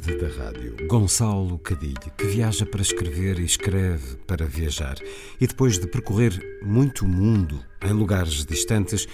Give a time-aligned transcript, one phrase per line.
[0.00, 4.96] Tarde da rádio, Gonçalo Cadilho, que viaja para escrever e escreve para viajar,
[5.38, 9.06] e depois de percorrer muito mundo em lugares distantes,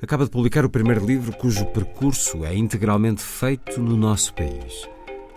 [0.00, 4.88] acaba de publicar o primeiro livro cujo percurso é integralmente feito no nosso país.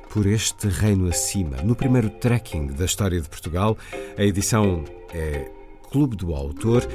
[0.10, 3.78] Por este reino acima, no primeiro trekking da história de Portugal,
[4.18, 4.84] a edição
[5.14, 5.50] é
[5.92, 6.88] Clube do Autor,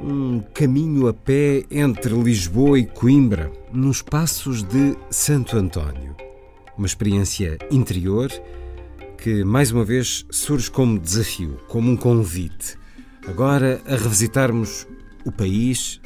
[0.00, 6.14] um caminho a pé entre Lisboa e Coimbra, nos passos de Santo António
[6.76, 8.30] uma experiência interior
[9.16, 12.76] que, mais uma vez, surge como desafio, como um convite.
[13.26, 14.86] Agora a revisitarmos
[15.24, 16.00] o país,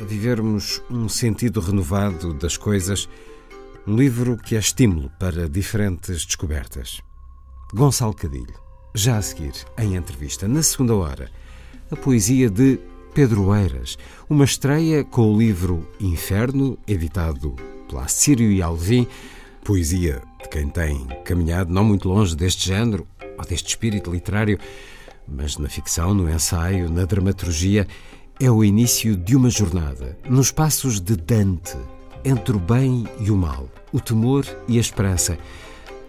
[0.00, 3.08] a vivermos um sentido renovado das coisas,
[3.86, 7.00] um livro que é estímulo para diferentes descobertas.
[7.72, 8.58] Gonçalo Cadilho,
[8.94, 11.30] já a seguir, em entrevista, na segunda hora,
[11.90, 12.80] a poesia de
[13.14, 13.96] Pedro Eiras,
[14.28, 17.54] uma estreia com o livro Inferno, editado
[17.88, 19.06] pela Sírio e Alvim,
[19.64, 23.06] Poesia de quem tem caminhado não muito longe deste género
[23.38, 24.58] ou deste espírito literário,
[25.28, 27.86] mas na ficção, no ensaio, na dramaturgia,
[28.40, 31.76] é o início de uma jornada nos passos de Dante,
[32.24, 35.38] entre o bem e o mal, o temor e a esperança.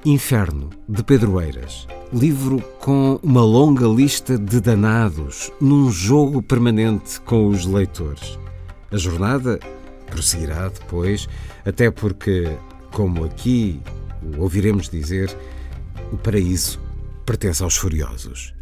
[0.03, 1.88] Inferno, de Pedro Eiras.
[2.11, 8.40] Livro com uma longa lista de danados, num jogo permanente com os leitores.
[8.91, 9.59] A jornada
[10.07, 11.29] prosseguirá depois,
[11.63, 12.57] até porque
[12.91, 13.81] como aqui
[14.38, 15.35] ouviremos dizer,
[16.12, 16.79] o paraíso
[17.25, 18.53] pertence aos furiosos.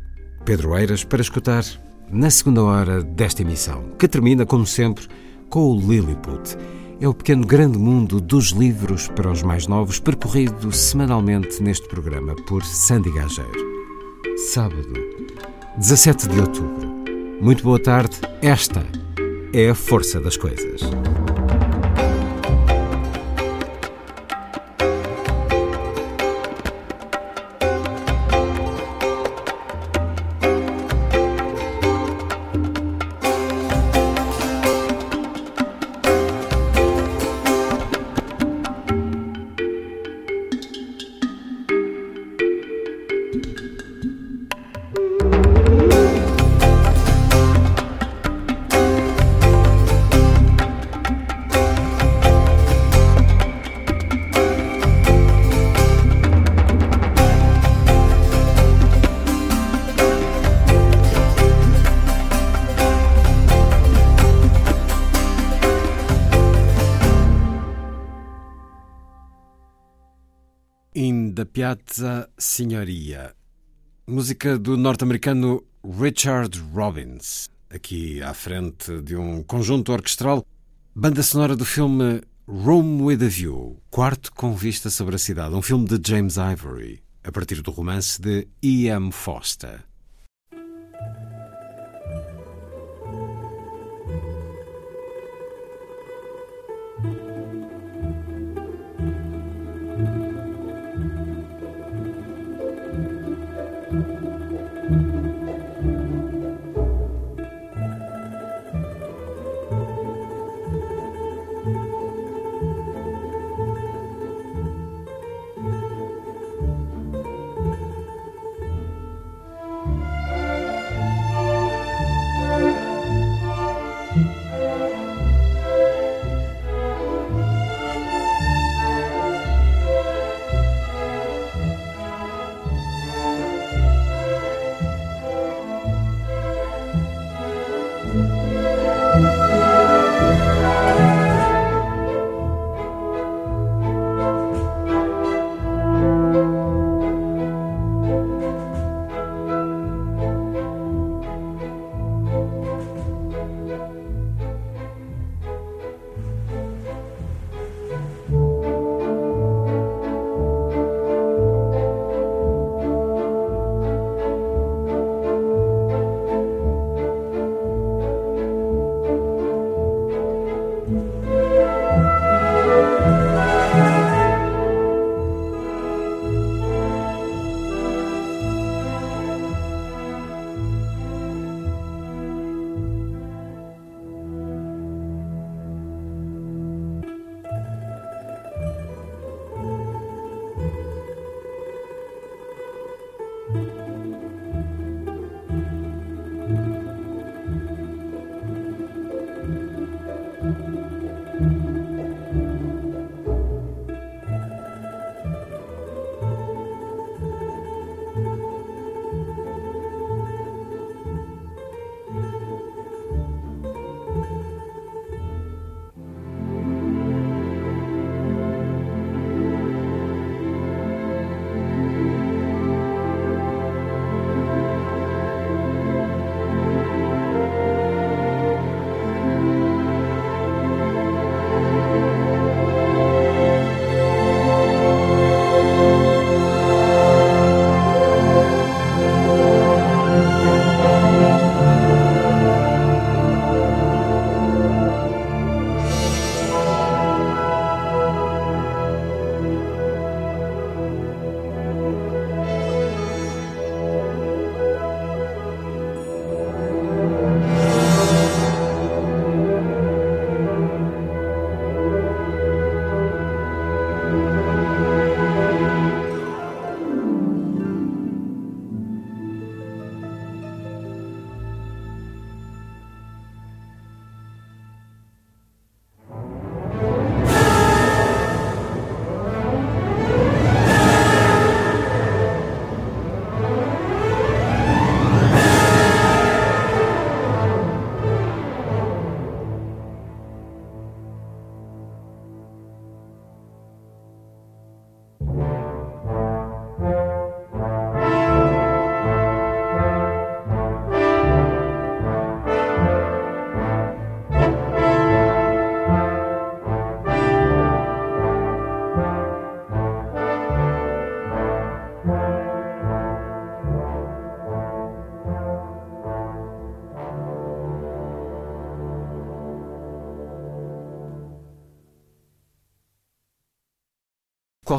[0.46, 1.64] Pedro Eiras para escutar
[2.12, 5.08] na segunda hora desta emissão, que termina, como sempre,
[5.50, 6.58] com o Lilliput.
[7.02, 12.36] É o pequeno grande mundo dos livros para os mais novos, percorrido semanalmente neste programa
[12.48, 13.70] por Sandy Gageiro.
[14.52, 14.94] Sábado,
[15.78, 16.90] 17 de outubro.
[17.42, 18.18] Muito boa tarde.
[18.42, 18.86] Esta
[19.54, 20.82] é a força das coisas.
[71.60, 73.36] Piazza Signoria,
[74.08, 80.46] música do norte-americano Richard Robbins, aqui à frente de um conjunto orquestral,
[80.96, 85.62] banda sonora do filme Rome with a View, quarto com vista sobre a cidade, um
[85.62, 89.12] filme de James Ivory, a partir do romance de E.M.
[89.12, 89.89] Foster.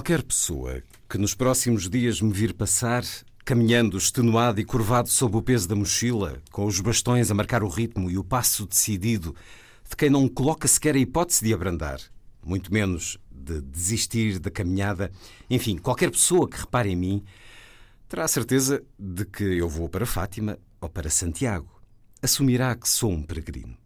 [0.00, 3.04] Qualquer pessoa que nos próximos dias me vir passar,
[3.44, 7.68] caminhando extenuado e curvado sob o peso da mochila, com os bastões a marcar o
[7.68, 9.36] ritmo e o passo decidido,
[9.86, 12.00] de quem não coloca sequer a hipótese de abrandar,
[12.42, 15.12] muito menos de desistir da caminhada,
[15.50, 17.22] enfim, qualquer pessoa que repare em mim,
[18.08, 21.78] terá a certeza de que eu vou para Fátima ou para Santiago.
[22.22, 23.76] Assumirá que sou um peregrino.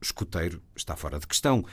[0.00, 1.64] Escoteiro está fora de questão.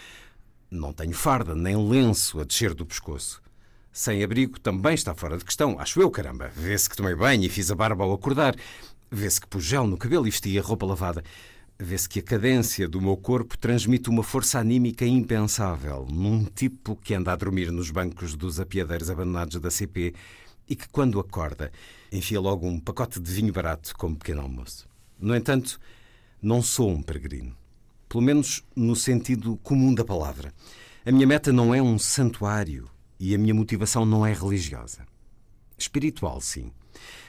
[0.72, 3.44] Não tenho farda nem lenço a descer do pescoço.
[3.94, 6.52] Sem abrigo também está fora de questão, acho eu, caramba.
[6.56, 8.56] Vê-se que tomei banho e fiz a barba ao acordar.
[9.12, 11.24] Vê-se que pus gel no cabelo e vesti a roupa lavada.
[11.78, 17.14] Vê-se que a cadência do meu corpo transmite uma força anímica impensável num tipo que
[17.14, 20.16] anda a dormir nos bancos dos apiadeiros abandonados da CP
[20.68, 21.72] e que, quando acorda,
[22.12, 24.88] enfia logo um pacote de vinho barato como pequeno almoço.
[25.20, 25.80] No entanto,
[26.42, 27.56] não sou um peregrino.
[28.10, 30.52] Pelo menos no sentido comum da palavra.
[31.06, 32.90] A minha meta não é um santuário
[33.20, 35.06] e a minha motivação não é religiosa.
[35.78, 36.72] Espiritual, sim.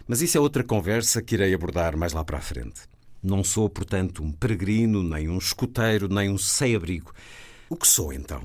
[0.06, 2.82] Mas isso é outra conversa que irei abordar mais lá para a frente.
[3.22, 7.12] Não sou, portanto, um peregrino, nem um escoteiro, nem um sem-abrigo.
[7.70, 8.42] O que sou, então?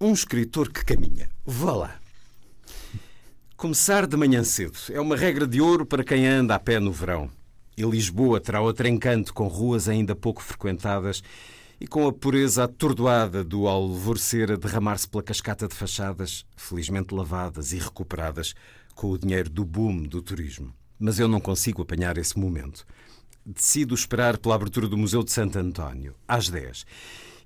[0.00, 1.28] Um escritor que caminha.
[1.44, 2.00] Vá lá.
[3.56, 6.92] Começar de manhã cedo é uma regra de ouro para quem anda a pé no
[6.92, 7.28] verão.
[7.76, 11.22] E Lisboa terá outro encanto com ruas ainda pouco frequentadas
[11.80, 17.72] e com a pureza atordoada do alvorecer a derramar-se pela cascata de fachadas, felizmente lavadas
[17.72, 18.54] e recuperadas
[18.94, 20.74] com o dinheiro do boom do turismo.
[20.98, 22.84] Mas eu não consigo apanhar esse momento.
[23.46, 26.84] Decido esperar pela abertura do Museu de Santo António, às 10,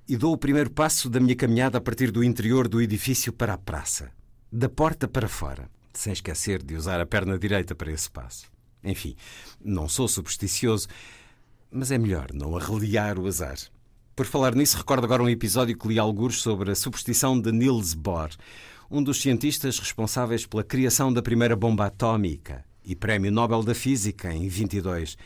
[0.08, 3.52] e dou o primeiro passo da minha caminhada a partir do interior do edifício para
[3.52, 4.10] a praça,
[4.50, 8.50] da porta para fora, sem esquecer de usar a perna direita para esse passo.
[8.82, 9.14] Enfim,
[9.62, 10.88] não sou supersticioso,
[11.70, 13.58] mas é melhor não arreliar o azar.
[14.14, 17.94] Por falar nisso, recordo agora um episódio que li alguns sobre a superstição de Niels
[17.94, 18.28] Bohr,
[18.90, 24.30] um dos cientistas responsáveis pela criação da primeira bomba atómica e Prémio Nobel da Física
[24.30, 25.16] em 22.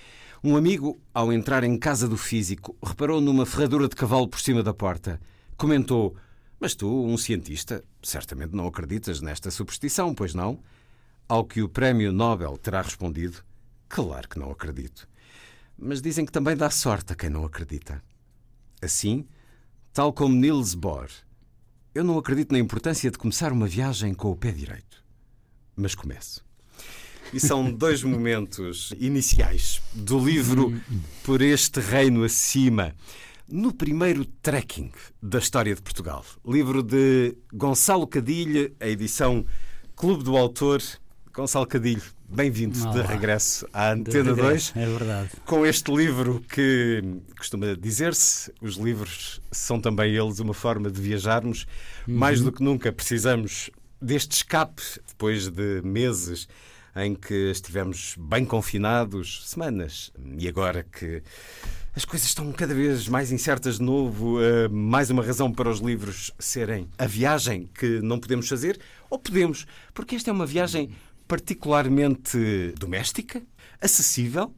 [0.42, 4.62] Um amigo, ao entrar em casa do físico, reparou numa ferradura de cavalo por cima
[4.62, 5.20] da porta.
[5.56, 6.14] Comentou:
[6.60, 10.60] Mas tu, um cientista, certamente não acreditas nesta superstição, pois não?
[11.28, 13.42] Ao que o Prémio Nobel terá respondido:
[13.88, 15.08] Claro que não acredito.
[15.76, 18.00] Mas dizem que também dá sorte a quem não acredita.
[18.80, 19.26] Assim,
[19.92, 21.08] tal como Niels Bohr,
[21.94, 25.02] eu não acredito na importância de começar uma viagem com o pé direito.
[25.74, 26.44] Mas começo.
[27.32, 30.78] E são dois momentos iniciais do livro
[31.24, 32.94] Por Este Reino Acima.
[33.48, 34.90] No primeiro trekking
[35.22, 39.46] da história de Portugal, livro de Gonçalo Cadilho, a edição
[39.94, 40.82] Clube do Autor.
[41.36, 44.86] Gonçalo Cadilho, bem-vindo de regresso à Antena de regresso, 2.
[44.86, 45.30] É verdade.
[45.44, 47.04] Com este livro que
[47.36, 51.66] costuma dizer-se, os livros são também eles uma forma de viajarmos.
[52.08, 52.16] Uhum.
[52.16, 53.68] Mais do que nunca precisamos
[54.00, 56.48] deste escape depois de meses
[56.96, 61.22] em que estivemos bem confinados, semanas, e agora que
[61.94, 65.80] as coisas estão cada vez mais incertas de novo, uh, mais uma razão para os
[65.80, 70.90] livros serem a viagem que não podemos fazer, ou podemos, porque esta é uma viagem
[71.26, 73.42] particularmente doméstica,
[73.80, 74.54] acessível,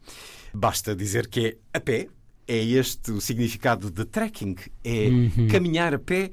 [0.53, 2.09] basta dizer que é a pé,
[2.47, 5.49] é este o significado de trekking, é Uhum.
[5.49, 6.31] caminhar a pé.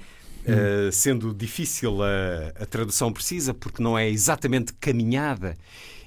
[0.47, 5.57] Uh, sendo difícil a, a tradução precisa, porque não é exatamente caminhada,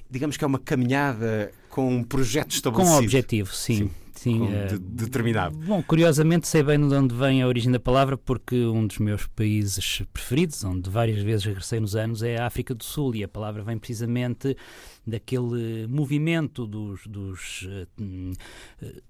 [0.09, 2.97] digamos que é uma caminhada com um projeto estabelecido.
[2.97, 3.77] Com objetivo, sim.
[3.79, 3.91] sim,
[4.23, 5.57] com eh, de- determinado.
[5.57, 9.25] Bom, curiosamente sei bem de onde vem a origem da palavra, porque um dos meus
[9.27, 13.27] países preferidos, onde várias vezes regressei nos anos, é a África do Sul, e a
[13.27, 14.55] palavra vem precisamente
[15.05, 17.67] daquele movimento dos, dos,
[17.99, 18.33] hum,
[18.81, 19.01] eh,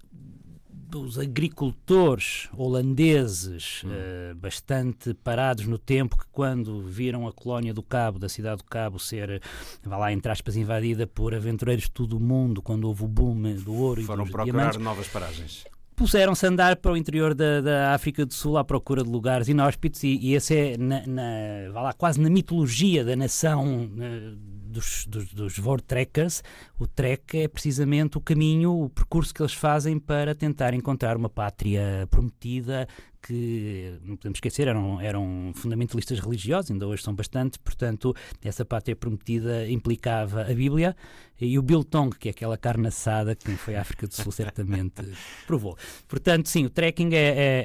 [0.90, 8.18] dos agricultores holandeses eh, bastante parados no tempo que quando viram a colónia do Cabo,
[8.18, 9.40] da cidade do Cabo ser,
[9.84, 13.54] vá lá, entre aspas, invadida por aventureiros de todo o mundo, quando houve o boom
[13.54, 15.64] do ouro Foram e dos procurar diamantes, novas paragens.
[15.94, 19.48] puseram-se a andar para o interior da, da África do Sul à procura de lugares
[19.48, 24.32] inóspitos e, e esse é na, na- vá lá, quase na mitologia da nação eh,
[24.70, 26.42] dos, dos, dos Vortrekkers,
[26.78, 31.28] o trek é precisamente o caminho, o percurso que eles fazem para tentar encontrar uma
[31.28, 32.88] pátria prometida
[33.22, 38.96] que, não podemos esquecer, eram, eram fundamentalistas religiosos, ainda hoje são bastante, portanto, essa pátria
[38.96, 40.96] prometida implicava a Bíblia
[41.40, 45.02] e o biltong, que é aquela carne assada que foi à África do Sul certamente
[45.46, 45.76] provou.
[46.06, 47.16] Portanto, sim, o trekking é,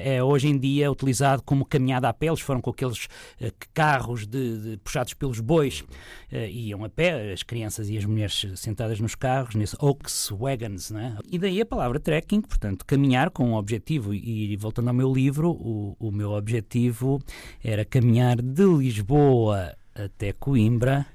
[0.06, 2.26] é- é hoje em dia utilizado como caminhada a pé.
[2.28, 3.06] Eles foram com aqueles
[3.38, 5.84] eh, carros de, de- puxados pelos bois,
[6.32, 10.90] eh, iam a pé, as crianças e as mulheres sentadas nos carros, nesses oaks wagons,
[10.90, 11.18] né?
[11.30, 14.14] E daí a palavra trekking, portanto, caminhar com um objetivo.
[14.14, 17.20] E voltando ao meu livro, o, o meu objetivo
[17.62, 21.06] era caminhar de Lisboa até Coimbra.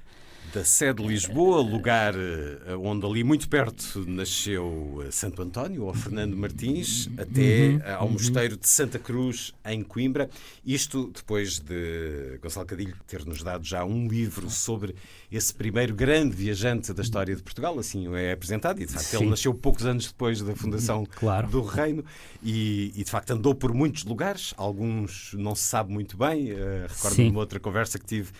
[0.52, 5.94] Da sede de Lisboa, lugar eh, onde ali muito perto nasceu eh, Santo António, ou
[5.94, 10.28] Fernando Martins, até Uhum, eh, ao Mosteiro de Santa Cruz, em Coimbra.
[10.62, 14.94] Isto depois de Gonçalo Cadilho ter-nos dado já um livro sobre
[15.30, 19.14] esse primeiro grande viajante da história de Portugal, assim o é apresentado, e de facto
[19.14, 19.30] ele Sim.
[19.30, 21.48] nasceu poucos anos depois da fundação Claro.
[21.48, 22.04] do reino
[22.42, 26.50] e, e, de facto andou por muitos lugares, alguns não se sabe muito bem.
[26.50, 28.32] eh, Recordo-me uma outra conversa que tive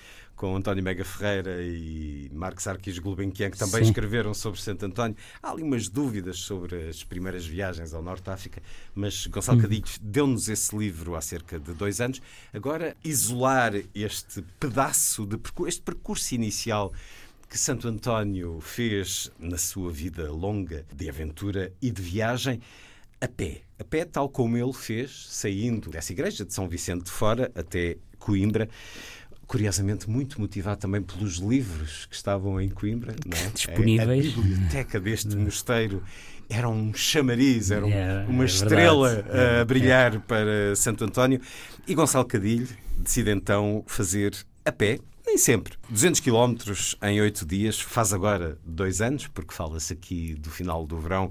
[0.43, 3.91] com António Mega Ferreira e Marcos Arquis Gulbenkian, que também Sim.
[3.91, 5.17] escreveram sobre Santo António.
[5.41, 8.61] Há ali umas dúvidas sobre as primeiras viagens ao Norte de África,
[8.93, 9.63] mas Gonçalo Uhum.
[9.63, 12.21] Cadilho deu-nos esse livro há cerca de dois anos.
[12.53, 16.93] Agora, isolar este pedaço de percurso, este percurso inicial
[17.49, 22.61] que Santo António fez na sua vida longa de aventura e de viagem
[23.21, 23.61] a pé.
[23.79, 27.97] A pé, tal como ele fez, saindo dessa igreja de São Vicente de Fora até
[28.19, 28.69] Coimbra.
[29.47, 33.15] Curiosamente, muito motivado também pelos livros que estavam em Coimbra.
[33.31, 33.51] é?
[33.51, 34.27] Disponíveis.
[34.27, 36.03] A, a biblioteca deste mosteiro
[36.49, 39.25] era um chamariz, era um- É, uma é estrela.
[39.31, 41.41] É, a brilhar para Santo António.
[41.87, 44.35] E Gonçalo Cadilho decide então fazer
[44.65, 46.55] a pé, nem sempre, 200 km
[47.03, 47.79] em 8 dias.
[47.81, 51.31] Faz agora dois anos, porque fala-se aqui do final do verão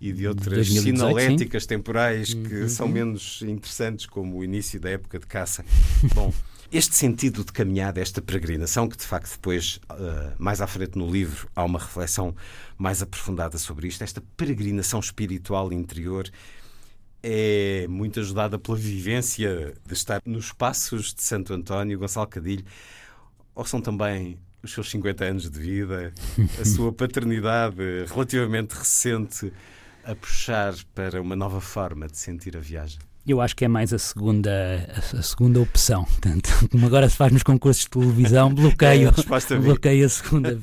[0.00, 2.42] e de outras 2018, sinaléticas temporais Uhum.
[2.42, 5.64] que são menos interessantes, como o início da época de caça.
[6.14, 6.32] Bom.
[6.72, 11.10] Este sentido de caminhada, esta peregrinação, que de facto depois, ah, mais à frente no
[11.10, 12.34] livro, há uma reflexão
[12.78, 16.30] mais aprofundada sobre isto, esta peregrinação espiritual interior
[17.22, 22.64] é muito ajudada pela vivência de estar nos passos de Santo António, Gonçalo Cadilho,
[23.54, 26.10] ou são também os seus 50 anos de vida,
[26.58, 27.76] a sua paternidade
[28.08, 29.52] relativamente recente,
[30.04, 32.98] a puxar para uma nova forma de sentir a viagem?
[33.24, 34.50] Eu acho que é mais a segunda,
[34.96, 36.04] a, segunda opção.
[36.20, 40.60] Portanto, como agora se faz nos concursos de televisão, bloqueio, é a, bloqueio a segunda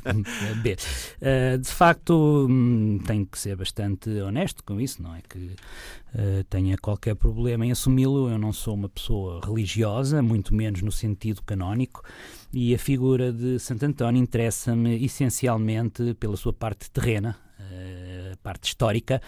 [0.62, 0.76] B.
[1.22, 6.44] Uh, de facto, hum, tenho que ser bastante honesto com isso, não é que uh,
[6.50, 8.30] tenha qualquer problema em assumi-lo.
[8.30, 12.04] Eu não sou uma pessoa religiosa, muito menos no sentido canónico,
[12.52, 19.22] e a figura de Santo António interessa-me essencialmente pela sua parte terrena, uh, parte histórica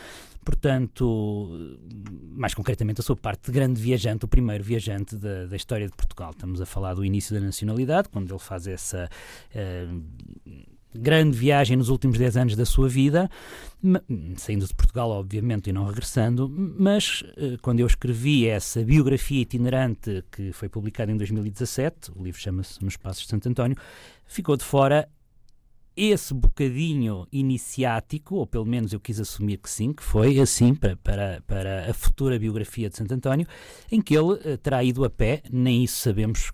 [0.44, 1.78] Portanto,
[2.36, 5.96] mais concretamente, a sua parte de grande viajante, o primeiro viajante da, da, história de
[5.96, 6.32] Portugal.
[6.32, 9.10] Estamos a falar do início da nacionalidade, quando ele faz essa.
[9.56, 10.02] Uh,
[10.94, 13.30] grande viagem nos últimos 10 anos da sua vida,
[14.36, 20.22] saindo de Portugal, obviamente, e não regressando, mas uh, quando eu escrevi essa biografia itinerante
[20.30, 23.78] que foi publicada em 2017, o livro chama-se Nos Passos de Santo António,
[24.26, 25.08] ficou de fora
[25.96, 30.96] esse bocadinho iniciático, ou pelo menos eu quis assumir que sim, que foi assim para,
[30.98, 33.48] para, para a futura biografia de Santo António,
[33.92, 36.52] em que ele uh, terá ido a pé, nem isso sabemos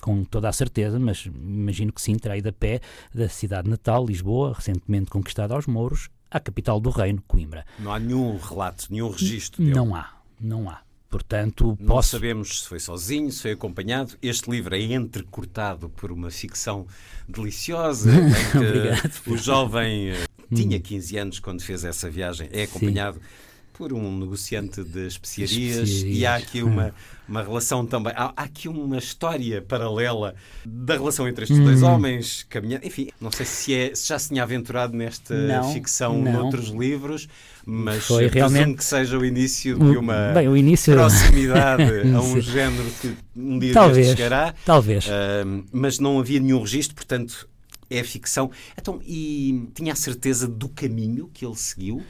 [0.00, 2.80] com toda a certeza, mas imagino que sim, terá ido a pé
[3.14, 7.64] da cidade natal, Lisboa, recentemente conquistada aos mouros, à capital do reino, Coimbra.
[7.78, 9.74] Não há nenhum relato, nenhum registro dele.
[9.74, 10.80] Não há, não há.
[11.10, 12.10] Portanto, não posso...
[12.10, 14.16] sabemos se foi sozinho, se foi acompanhado.
[14.22, 16.86] Este livro é entrecortado por uma ficção
[17.28, 18.10] deliciosa.
[18.54, 19.20] Obrigado.
[19.26, 23.18] O jovem eh, tinha 15 anos quando fez essa viagem, é acompanhado.
[23.18, 23.49] Sim
[23.80, 26.18] por um negociante de especiarias, especiarias.
[26.18, 26.94] e há aqui uma,
[27.26, 30.34] uma relação também, há, há, aqui uma história paralela
[30.66, 31.64] da relação entre estes hum.
[31.64, 35.72] dois homens, caminhando, enfim, não sei se, é, se já se tinha aventurado nesta não,
[35.72, 36.30] ficção não.
[36.30, 37.26] noutros livros,
[37.64, 40.92] mas Foi realmente que seja o início de uma Bem, o início...
[40.92, 41.82] proximidade
[42.14, 44.54] a um género que um dia talvez, chegará.
[44.62, 45.06] Talvez.
[45.06, 47.48] Uh, mas não havia nenhum registro, portanto
[47.88, 48.50] é ficção.
[48.78, 52.02] Então, e tinha a certeza do caminho que ele seguiu?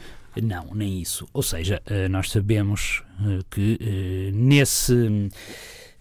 [0.42, 1.26] Não, nem isso.
[1.32, 5.28] Ou seja, eh, nós sabemos eh, que eh, nesse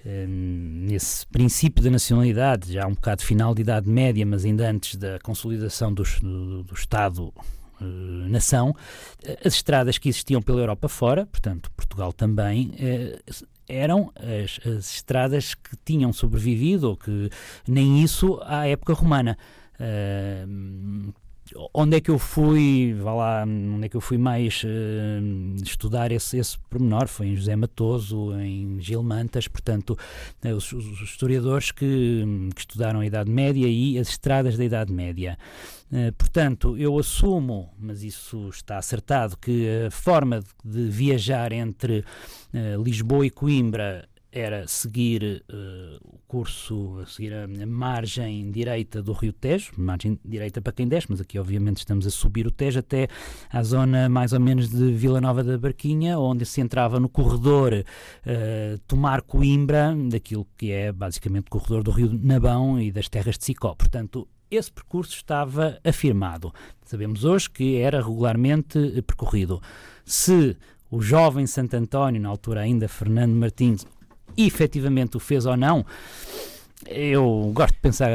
[0.02, 5.20] nesse princípio da nacionalidade, já um bocado final de Idade Média, mas ainda antes da
[5.20, 7.34] consolidação do, do, do Estado
[8.30, 8.74] nação,
[9.44, 12.72] as estradas que existiam pela Europa fora, portanto Portugal também,
[13.68, 17.30] eram as, as, estradas que tinham sobrevivido, ou que
[17.68, 19.38] nem isso à época romana.
[21.74, 26.12] Onde é que eu fui, vá lá, onde é que eu fui mais uh, estudar
[26.12, 27.08] esse, esse pormenor?
[27.08, 29.98] Foi em José Matoso, em Gil Mantas, portanto,
[30.46, 32.24] uh, os, os, historiadores que,
[32.56, 35.38] que, estudaram a Idade Média e as estradas da Idade Média.
[35.92, 42.04] Uh, portanto, eu assumo, mas isso está acertado, que a forma de, de viajar entre
[42.84, 49.34] Lisboa e Coimbra era seguir uh, o curso, seguir a, a, margem direita do Rio
[49.34, 53.08] Tejo, margem direita para quem desce, mas aqui obviamente estamos a subir o Tejo até
[53.52, 57.74] à zona mais ou menos de Vila Nova da Barquinha, onde se entrava no corredor
[57.74, 63.38] uh, Tomar Coimbra, daquilo que é basicamente o corredor do Rio Nabão e das terras
[63.38, 63.74] de Sicó.
[63.74, 66.54] Portanto, esse percurso estava afirmado.
[66.86, 69.62] Sabemos hoje que era regularmente percorrido.
[70.04, 70.58] Se
[70.90, 73.86] o jovem Santo António, na altura ainda Fernando Martins,
[74.46, 75.86] efetivamente o fez ou não,
[76.88, 78.10] eu gosto de pensar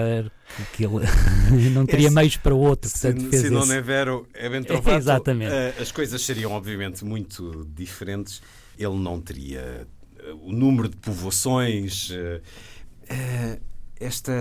[0.72, 1.04] que ele
[1.70, 2.90] não teria Esse, meios para o outro.
[2.90, 5.52] Portanto, se, fez se não é vero, é bem trovado, Exatamente.
[5.52, 8.40] Uh, as coisas seriam obviamente muito diferentes.
[8.78, 9.86] Ele não teria
[10.18, 12.10] uh, o número de povoações.
[12.10, 13.60] Uh,
[14.00, 14.32] esta,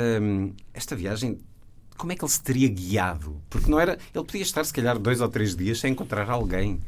[0.74, 1.38] esta viagem,
[1.98, 3.41] como é que ele se teria guiado?
[3.50, 3.98] Porque não era.
[4.13, 6.80] Ele podia estar, se calhar, dois ou três dias sem encontrar alguém.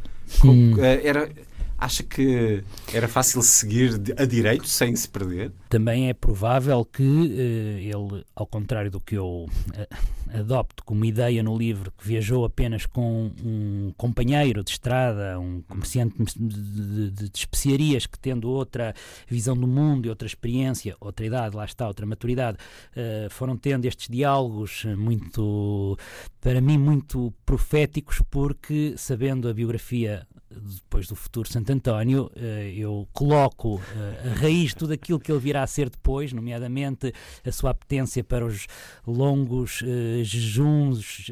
[0.43, 0.73] Hum.
[0.81, 1.29] Era
[1.77, 5.51] Acha que era fácil seguir a direito sem se perder?
[5.67, 11.43] Também é provável que uh, ele, ao contrário do que eu uh, adopto como ideia
[11.43, 17.31] no livro, que viajou apenas com um companheiro de estrada, um comerciante de, de, de,
[17.33, 18.93] especiarias que, tendo outra
[19.27, 22.57] visão do mundo e outra experiência, outra idade, lá está, outra maturidade,
[22.95, 25.97] uh, foram tendo estes diálogos muito,
[26.39, 33.07] para mim, muito proféticos, porque sabendo a biografia depois do futuro Santo António, eh, eu
[33.11, 37.11] coloco eh, a raiz de tudo aquilo que ele virá a ser depois, nomeadamente
[37.43, 38.67] a sua apetência para os
[39.05, 41.31] longos eh, jejuns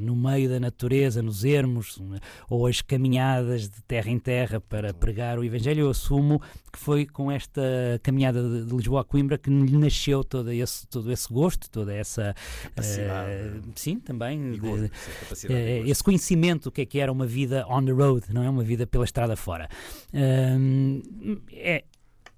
[0.00, 2.02] no meio da natureza, nos ermos,
[2.48, 5.82] ou as caminhadas de terra em terra para pregar o Evangelho.
[5.82, 7.60] Eu assumo que foi com esta
[8.02, 12.34] caminhada de Lisboa a Coimbra que lhe nasceu todo esse, todo esse gosto, toda essa.
[12.78, 14.52] Uh, sim, também.
[14.52, 14.90] De, uh,
[15.86, 18.50] esse conhecimento do que é que era uma vida on the road, não é?
[18.50, 19.68] Uma vida pela estrada fora.
[20.12, 21.84] Uh, é,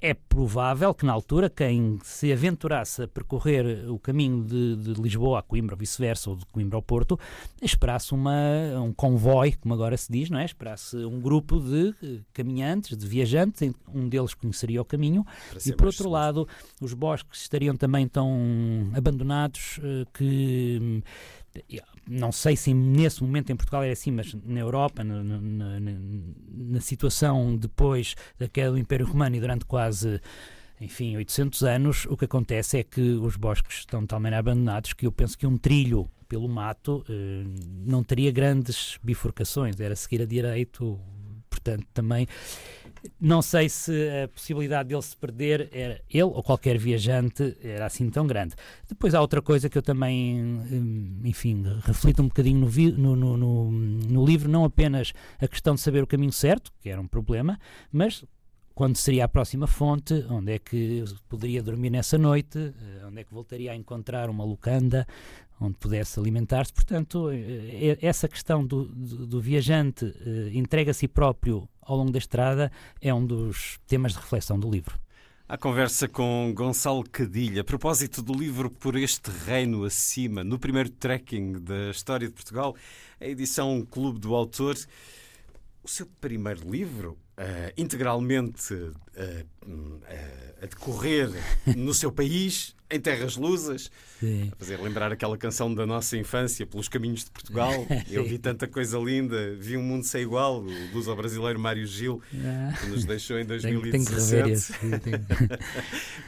[0.03, 5.39] é provável que na altura quem se aventurasse a percorrer o caminho de, de Lisboa
[5.39, 7.19] a Coimbra, ou vice-versa, ou de Coimbra ao Porto,
[7.63, 8.35] esperasse uma,
[8.83, 10.45] um convoio, como agora se diz, não é?
[10.45, 11.95] Esperasse um grupo de
[12.33, 15.25] caminhantes, de viajantes, um deles conheceria o caminho,
[15.65, 16.11] e por outro seguro.
[16.11, 16.49] lado,
[16.81, 21.01] os bosques estariam também tão abandonados uh, que
[22.09, 26.81] não sei se nesse momento em Portugal era assim, mas na Europa, na, na, na,
[26.81, 30.21] situação depois da queda do Império Romano e durante quase,
[30.81, 34.93] enfim, 800 anos, o que acontece é que os bosques estão de tal maneira abandonados
[34.93, 37.45] que eu penso que um trilho pelo mato eh,
[37.85, 40.99] não teria grandes bifurcações, era seguir a direito,
[41.51, 42.27] portanto, também
[43.21, 43.93] não sei se
[44.25, 48.55] a possibilidade dele se perder, era, ele ou qualquer viajante, era assim tão grande.
[48.89, 53.17] Depois há outra coisa que eu também, hum, enfim, reflito um bocadinho no, vi, no,
[53.17, 57.01] no, no, no livro, não apenas a questão de saber o caminho certo, que era
[57.01, 57.59] um problema,
[57.91, 58.25] mas
[58.75, 63.25] quando seria a próxima fonte, onde é que poderia dormir nessa noite, eh, onde é
[63.25, 65.07] que voltaria a encontrar uma locanda
[65.61, 66.73] onde pudesse alimentar-se.
[66.73, 72.11] Portanto, eh, essa questão do, do, do viajante eh, entrega a si próprio ao longo
[72.11, 74.99] da estrada é um dos temas de reflexão do livro.
[75.49, 80.89] A conversa com Gonçalo Cadilha, a propósito do livro Por Este Reino Acima, no primeiro
[80.89, 82.75] trekking da história de Portugal,
[83.21, 84.77] a edição Clube do Autor.
[85.83, 88.93] O seu primeiro livro, uh, integralmente uh,
[89.67, 90.01] uh,
[90.63, 91.29] a decorrer
[91.77, 94.51] no seu país, em terras lusas, Sim.
[94.53, 97.87] a fazer lembrar aquela canção da nossa infância, Pelos Caminhos de Portugal.
[98.09, 102.23] Eu vi tanta coisa linda, vi um mundo sem igual, o luso brasileiro Mário Gil,
[102.35, 102.75] ah.
[102.79, 104.73] que nos deixou em 2017.
[104.79, 105.27] Tenho, tenho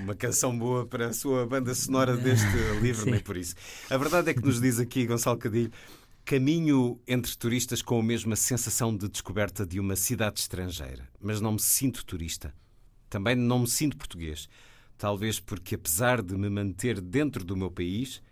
[0.01, 2.47] Uma canção boa para a sua banda sonora deste
[2.81, 3.11] livro, Sim.
[3.13, 3.55] nem por isso.
[3.91, 5.71] A verdade é que nos diz aqui Gonçalo Cadilho
[6.25, 11.53] Caminho entre turistas com a mesma sensação de descoberta de uma cidade estrangeira, mas não
[11.53, 12.55] me sinto turista.
[13.11, 14.49] Também não me sinto português.
[14.97, 18.23] Talvez porque, apesar de me manter dentro do meu país,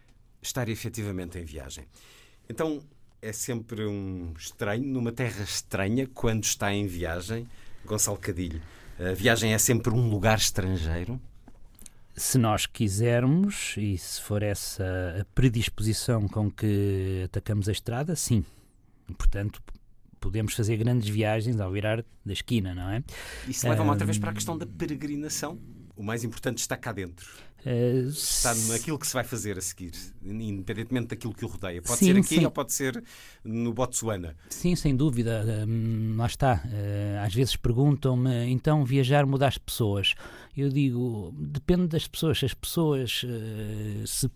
[0.40, 1.84] estar efetivamente em viagem.
[2.48, 2.82] Então
[3.20, 7.46] é sempre um estranho, numa terra estranha, quando está em viagem.
[7.84, 8.62] Gonçalo Cadilho,
[8.98, 11.20] a viagem é sempre um lugar estrangeiro?
[12.14, 14.84] Se nós quisermos e se for essa
[15.20, 18.44] a predisposição com que atacamos a estrada, sim.
[19.16, 19.62] Portanto,
[20.20, 23.02] podemos fazer grandes viagens ao virar da esquina, não é?
[23.48, 25.58] Isso leva-me outra vez para a questão da peregrinação.
[25.96, 27.28] O mais importante está cá dentro.
[27.64, 29.92] Uh, está naquilo que se vai fazer a seguir,
[30.24, 31.80] independentemente daquilo que o rodeia.
[31.80, 32.44] Pode sim, ser aqui sim.
[32.44, 33.02] ou pode ser
[33.44, 34.36] no Botsuana.
[34.50, 35.44] Sim, sem dúvida.
[35.66, 36.62] Um, lá está.
[36.64, 40.14] Uh, às vezes perguntam-me, então viajar muda as pessoas.
[40.56, 42.38] Eu digo, depende das pessoas.
[42.38, 44.28] Se as pessoas uh, se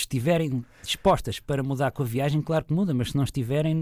[0.00, 3.74] estiverem dispostas para mudar com a viagem, claro que muda, mas se não estiverem,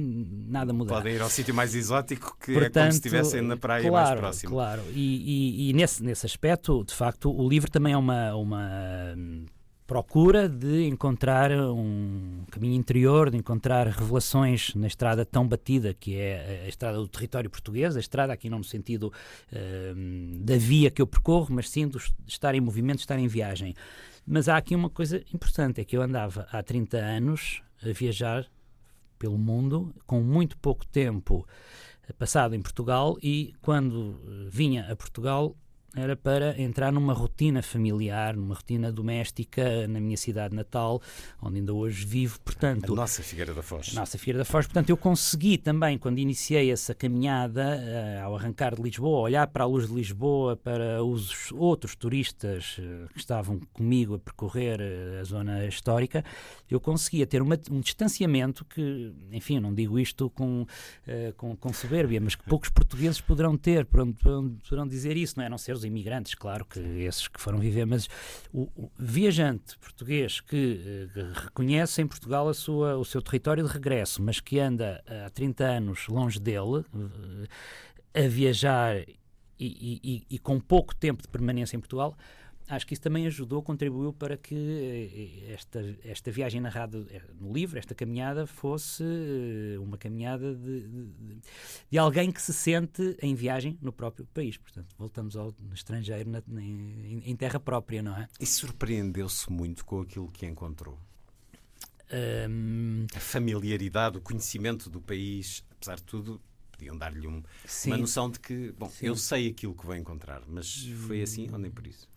[0.48, 0.94] nada muda.
[0.94, 4.08] Podem ir ao sítio mais exótico, que Portanto, é como se estivessem na praia claro,
[4.08, 4.50] mais próxima.
[4.50, 8.68] Claro, e, e, e, nesse, nesse aspecto, de facto, o livro também é uma, uma
[9.86, 16.62] procura de encontrar um caminho interior, de encontrar revelações na estrada tão batida que é
[16.64, 19.12] a estrada do território português, a estrada aqui não no sentido
[19.52, 23.28] uh, da via que eu percorro, mas sim de estar em movimento, de estar em
[23.28, 23.74] viagem.
[24.26, 28.46] Mas há aqui uma coisa importante, é que eu andava há 30 anos a viajar
[29.18, 31.46] pelo mundo, com muito pouco tempo
[32.18, 35.56] passado em Portugal e quando vinha a Portugal
[36.02, 41.00] era para entrar numa rotina familiar, numa rotina doméstica na minha cidade natal,
[41.40, 42.92] onde ainda hoje vivo, portanto...
[42.92, 43.92] A nossa Figueira da Foz.
[43.94, 44.66] Nossa Figueira da Foz.
[44.66, 49.64] Portanto, eu consegui também, quando iniciei essa caminhada, uh, ao arrancar de Lisboa, olhar para
[49.64, 55.20] a luz de Lisboa, para os outros turistas uh, que estavam comigo a percorrer uh,
[55.20, 56.24] a zona histórica,
[56.70, 60.66] eu conseguia ter uma, um distanciamento que, enfim, não digo isto com,
[61.36, 65.46] com, com soberbia, mas que poucos portugueses poderão ter, poderão, poderão dizer isso, não é?
[65.46, 68.08] A não ser os imigrantes, claro que esses que foram viver, mas
[68.52, 73.66] o, o viajante português que, que, eh, reconhece em Portugal a sua, o seu território
[73.66, 76.84] de regresso, mas que anda há 30 anos longe dele,
[78.14, 79.16] eh, a viajar e,
[79.58, 82.16] e, e com pouco tempo de permanência em Portugal,
[82.68, 87.52] acho que isso também ajudou, contribuiu para que eh, esta, esta viagem narrada eh, no
[87.52, 91.38] livro, esta caminhada, fosse eh, uma caminhada de, de,
[91.90, 94.56] de alguém que se sente em viagem no próprio país.
[94.56, 98.28] Portanto, voltamos ao estrangeiro na, em, em, terra própria, não é?
[98.40, 100.98] E surpreendeu-se muito com aquilo que encontrou?
[102.48, 103.06] Um...
[103.14, 107.42] A familiaridade, o conhecimento do país, apesar de tudo, podiam dar-lhe um,
[107.86, 109.06] uma noção de que, bom, Sim.
[109.06, 112.08] eu sei aquilo que vou encontrar, mas foi assim ou nem por isso?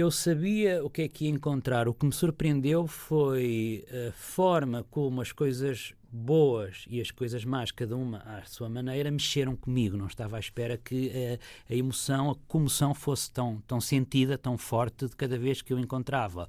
[0.00, 1.88] Eu sabia o que é que ia encontrar.
[1.88, 7.70] O que me surpreendeu foi a forma como as coisas boas e as coisas más,
[7.70, 9.96] cada uma à sua maneira, mexeram comigo.
[9.96, 14.56] Não estava à espera que a, a emoção, a comoção fosse tão, tão sentida, tão
[14.56, 16.48] forte de cada vez que eu encontrava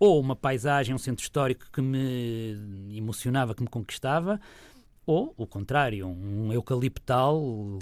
[0.00, 4.40] ou uma paisagem, um centro histórico que me emocionava, que me conquistava,
[5.10, 7.40] ou o contrário, um eucaliptal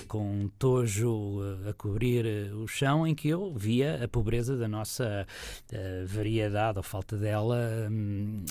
[0.09, 4.67] com um tojo a cobrir eh, o chão em que eu via a pobreza da
[4.67, 5.27] nossa
[5.71, 7.59] uh, variedade ou falta dela
[7.91, 8.45] um,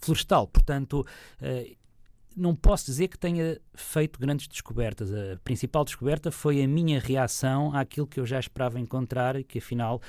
[0.00, 0.48] florestal.
[0.48, 1.06] Portanto,
[2.36, 5.12] não posso dizer que tenha feito grandes descobertas.
[5.12, 9.58] A principal descoberta foi a minha reação àquilo que eu já esperava encontrar e que
[9.58, 10.00] afinal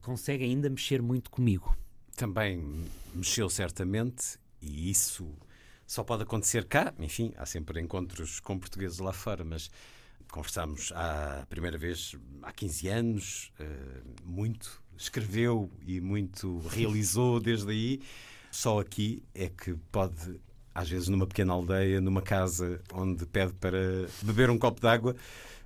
[0.00, 1.76] consegue ainda mexer muito comigo.
[2.16, 5.34] Também mexeu certamente, e isso
[5.90, 6.94] só pode acontecer cá.
[7.00, 9.68] Enfim, há sempre encontros com portugueses lá fora, mas
[10.30, 18.00] conversámos a primeira vez há 15 anos, uh, muito escreveu e muito realizou desde aí.
[18.52, 20.40] Só aqui é que pode,
[20.72, 25.16] às vezes, numa pequena aldeia, numa casa onde pede para beber um copo d'água,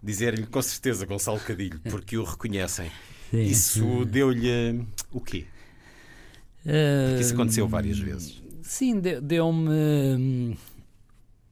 [0.03, 2.91] dizer-lhe com certeza Gonçalo Cadilho, porque o reconhecem.
[3.31, 3.43] Sim.
[3.43, 5.45] Isso deu-lhe o quê?
[6.63, 8.44] Porque isso aconteceu várias vezes.
[8.67, 10.57] Sim, deu-me hum,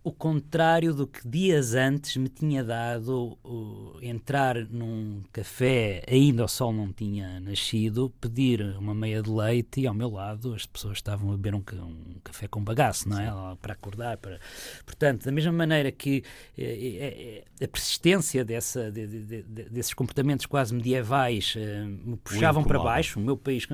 [0.03, 6.49] o contrário do que dias antes me tinha dado uh, entrar num café, ainda o
[6.49, 10.97] sol não tinha nascido, pedir uma meia de leite e ao meu lado as pessoas
[10.97, 13.27] estavam a beber um, um café com bagaço, não é?
[13.27, 13.59] Sim.
[13.61, 14.17] Para acordar.
[14.17, 14.41] Para...
[14.87, 16.25] Portanto, da mesma maneira que
[16.57, 22.65] eh, eh, a persistência dessa, de, de, de, desses comportamentos quase medievais eh, me puxavam
[22.65, 23.69] para baixo, o meu país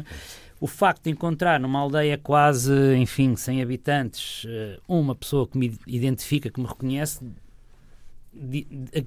[0.61, 5.79] o facto de encontrar numa aldeia quase, enfim, sem habitantes, eh, uma pessoa que me
[5.87, 7.21] identifica, que me reconhece,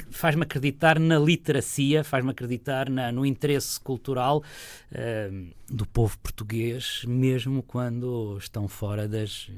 [0.09, 4.43] faz-me acreditar na literacia, faz-me acreditar na, no interesse cultural
[4.91, 9.49] uh, do povo português, mesmo quando estão fora das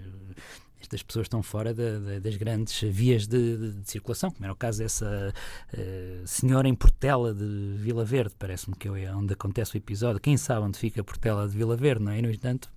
[0.85, 4.55] estas pessoas estão fora de, de, das grandes vias de, de, circulação, como era o
[4.55, 5.33] caso dessa
[5.73, 10.19] uh, senhora em Portela de Vila Verde, parece-me que é onde acontece o episódio.
[10.19, 12.19] Quem sabe onde fica Portela de Vila Verde, não é?
[12.19, 12.69] E, no entanto,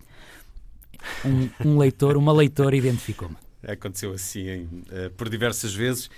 [1.25, 3.37] um, um leitor, uma leitora identificou-me.
[3.67, 6.09] Aconteceu assim uh, por diversas vezes.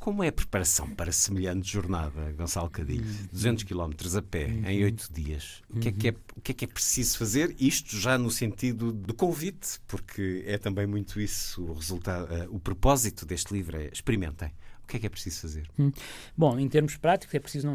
[0.00, 3.04] Como é a preparação para semelhante jornada, Gonçalo Cadilho?
[3.32, 5.08] 200 km a pé, em 8 uhum.
[5.12, 5.62] dias.
[5.68, 7.54] O que, é que é, o que é que é preciso fazer?
[7.58, 12.60] Isto já no sentido do convite, porque é também muito isso o resultado, uh, o
[12.60, 14.52] propósito deste livro é experimentem.
[14.84, 15.68] O que é que é preciso fazer?
[15.78, 15.92] Hum.
[16.36, 17.74] Bom, em termos práticos, é preciso não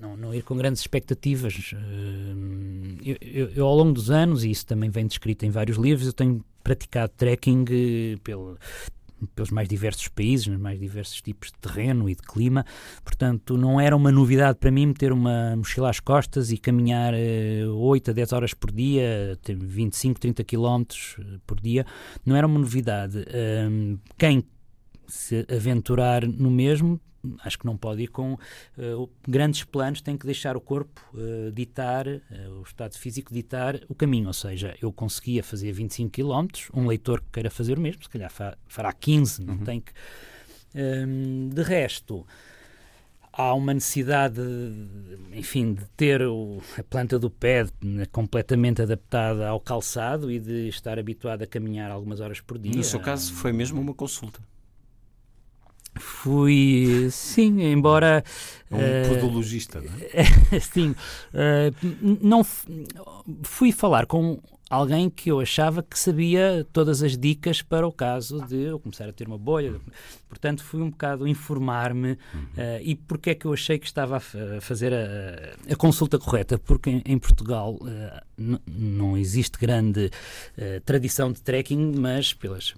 [0.00, 1.72] não, não, ir com grandes expectativas.
[1.72, 5.78] Hum, eu, eu, eu, ao longo dos anos, e isso também vem descrito em vários
[5.78, 8.58] livros, eu tenho praticado trekking eh, pelo,
[9.34, 12.64] pelos mais diversos países, nos mais diversos tipos de terreno e de clima.
[13.04, 17.76] Portanto, não era uma novidade para mim meter uma mochila às costas e caminhar uh,
[17.76, 21.86] 8 a 10 horas por dia, 25, 30 quilómetros eh, por dia.
[22.24, 23.24] Não era uma novidade.
[23.70, 24.44] Um, quem
[25.06, 27.00] se aventurar no mesmo
[27.42, 31.50] acho que não pode ir com uh, grandes planos, tem que deixar o corpo uh,
[31.52, 32.20] ditar, uh,
[32.60, 34.28] o estado físico ditar o caminho.
[34.28, 38.08] Ou seja, eu conseguia fazer 25 km, um leitor que queira fazer o mesmo, se
[38.08, 39.64] calhar fa fará 15, não uhum.
[39.64, 39.92] tem que.
[40.74, 42.26] Um, ehm, de resto,
[43.32, 44.40] há uma necessidade,
[45.32, 47.66] enfim, de ter o, a planta do pé
[48.12, 52.74] completamente adaptada ao calçado e de estar habituado a caminhar algumas horas por dia.
[52.74, 54.40] No seu caso, foi mesmo uma consulta?
[55.96, 58.24] Fui, sim, embora.
[58.70, 60.60] Um uh, podologista, não é?
[60.60, 60.90] sim.
[61.32, 62.44] Uh, não
[63.42, 68.44] fui falar com alguém que eu achava que sabia todas as dicas para o caso
[68.46, 69.80] de eu começar a ter uma bolha.
[70.28, 72.18] Portanto, fui um bocado informar-me uh,
[72.82, 76.58] e porque é que eu achei que estava a, fazer a, a consulta correta?
[76.58, 82.74] Porque em, em Portugal uh, não existe grande uh, tradição de trekking, mas pelas,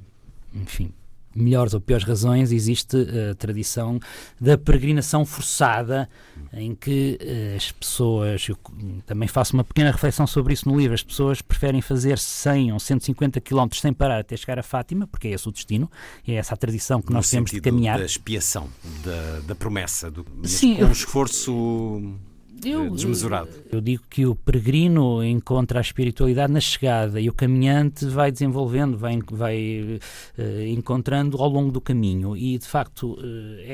[0.55, 0.93] enfim,
[1.37, 2.97] melhores ou piores razões, existe
[3.31, 4.01] a tradição
[4.41, 6.09] da peregrinação forçada,
[6.53, 8.57] em que uh, as pessoas, eu
[9.05, 12.81] também faço uma pequena reflexão sobre isso no livro, as pessoas preferem fazer 100 ou
[12.81, 15.91] 150 km sem parar até chegar a Fátima, porque é esse o destino,
[16.27, 17.99] é essa a tradição que no nós temos de caminhar.
[17.99, 18.69] da expiação,
[19.05, 22.03] da, da promessa, do, Sim, um esforço
[22.71, 23.49] eu, desmesurado.
[23.71, 28.97] Eu digo que o peregrino encontra a espiritualidade na chegada e o caminhante vai desenvolvendo,
[28.97, 30.01] vai, vai
[30.39, 32.37] uh, encontrando ao longo do caminho.
[32.37, 33.21] E, de facto, uh,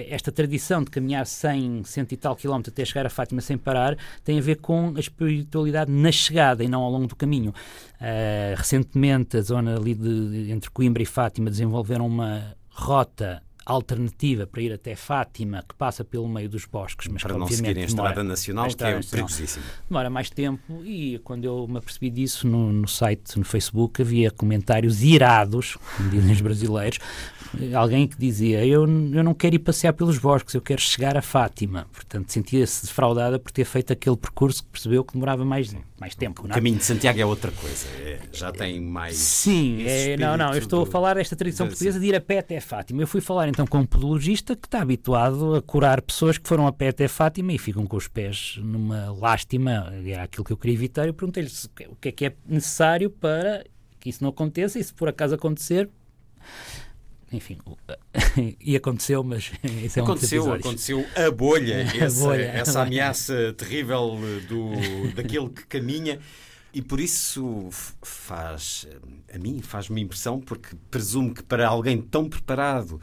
[0.08, 3.96] esta tradição de caminhar 100, 100 e tal quilómetros até chegar a Fátima sem parar
[4.24, 7.50] tem a ver com a espiritualidade na chegada e não ao longo do caminho.
[8.00, 14.62] Uh, recentemente, a zona ali de, entre Coimbra e Fátima desenvolveram uma rota alternativa para
[14.62, 17.86] ir até Fátima, que passa pelo meio dos bosques, mas para que, não seguirem a
[17.86, 19.64] Estrada Nacional, que é perigosíssimo.
[19.88, 24.30] Demora mais tempo e quando eu me apercebi disso no, no site, no Facebook, havia
[24.30, 26.98] comentários irados, como dizem os brasileiros,
[27.74, 31.22] alguém que dizia eu, eu não quero ir passear pelos bosques, eu quero chegar a
[31.22, 31.86] Fátima.
[31.92, 36.42] Portanto, sentia-se defraudada por ter feito aquele percurso que percebeu que demorava mais, mais tempo.
[36.42, 36.52] O não?
[36.52, 36.54] É?
[36.54, 39.16] caminho de Santiago é outra coisa, é, já tem mais.
[39.16, 40.88] Sim, é, não, não, eu estou do...
[40.88, 43.02] a falar desta tradição portuguesa de ir a pé até Fátima.
[43.02, 46.66] Eu fui falar então com um podologista que está habituado a curar pessoas que foram
[46.66, 50.56] a pé até Fátima e ficam com os pés numa lástima, era aquilo que eu
[50.56, 51.06] queria evitar.
[51.06, 51.50] Eu perguntei-lhe
[51.88, 53.64] o que é que é necessário para
[54.00, 55.88] que isso não aconteça e se por acaso acontecer
[57.32, 57.58] enfim,
[58.60, 63.54] e aconteceu, mas isso é aconteceu, um aconteceu a bolha, a essa, bolha, essa ameaça
[63.56, 66.18] terrível do, daquele que caminha.
[66.74, 67.68] E por isso
[68.00, 68.88] faz,
[69.32, 72.98] a mim faz-me impressão, porque presumo que para alguém tão preparado,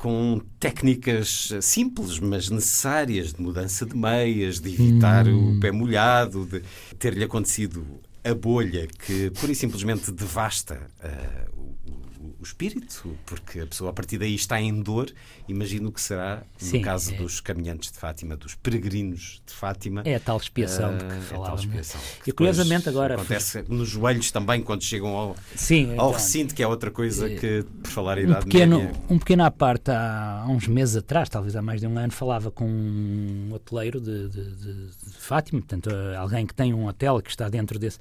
[0.00, 5.56] com técnicas simples, mas necessárias, de mudança de meias, de evitar hum.
[5.56, 6.62] o pé molhado, de
[6.98, 7.86] ter-lhe acontecido
[8.24, 12.00] a bolha que pura e simplesmente devasta uh,
[12.40, 15.12] o espírito, porque a pessoa a partir daí está em dor.
[15.46, 17.16] Imagino que será, Sim, no caso é.
[17.16, 20.02] dos caminhantes de Fátima, dos peregrinos de Fátima.
[20.06, 21.94] É a tal expiação uh, de que ah, falávamos.
[21.94, 23.14] É e curiosamente agora.
[23.14, 27.30] Acontece nos joelhos também quando chegam ao, Sim, ao então, recinto, que é outra coisa
[27.30, 29.00] eh, que, por falar em idade um pequeno, média.
[29.10, 32.50] Um pequeno à parte, há uns meses atrás, talvez há mais de um ano, falava
[32.50, 37.30] com um hoteleiro de, de, de, de Fátima, portanto, alguém que tem um hotel que
[37.30, 37.98] está dentro desse.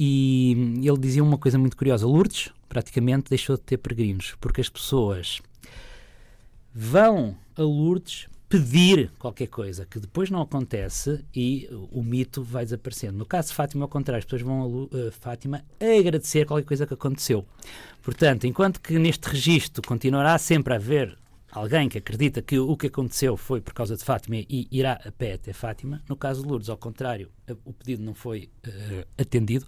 [0.00, 4.68] E ele dizia uma coisa muito curiosa: Lourdes praticamente deixou de ter peregrinos, porque as
[4.68, 5.40] pessoas
[6.72, 13.18] vão a Lourdes pedir qualquer coisa que depois não acontece e o mito vai desaparecendo.
[13.18, 16.86] No caso de Fátima, ao contrário, as pessoas vão a uh, Fátima agradecer qualquer coisa
[16.86, 17.44] que aconteceu.
[18.00, 21.18] Portanto, enquanto que neste registro continuará sempre a haver
[21.50, 25.10] alguém que acredita que o que aconteceu foi por causa de Fátima e irá a
[25.10, 26.02] pé até Fátima.
[26.08, 27.30] No caso de Lourdes, ao contrário,
[27.64, 29.66] o pedido não foi uh, atendido.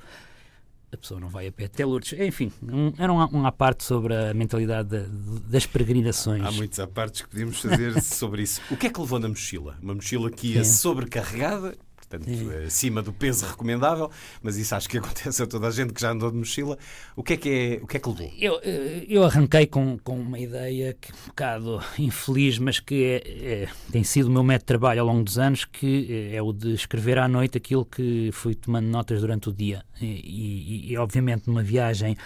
[0.92, 2.18] A pessoa não vai a pé até Lourdes.
[2.18, 6.44] Enfim, um, era um, um à parte sobre a mentalidade de, de, das peregrinações.
[6.44, 8.60] Há, muitos à partes que podíamos fazer sobre isso.
[8.70, 9.78] O que é que levou na mochila?
[9.80, 10.72] Uma mochila que ia Sim.
[10.78, 11.76] sobrecarregada
[12.10, 12.64] portanto, é.
[12.64, 14.10] acima do peso recomendável,
[14.42, 16.76] mas isso acho que acontece a toda a gente que já andou de mochila.
[17.14, 18.32] O que é que, é, o que, é que levou?
[18.36, 23.62] Eu, eh, eu arranquei com, com uma ideia que um bocado infeliz, mas que é,
[23.62, 26.52] é, tem sido o meu método de trabalho ao longo dos anos, que é o
[26.52, 29.84] de escrever à noite aquilo que fui tomando notas durante o dia.
[30.00, 32.16] E, e, e obviamente, numa viagem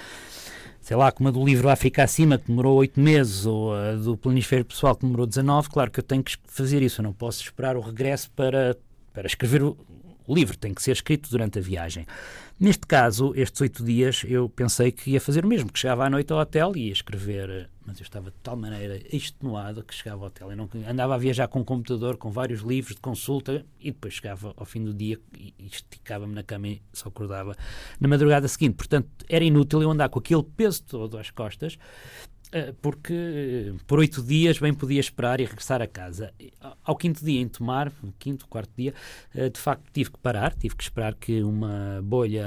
[0.80, 4.18] sei lá, como a do livro África Acima, que demorou oito meses, ou a do
[4.18, 7.00] Planisfério Pessoal, que demorou 19, claro que eu tenho que fazer isso.
[7.00, 8.76] Eu não posso esperar o regresso para
[9.14, 9.76] para escrever o,
[10.28, 12.06] livro, tem que ser escrito durante a viagem.
[12.58, 16.10] Neste caso, estes oito dias, eu pensei que ia fazer o mesmo, que chegava à
[16.10, 20.22] noite ao hotel e ia escrever, mas eu estava de tal maneira extenuado que chegava
[20.22, 20.50] ao hotel.
[20.50, 24.14] Eu não, andava a viajar com um computador, com vários livros de consulta e depois
[24.14, 27.56] chegava ao fim do dia e esticava-me na cama e só acordava
[28.00, 28.76] na madrugada seguinte.
[28.76, 32.33] Portanto, era inútil eu andar com aquele peso todo às costas eh,
[32.80, 36.32] porque eh, por oito dias bem podia esperar e regressar a casa.
[36.84, 38.94] Ao quinto dia em tomar, quinto, quarto dia,
[39.34, 42.46] eh, de facto tive que parar, tive que esperar que uma bolha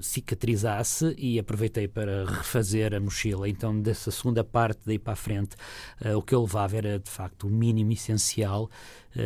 [0.00, 3.48] cicatrizasse e aproveitei para refazer a mochila.
[3.48, 5.56] Então, dessa segunda parte, daí para a frente,
[6.16, 8.70] o que eu levava era de facto o mínimo essencial,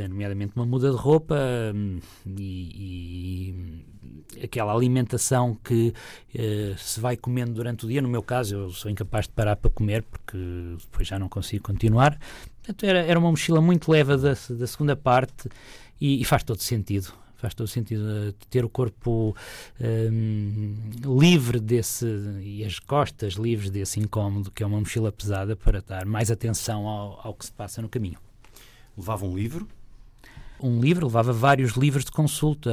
[0.08, 1.36] nomeadamente uma muda de roupa
[1.74, 1.98] hum,
[2.36, 3.84] e,
[4.34, 5.92] e aquela alimentação que
[6.76, 8.02] se vai comendo durante o dia.
[8.02, 10.36] No meu caso, eu sou incapaz de parar para comer porque
[10.78, 12.18] depois já não consigo continuar.
[12.58, 15.48] Portanto, era, era uma mochila muito leve da, da segunda parte
[16.00, 19.36] e, e faz todo sentido faz todo sentido uh, ter o corpo
[19.80, 20.74] um,
[21.18, 22.06] livre desse
[22.42, 26.86] e as costas livres desse incómodo que é uma mochila pesada para dar mais atenção
[26.88, 28.25] ao, ao que se passa no caminho.
[28.96, 29.66] Levava um livro?
[30.60, 32.70] um livro, levava vários livros de consulta.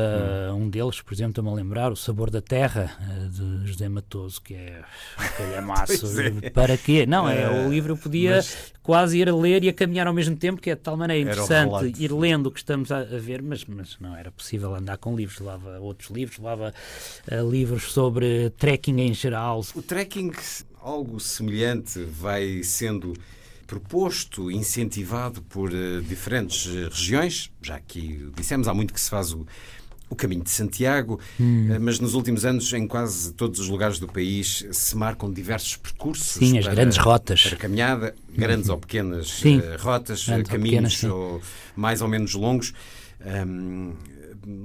[0.52, 0.64] Hum.
[0.64, 4.42] Um deles, por exemplo, estou-me a lembrar, O Sabor da Terra, eh, de José Matoso,
[4.42, 4.82] que é
[5.20, 6.08] um calhamaço.
[6.42, 6.50] é.
[6.50, 7.06] Para quê?
[7.06, 8.74] Não, é, o livro eu podia mas...
[8.82, 11.30] quase ir a ler e a caminhar ao mesmo tempo, que é de tal maneira
[11.30, 14.98] interessante ir lendo o que estamos a, a, ver, mas, mas não era possível andar
[14.98, 15.40] com livros.
[15.40, 16.74] Levava outros livros, levava
[17.32, 19.62] uh, livros sobre trekking em geral.
[19.76, 20.32] O trekking,
[20.82, 23.14] algo semelhante, vai sendo
[23.68, 27.52] proposto, incentivado por uh, diferentes uh, regiões.
[27.62, 29.46] Já que dissemos, há muito que se faz o,
[30.10, 31.70] o caminho de Santiago, hum.
[31.72, 35.78] uh, mas nos últimos anos, em quase todos os lugares do país, se marcam diversos
[35.78, 36.34] percursos.
[36.34, 37.44] Sim, as grandes rotas.
[37.44, 39.62] Para caminhada, grandes ou pequenas sim.
[39.80, 41.42] rotas, grandes caminhos ou, ou
[41.76, 42.74] mais ou menos longos.
[43.26, 43.94] Um,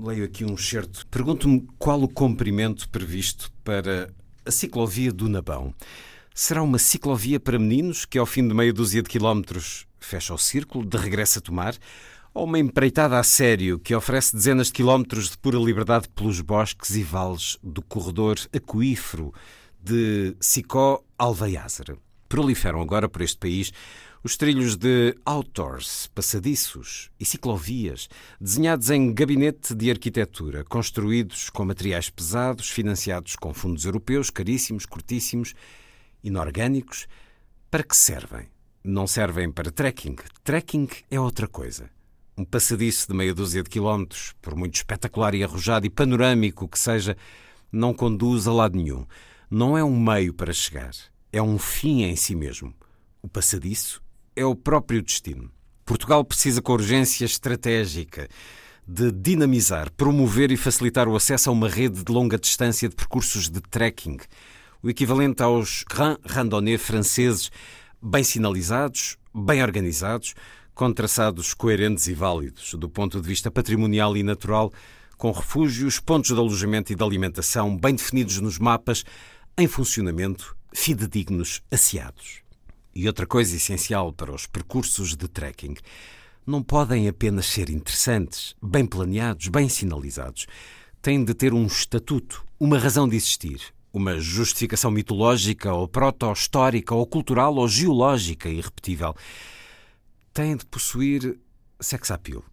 [0.05, 1.07] leio aqui um certo.
[1.07, 4.11] Pergunto-me qual o comprimento previsto para
[4.45, 5.75] a ciclovia do Nabão.
[6.41, 10.39] Será uma ciclovia para meninos que, ao fim de meia dúzia de quilómetros, fecha o
[10.39, 11.75] círculo, de regresso a tomar?
[12.33, 16.91] Ou uma empreitada a sério que oferece dezenas de quilómetros de pura liberdade pelos bosques
[16.95, 19.35] e vales do corredor aquífero
[19.83, 21.97] de Sicó Alveiazer?
[22.29, 23.73] Proliferam agora por este país
[24.23, 28.09] os trilhos de outdoors, passadiços e ciclovias,
[28.41, 35.53] desenhados em gabinete de arquitetura, construídos com materiais pesados, financiados com fundos europeus, caríssimos, curtíssimos,
[36.29, 37.07] inorgânicos.
[37.71, 38.47] Para que servem?
[38.85, 40.17] Não servem para trekking.
[40.45, 41.91] Trekking é outra coisa.
[42.37, 46.79] Um passadiço de meia dúzia de quilómetros, por muito espetacular e arrojado e panorâmico que
[46.79, 47.17] seja,
[47.73, 49.05] não conduz a lado nenhum.
[49.51, 50.93] Não é um meio para chegar,
[51.33, 52.73] é um fim em si mesmo.
[53.21, 54.01] O passadiço
[54.37, 55.51] é o próprio destino.
[55.85, 58.29] Portugal precisa com urgência estratégica
[58.87, 63.51] de dinamizar, promover e facilitar o acesso a uma rede de longa distância de percursos
[63.51, 64.19] de trekking,
[64.83, 67.51] o equivalente aos Grand Randonnée franceses,
[68.01, 70.35] bem sinalizados, bem organizados,
[70.75, 74.73] com traçados coerentes e válidos do ponto de vista patrimonial e natural,
[75.17, 79.05] com refúgios, pontos de alojamento e de alimentação bem definidos nos mapas,
[79.57, 82.43] em funcionamento, fidedignos, asseados.
[82.95, 85.75] E outra coisa essencial para os percursos de trekking
[86.47, 90.47] não podem apenas ser interessantes, bem planeados, bem sinalizados.
[91.03, 93.61] Têm de ter um estatuto, uma razão de existir,
[93.93, 99.15] uma justificação mitológica ou proto-histórica ou cultural ou geológica irrepetível.
[100.33, 101.39] Têm de possuir
[101.81, 102.45] sex appeal.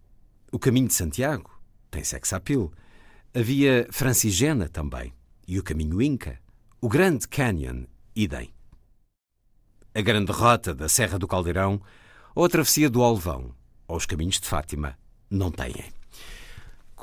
[0.52, 1.52] O Caminho de Santiago
[1.92, 2.72] tem sex appeal.
[3.34, 5.14] A Via Francigena também.
[5.48, 6.40] E o Caminho Inca.
[6.82, 7.84] O Grande Canyon,
[8.16, 8.56] idem
[9.96, 11.82] a grande rota da Serra do Caldeirão
[12.36, 13.56] ou a travessia do Alvão
[13.88, 14.98] ou os caminhos de Fátima
[15.30, 15.74] não têm.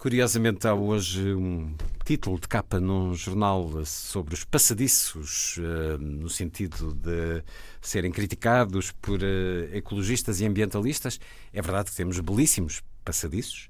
[0.02, 6.92] Curiosamente, há hoje um título de capa num jornal sobre os passadiços, eh, no sentido
[6.92, 7.40] de
[7.80, 11.20] serem criticados por eh, ecologistas e ambientalistas.
[11.52, 13.68] É verdade que temos belíssimos passadiços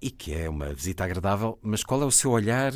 [0.00, 2.72] e que é uma visita agradável, mas qual é o seu olhar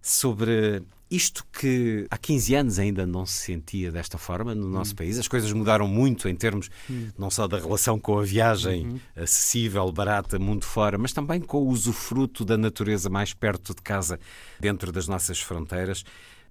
[0.00, 4.96] sobre isto que há 15 anos ainda não se sentia desta forma no nosso hum.
[4.96, 5.18] país.
[5.18, 7.08] As coisas mudaram muito em termos hum.
[7.16, 9.00] não só da relação com a viagem uhum.
[9.14, 14.18] acessível, barata, mundo fora, mas também com o usufruto da natureza mais perto de casa,
[14.58, 16.04] dentro das nossas fronteiras.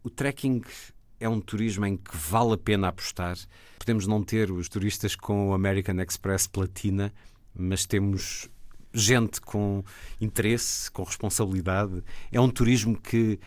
[0.04, 0.62] O trekking
[1.20, 3.38] é um turismo em que vale a pena apostar.
[3.78, 7.14] Podemos não ter os turistas com o American Express Platina,
[7.54, 8.50] mas temos
[8.94, 9.84] gente com
[10.20, 12.02] interesse, com responsabilidade.
[12.32, 13.40] É um turismo que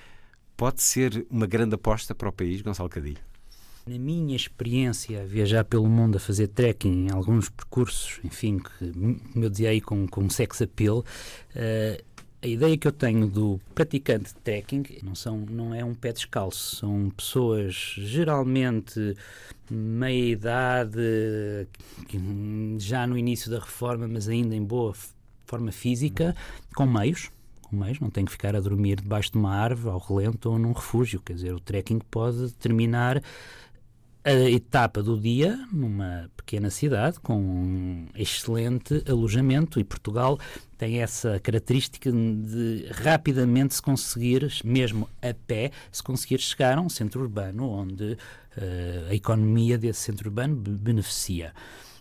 [0.59, 3.21] pode ser uma grande aposta para o país, Gonçalo Cadilho.
[3.87, 9.45] Na minha experiência, viajar pelo mundo a fazer trekking em alguns percursos, enfim, que, como
[9.45, 12.05] eu dizia aí, com, com sex appeal, uh,
[12.43, 16.13] a ideia que eu tenho do praticante de trekking não, são, não é um pé
[16.13, 19.17] descalço, são pessoas geralmente
[19.71, 21.01] meia idade,
[22.79, 24.93] já no início da reforma, mas ainda em boa
[25.47, 26.35] forma física,
[26.75, 27.31] com meios,
[27.77, 30.73] meios, não tem que ficar a dormir debaixo de uma árvore, ao relento ou num
[30.73, 31.21] refúgio.
[31.21, 33.23] Quer dizer, o trekking pode terminar
[34.25, 40.39] a etapa do dia numa pequena cidade com um excelente alojamento e Portugal
[40.77, 46.89] tem essa característica de rapidamente se conseguir, mesmo a pé, se conseguir chegar a um
[46.89, 51.55] centro urbano onde uh, a economia desse centro urbano beneficia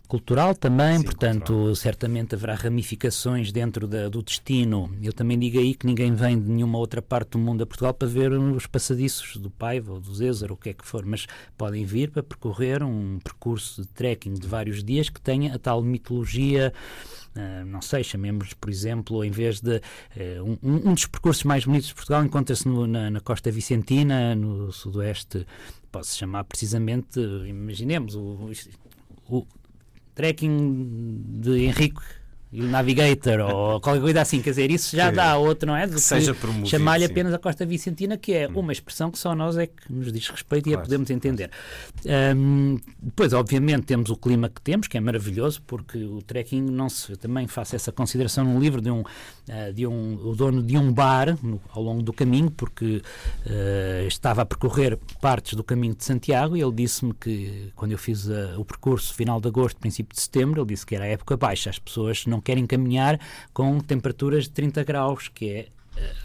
[0.08, 1.76] cultural também, Sim, portanto, cultural.
[1.76, 4.89] certamente haverá ramificações dentro da, do destino.
[5.01, 7.93] Eu também digo aí que ninguém vem de nenhuma outra parte do mundo a Portugal
[7.93, 11.05] para ver os passadiços do Paiva ou do Zézer, ou o que é que for,
[11.05, 11.28] mas
[11.58, 15.82] podem vir para percorrer um percurso de trekking de vários dias que tenha a tal
[15.82, 16.74] mitologia.
[17.36, 21.66] Uh, não sei, chamemos por exemplo, em vez de uh, um, um, dos percursos mais
[21.66, 25.45] bonitos de Portugal encontra-se na, na, costa vicentina, no sudoeste,
[25.91, 28.49] pode-se chamar precisamente, imaginemos, o,
[29.30, 29.45] o,
[30.18, 32.01] trekking de Henrique
[32.52, 35.88] e o Navigator ou qualquer coisa assim, quer dizer, isso já dá outro, não é?
[35.88, 36.70] que seja promovido.
[36.70, 38.60] Chamar-lhe apenas a Costa Vicentina, que é hum.
[38.60, 41.52] uma expressão que só nós é que nos diz respeito claro, e a podemos entender.
[42.02, 42.38] Claro.
[42.38, 46.89] Um, depois, obviamente, temos o clima que temos, que é maravilhoso, porque o trekking não
[46.89, 47.16] se.
[47.18, 50.91] também faço essa consideração no livro de um, uh, de um o dono de um
[50.91, 53.02] bar no, ao longo do caminho, porque
[53.45, 57.98] uh, estava a percorrer partes do caminho de Santiago e ele disse-me que quando eu
[57.98, 61.08] fiz uh, o percurso final de agosto, princípio de setembro, ele disse que era a
[61.08, 63.20] época baixa, as pessoas não querem caminhar
[63.54, 65.68] com temperaturas de 30 graus, que é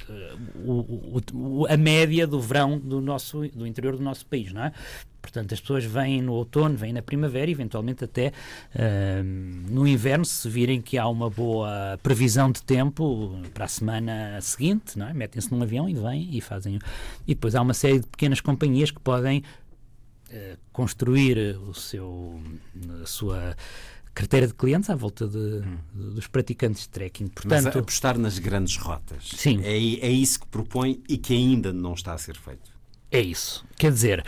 [0.08, 4.62] uh, o, o, a média do verão do, nosso, do interior do nosso país, não
[4.62, 4.72] é?
[5.20, 8.28] Portanto, as pessoas vêm no outono, vêm na primavera eventualmente até
[8.74, 14.40] uh, no inverno, se virem que há uma boa previsão de tempo para a semana
[14.40, 15.12] seguinte, não é?
[15.12, 16.78] metem-se num avião e vêm e fazem.
[17.26, 19.42] E depois há uma série de pequenas companhias que podem
[20.72, 22.40] construir o seu,
[23.02, 23.54] a sua
[24.14, 25.78] carteira de clientes à volta de, hum.
[25.94, 27.28] dos praticantes de trekking.
[27.28, 29.30] Portanto, Mas apostar nas grandes rotas.
[29.36, 29.60] Sim.
[29.64, 32.70] É, é isso que propõe e que ainda não está a ser feito.
[33.10, 33.64] É isso.
[33.76, 34.24] Quer dizer,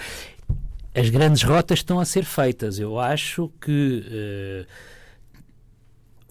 [0.94, 2.78] as grandes rotas estão a ser feitas.
[2.78, 4.66] Eu acho que uh,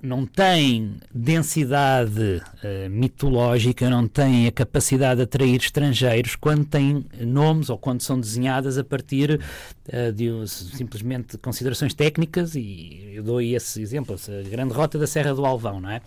[0.03, 7.69] não tem densidade uh, mitológica, não tem a capacidade de atrair estrangeiros quando tem nomes
[7.69, 9.39] ou quando são desenhadas a partir
[9.87, 15.07] uh, de simplesmente considerações técnicas e eu dou aí esse exemplo, a grande rota da
[15.07, 16.01] Serra do Alvão, não é?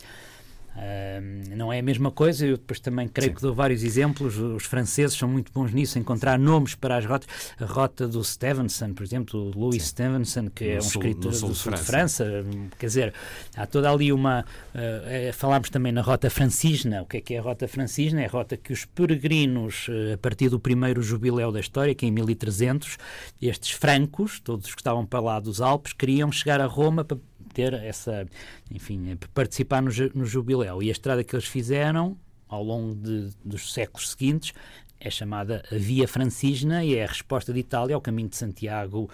[0.77, 3.37] Uh, não é a mesma coisa, eu depois também creio Sim.
[3.37, 4.37] que dou vários exemplos.
[4.37, 7.29] Os franceses são muito bons nisso, encontrar nomes para as rotas.
[7.59, 9.89] A rota do Stevenson, por exemplo, o Louis Sim.
[9.89, 11.85] Stevenson, que no é um sul, escritor do sul de França.
[11.85, 12.45] França.
[12.79, 13.15] Quer dizer,
[13.57, 14.45] há toda ali uma.
[14.75, 17.03] Uh, falámos também na rota francisna.
[17.03, 18.21] O que é que é a rota francisna?
[18.21, 22.05] É a rota que os peregrinos, uh, a partir do primeiro jubileu da história, que
[22.05, 22.99] é em 1300,
[23.41, 27.17] estes francos, todos que estavam para lá dos Alpes, queriam chegar a Roma para
[27.57, 28.27] ter essa,
[28.71, 30.83] enfim, participar no, no jubileu.
[30.83, 32.15] E a estrada que eles fizeram
[32.47, 34.53] ao longo de, dos séculos seguintes
[35.01, 39.09] é chamada Via Francisna e é a resposta de Itália ao caminho de Santiago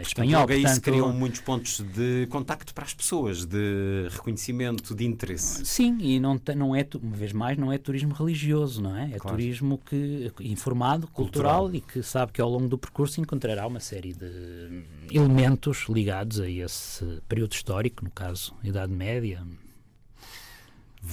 [0.00, 0.40] espanhol.
[0.42, 5.64] Logo aí se criam muitos pontos de contacto para as pessoas, de reconhecimento, de interesse.
[5.64, 9.12] Sim, e não, não é, uma vez mais, não é turismo religioso, não é?
[9.12, 9.36] É claro.
[9.36, 13.80] turismo que, informado, cultural, cultural, e que sabe que ao longo do percurso encontrará uma
[13.80, 19.42] série de elementos ligados a esse período histórico, no caso, Idade Média,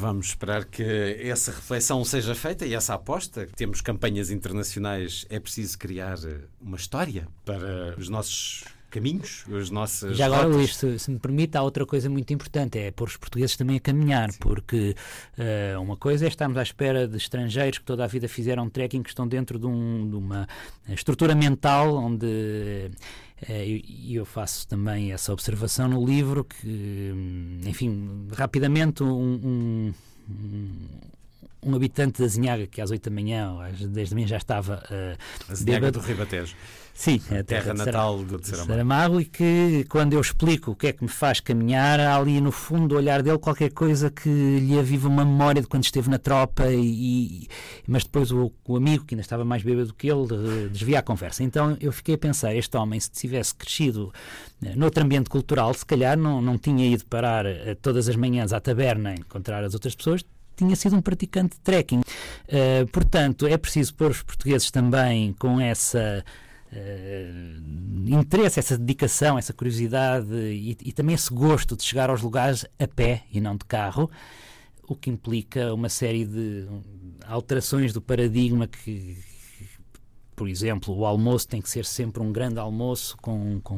[0.01, 0.81] Vamos esperar que
[1.21, 3.47] essa reflexão seja feita e essa aposta.
[3.55, 6.17] Temos campanhas internacionais, é preciso criar
[6.59, 10.15] uma história para os nossos caminhos, as nossas.
[10.17, 13.17] Já agora, Luís, se, se, me permite, há outra coisa muito importante: é pôr os
[13.17, 14.37] portugueses também a caminhar, Sim.
[14.39, 14.95] porque
[15.37, 19.01] uh, uma coisa é estarmos à espera de estrangeiros que toda a vida fizeram trekking,
[19.01, 20.47] que estão dentro de, um, de uma
[20.89, 22.25] estrutura mental onde.
[22.27, 22.91] Uh,
[23.49, 27.11] e eu faço também essa observação no livro que,
[27.65, 29.93] enfim, rapidamente um, um,
[31.63, 34.83] um habitante da Zinhaga que às 8 da manhã, às 10 da manhã já estava
[34.89, 36.55] uh, a Zinhaga do Ribatejo.
[36.93, 39.19] Sim, a terra, terra natal de, de Saramago.
[39.19, 42.51] e que quando eu explico o que é que me faz caminhar, há ali no
[42.51, 46.19] fundo do olhar dele qualquer coisa que lhe aviva uma memória de quando esteve na
[46.19, 47.47] tropa, e,
[47.87, 51.43] mas depois o, o amigo, que ainda estava mais bêbado que ele, desvia a conversa.
[51.43, 54.13] Então eu fiquei a pensar, este homem, se tivesse crescido
[54.63, 58.53] eh, noutro ambiente cultural, se calhar não, não tinha ido parar eh, todas as manhãs
[58.53, 60.23] à taberna encontrar as outras pessoas,
[60.55, 62.01] tinha sido um praticante de trekking.
[62.01, 66.23] Uh, portanto, é preciso pôr os portugueses também com essa
[66.71, 72.65] uh, interesse, essa dedicação, essa curiosidade e, e, também esse gosto de chegar aos lugares
[72.79, 74.09] a pé e não de carro,
[74.87, 76.67] o que implica uma série de
[77.25, 79.17] alterações do paradigma que,
[80.35, 83.77] por exemplo, o almoço tem que ser sempre um grande almoço com, com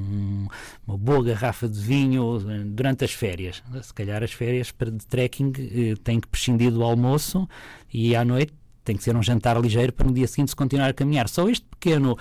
[0.88, 3.62] uma boa garrafa de vinho eh, durante as férias.
[3.82, 7.48] Se calhar as férias de trekking eh, têm que prescindir do almoço
[7.94, 8.54] e à noite
[8.84, 11.30] tem que ser um jantar ligeiro para no dia seguinte se continuar a caminhar.
[11.30, 12.18] Só este pequeno,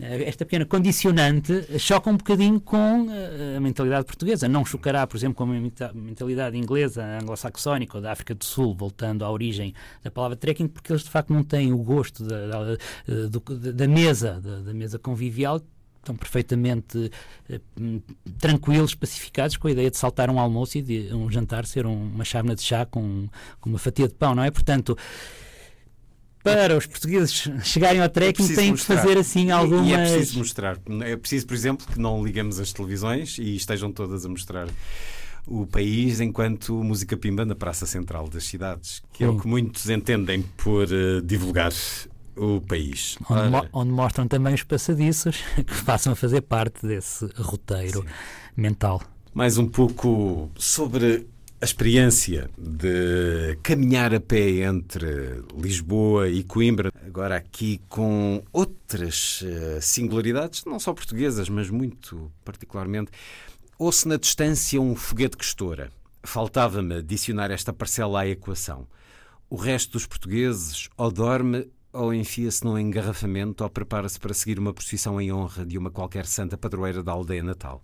[0.00, 4.48] eh, esta pequena condicionante choca um bocadinho com eh, a mentalidade portuguesa.
[4.48, 9.24] Não chocará, por exemplo, com a mentalidade inglesa, anglo-saxónica ou da África do Sul, voltando
[9.24, 13.72] à origem da palavra trekking, porque eles de facto não têm o gosto da, da,
[13.72, 15.60] da mesa, da, da mesa convivial,
[16.04, 17.10] estão perfeitamente
[17.50, 18.02] uh,
[18.38, 22.10] tranquilos, pacificados com a ideia de saltar um almoço e de um jantar ser um,
[22.14, 23.26] uma chávena de chá com,
[23.60, 24.50] com, uma fatia de pão, não é?
[24.50, 24.96] Portanto,
[26.44, 29.86] para os portugueses chegarem ao trekking é têm que fazer assim algumas...
[29.88, 30.78] E é preciso mostrar.
[31.02, 34.68] É preciso, por exemplo, que não liguemos as televisões e estejam todas a mostrar
[35.46, 39.88] o país enquanto música pimba na praça central das cidades, que é o que muitos
[39.88, 41.72] entendem por uh, divulgar
[42.36, 43.16] o país.
[43.28, 48.08] Onde, mo onde, mostram também os passadiços que passam a fazer parte desse roteiro Sim.
[48.54, 49.02] mental.
[49.32, 51.26] Mais um pouco sobre
[51.64, 59.80] a experiência de caminhar a pé entre Lisboa e Coimbra, agora aqui com outras eh,
[59.80, 63.10] singularidades, não só portuguesas, mas muito particularmente.
[63.78, 65.90] Ouço na distância um foguete que estoura.
[66.22, 68.86] Faltava-me adicionar esta parcela à equação.
[69.48, 74.74] O resto dos portugueses ou dorme ou enfia-se num engarrafamento ou prepara-se para seguir uma
[74.74, 77.82] procissão em honra de uma qualquer santa padroeira da aldeia natal.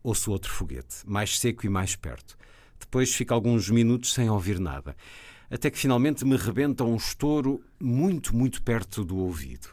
[0.00, 2.38] Ouço outro foguete, mais seco e mais perto.
[2.80, 4.96] Depois fico alguns minutos sem ouvir nada,
[5.50, 9.68] até que finalmente me rebenta um estouro muito, muito perto do ouvido.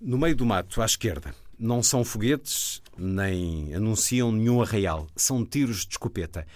[0.00, 5.84] No meio do mato, à esquerda, não são foguetes, nem anunciam nenhum arraial, são tiros
[5.84, 6.46] de escopeta.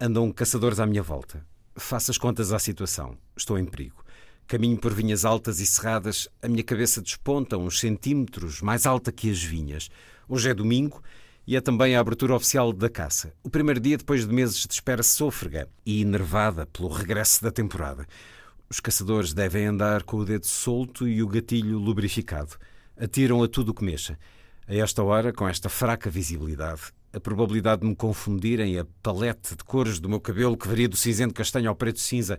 [0.00, 1.46] Andam caçadores à minha volta.
[1.76, 3.16] Faço as contas à situação.
[3.36, 4.04] Estou em perigo.
[4.46, 9.30] Caminho por vinhas altas e cerradas, a minha cabeça desponta uns centímetros mais alta que
[9.30, 9.88] as vinhas.
[10.28, 11.02] Hoje é domingo
[11.46, 13.32] e é também a abertura oficial da caça.
[13.42, 18.06] O primeiro dia depois de meses de espera sôfrega e enervada pelo regresso da temporada.
[18.68, 22.56] Os caçadores devem andar com o dedo solto e o gatilho lubrificado.
[22.96, 24.18] Atiram a tudo o que mexa.
[24.66, 26.82] A esta hora, com esta fraca visibilidade,
[27.12, 30.96] a probabilidade de me confundirem a palete de cores do meu cabelo, que varia do
[30.96, 32.38] cinzento castanho ao preto cinza,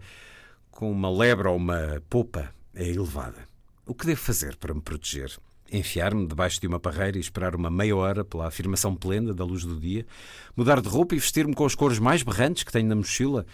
[0.72, 3.48] com uma lebre ou uma popa, é elevada.
[3.86, 5.38] O que devo fazer para me proteger?
[5.72, 9.66] Enfiar-me debaixo de uma parreira e esperar uma meia hora pela afirmação plena da luz
[9.66, 10.06] do dia?
[10.56, 13.46] Mudar de roupa e vestir-me com as cores mais berrantes que tenho na mochila?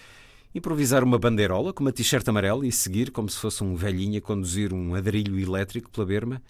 [0.53, 4.21] Improvisar uma bandeirola com uma t-shirt amarela e seguir como se fosse um velhinho a
[4.21, 6.41] conduzir um adrilho elétrico pela berma?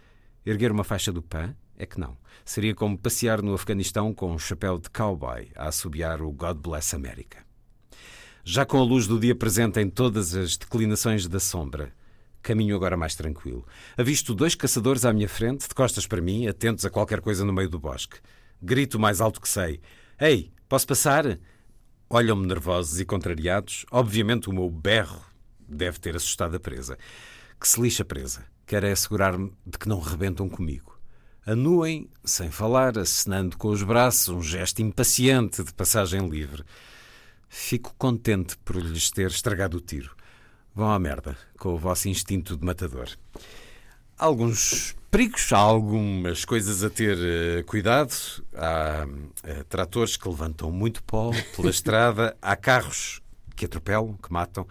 [0.44, 1.56] Erguer uma faixa do PAN?
[1.78, 2.18] É que não.
[2.44, 6.96] Seria como passear no Afeganistão com um chapéu de cowboy a assobiar o God Bless
[6.96, 7.46] America.
[8.44, 11.94] Já com a luz do dia presente em todas as declinações da sombra,
[12.42, 13.66] caminho agora mais tranquilo.
[13.98, 17.54] Avisto dois caçadores à minha frente, de costas para mim, atentos a qualquer coisa no
[17.54, 18.18] meio do bosque.
[18.62, 19.82] Grito mais alto que sei:
[20.20, 21.40] Ei, posso passar?
[22.10, 23.86] Olham-me nervosos e contrariados.
[23.92, 25.22] Obviamente o meu berro
[25.68, 26.98] deve ter assustado a presa.
[27.60, 28.46] Que se lixa a presa.
[28.66, 31.00] Quero é assegurar-me de que não rebentam comigo.
[31.46, 36.64] Anuem, sem falar, acenando com os braços, um gesto impaciente de passagem livre.
[37.50, 40.16] Fico contente por lhes ter estragado o tiro.
[40.74, 43.10] Vão à merda com o vosso instinto de matador.
[44.18, 48.14] Há alguns perigos, há algumas coisas a ter uh, cuidado.
[48.56, 53.22] Há uh, tratores que levantam muito pó pela estrada, há carros
[53.56, 54.66] que atropelam, que matam,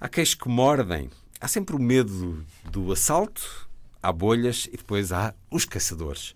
[0.00, 1.10] há queixos que mordem.
[1.38, 3.68] Há sempre o medo do assalto,
[4.02, 6.34] há bolhas e depois há os caçadores,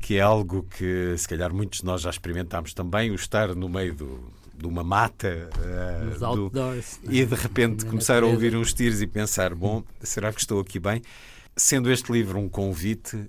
[0.00, 3.70] que é algo que se calhar muitos de nós já experimentámos também, o estar no
[3.70, 5.50] meio do, de uma mata
[6.18, 7.12] uh, outdoors, do...
[7.12, 10.78] e de repente começar a ouvir uns tiros e pensar: bom, será que estou aqui
[10.78, 11.02] bem?
[11.56, 13.28] Sendo este livro um convite,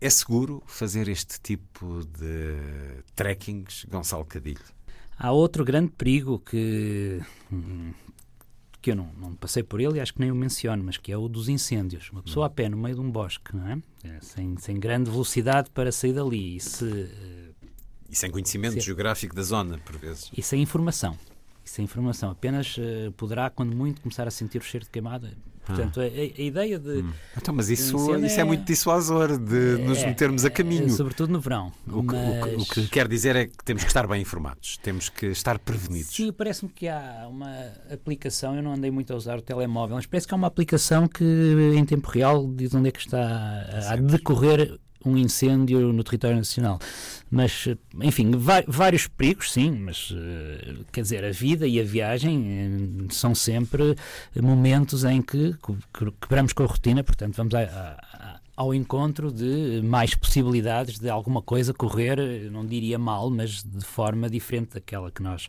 [0.00, 4.60] é seguro fazer este tipo de trekkings, Gonçalo Cadilho?
[5.18, 7.20] Há outro grande perigo que,
[8.82, 11.10] que eu não, não passei por ele e acho que nem o menciono, mas que
[11.10, 12.10] é o dos incêndios.
[12.10, 13.78] Uma pessoa a pé no meio de um bosque, não é?
[14.04, 16.84] é sem, sem grande velocidade para sair dali e se
[18.10, 20.30] e sem conhecimento geográfico da zona, por vezes.
[20.36, 21.18] E sem informação.
[21.64, 22.30] E sem informação.
[22.30, 25.32] Apenas uh, poderá, quando muito, começar a sentir o cheiro de queimada.
[25.66, 26.04] Portanto, ah.
[26.04, 27.02] a, a, ideia de.
[27.02, 27.12] Hum.
[27.36, 30.86] Então, mas isso, isso é, é, muito dissuasor de é, nos metermos a caminho.
[30.86, 31.72] É, sobretudo no verão.
[31.88, 32.62] O que, mas...
[32.62, 35.26] o, que, o que quer dizer é que temos que estar bem informados, temos que
[35.26, 36.14] estar prevenidos.
[36.14, 37.52] Sim, parece-me que há uma
[37.92, 41.08] aplicação, eu não andei muito a usar o telemóvel, mas parece que há uma aplicação
[41.08, 41.24] que
[41.74, 44.78] em tempo real diz onde é que está a, a decorrer
[45.08, 46.78] um incêndio no território nacional.
[47.30, 47.66] Mas,
[48.02, 48.32] enfim,
[48.66, 53.96] vários perigos, sim, mas eh, quer dizer, a vida e a viagem eh, são sempre
[54.40, 55.54] momentos em que
[56.20, 61.42] quebramos com a rotina, portanto, vamos a, a, ao encontro de mais possibilidades de alguma
[61.42, 62.18] coisa correr,
[62.50, 65.48] não diria mal, mas de forma diferente daquela que nós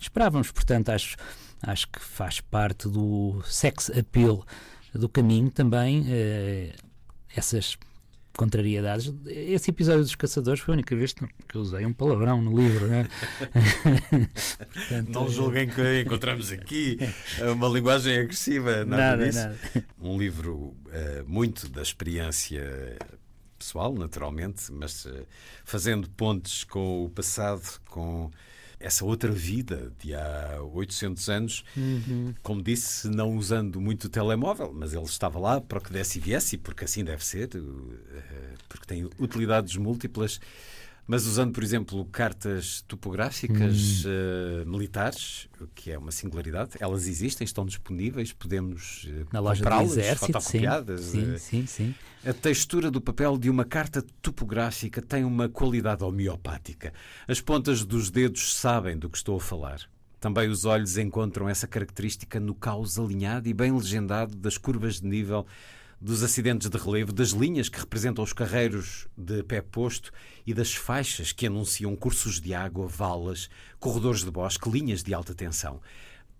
[0.00, 0.50] esperávamos.
[0.50, 1.16] Portanto, acho,
[1.62, 4.44] acho que faz parte do sex appeal
[4.94, 6.74] do caminho também eh,
[7.34, 7.78] essas
[8.36, 9.12] contrariedades.
[9.26, 12.86] Esse episódio dos Caçadores foi a única vez que eu usei um palavrão no livro.
[12.86, 13.08] Né?
[14.72, 16.98] Portanto, não julguem que encontramos aqui
[17.54, 19.38] uma linguagem agressiva, nada, nada disso.
[19.38, 19.58] Nada.
[20.00, 20.76] Um livro uh,
[21.26, 22.96] muito da experiência
[23.58, 25.26] pessoal, naturalmente, mas uh,
[25.64, 28.30] fazendo pontes com o passado, com
[28.82, 32.34] essa outra vida de há 800 anos, uhum.
[32.42, 36.18] como disse, não usando muito o telemóvel, mas ele estava lá para o que desse
[36.18, 40.40] e viesse, porque assim deve ser, eh, porque tem utilidades múltiplas
[41.06, 44.62] mas usando, por exemplo, cartas topográficas hum.
[44.62, 49.64] uh, militares, o que é uma singularidade, elas existem, estão disponíveis, podemos uh, Na loja
[49.64, 51.00] comprá-las, fotocopiadas.
[51.00, 51.94] Sim, uh, sim, sim,
[52.24, 56.92] A textura do papel de uma carta topográfica tem uma qualidade homeopática.
[57.26, 59.80] As pontas dos dedos sabem do que estou a falar.
[60.20, 65.06] Também os olhos encontram essa característica no caos alinhado e bem legendado das curvas de
[65.08, 65.44] nível
[66.00, 70.12] dos acidentes de relevo, das linhas que representam os carreiros de pé posto
[70.46, 73.50] e das faixas que anunciam cursos de água, valas,
[73.80, 75.80] corredores de bosque, linhas de alta tensão.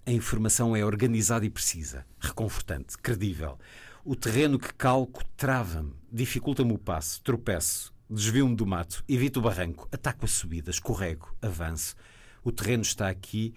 [0.07, 3.59] A informação é organizada e precisa, reconfortante, credível.
[4.05, 9.89] O terreno que calco trava-me, dificulta-me o passo, tropeço, desvio-me do mato, evito o barranco,
[9.93, 11.95] ataco a subida, escorrego, avanço.
[12.43, 13.55] O terreno está aqui,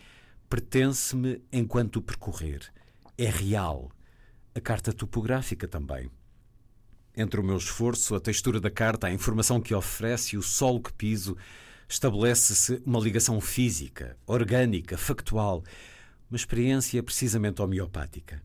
[0.48, 2.72] pertence-me enquanto o percorrer.
[3.18, 3.90] É real,
[4.54, 6.12] a carta topográfica também.
[7.18, 10.80] Entre o meu esforço, a textura da carta, a informação que oferece e o solo
[10.80, 11.36] que piso,
[11.90, 15.64] estabelece-se uma ligação física, orgânica, factual,
[16.30, 18.44] uma experiência precisamente homeopática.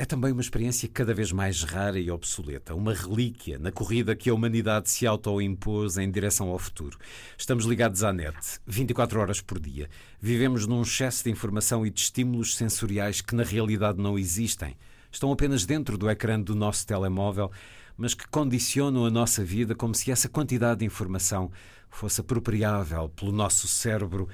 [0.00, 4.30] É também uma experiência cada vez mais rara e obsoleta, uma relíquia na corrida que
[4.30, 6.96] a humanidade se autoimpôs em direção ao futuro.
[7.36, 9.90] Estamos ligados à net, 24 horas por dia.
[10.20, 14.76] Vivemos num excesso de informação e de estímulos sensoriais que na realidade não existem.
[15.10, 17.50] Estão apenas dentro do ecrã do nosso telemóvel,
[17.96, 21.50] mas que condicionam a nossa vida como se essa quantidade de informação
[21.90, 24.28] fosse apropriável pelo nosso cérebro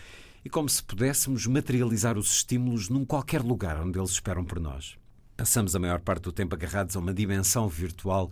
[0.45, 5.03] e como se pudéssemos materializar os estímulos num qualquer lugar onde eles esperam por nós.
[5.37, 8.31] Passamos a maior parte do tempo agarrados a uma dimensão virtual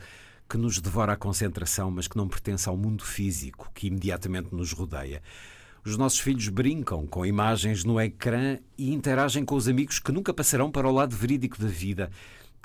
[0.48, 4.72] que nos devora a concentração, mas que não pertence ao mundo físico que imediatamente nos
[4.72, 5.20] rodeia.
[5.84, 10.32] Os nossos filhos brincam com imagens no ecrã e interagem com os amigos que nunca
[10.32, 12.08] passarão para o lado verídico da vida.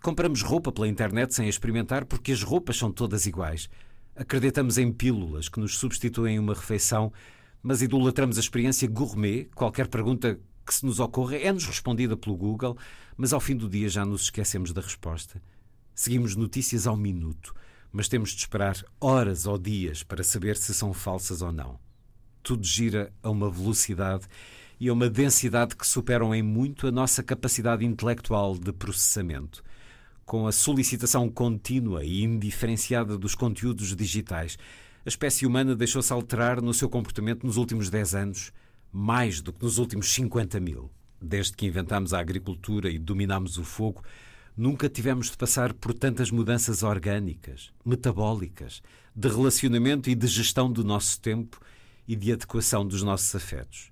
[0.04, 3.68] Compramos roupa pela internet sem experimentar porque as roupas são todas iguais.
[4.16, 7.12] Acreditamos em pílulas que nos substituem uma refeição,
[7.64, 9.50] mas idolatramos a experiência gourmet.
[9.56, 12.78] Qualquer pergunta que se nos ocorra é-nos respondida pelo Google
[13.18, 15.42] mas ao fim do dia já nos esquecemos da resposta.
[15.96, 17.54] Seguimos notícias ao minuto,
[17.92, 21.80] mas temos de esperar horas ou dias para saber se são falsas ou não.
[22.44, 24.28] Tudo gira a uma velocidade
[24.80, 29.64] e a uma densidade que superam em muito a nossa capacidade intelectual de processamento.
[30.24, 34.58] Com a solicitação contínua e indiferenciada dos conteúdos digitais,
[35.04, 38.52] a espécie humana deixou-se alterar no seu comportamento nos últimos 10 anos,
[38.92, 40.90] mais do que nos últimos 50 mil.
[41.22, 44.04] Desde que inventámos a agricultura e dominámos o fogo,
[44.56, 48.82] nunca tivemos de passar por tantas mudanças orgânicas, metabólicas,
[49.16, 51.60] de relacionamento e de gestão do nosso tempo
[52.08, 53.92] e de adequação dos nossos afetos.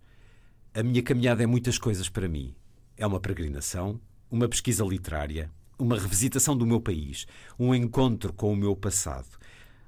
[0.73, 2.53] A minha caminhada é muitas coisas para mim.
[2.97, 7.25] É uma peregrinação, uma pesquisa literária, uma revisitação do meu país,
[7.59, 9.27] um encontro com o meu passado,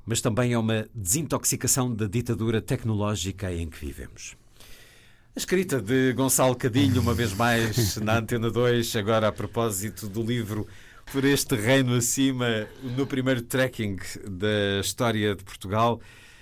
[0.05, 4.37] mas também é uma desintoxicação da ditadura tecnológica em que vivemos.
[5.37, 10.23] A escrita de Gonçalo Cadilho, uma vez mais na Antena 2, agora a propósito do
[10.23, 10.67] livro
[11.11, 16.01] Por este Reino Acima, no primeiro trekking da história de Portugal.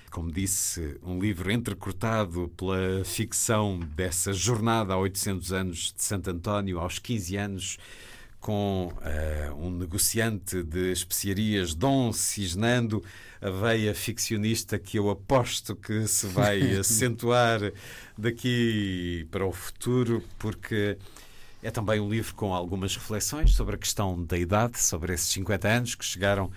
[0.09, 6.79] Como disse, um livro entrecortado pela ficção dessa jornada a 800 anos de Santo António,
[6.79, 7.77] aos 15 anos,
[8.39, 13.03] com uh, um negociante de especiarias, Dom Cisnando,
[13.45, 17.59] a veia ficcionista que eu aposto que se vai acentuar
[18.17, 20.97] daqui para o futuro, porque
[21.61, 25.67] é também um livro com algumas reflexões sobre a questão da idade, sobre esses 50
[25.67, 26.51] anos que chegaram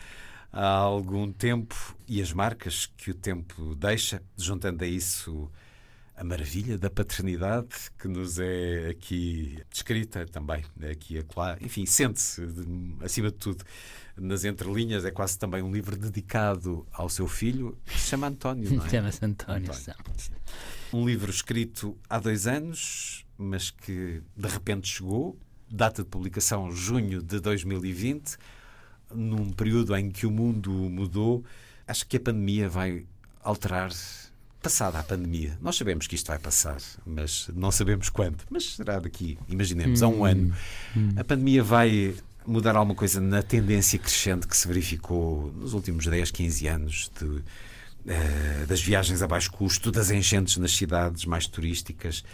[0.50, 1.76] há algum tempo
[2.06, 5.50] e as marcas que o tempo deixa, juntando a isso
[6.16, 7.68] a maravilha da paternidade
[7.98, 11.58] que nos é aqui descrita também, aqui e acolá.
[11.60, 12.42] Enfim, sente-se,
[13.02, 13.62] acima de tudo,
[14.20, 18.70] nas entrelinhas, é quase também um livro dedicado ao seu filho, que se chama António,
[18.74, 18.88] não é?
[18.90, 19.70] Chama-se António.
[19.70, 19.96] António.
[20.92, 25.38] Um livro escrito há dois anos, mas que de repente chegou,
[25.70, 28.36] data de publicação junho de 2020,
[29.14, 31.44] num período em que o mundo mudou.
[31.86, 33.06] Acho que a pandemia vai
[33.42, 33.90] alterar
[34.62, 38.38] passada a pandemia, nós sabemos que isto vai passar, mas não sabemos quando.
[38.50, 40.56] Mas será daqui, imaginemos, hum, a um hum, ano.
[40.96, 41.08] Hum.
[41.16, 42.14] A pandemia vai
[42.48, 47.26] mudar alguma coisa na tendência crescente que se verificou nos últimos 10, 15 anos de,
[47.26, 52.24] uh, das viagens a baixo custo, das enchentes nas cidades mais turísticas.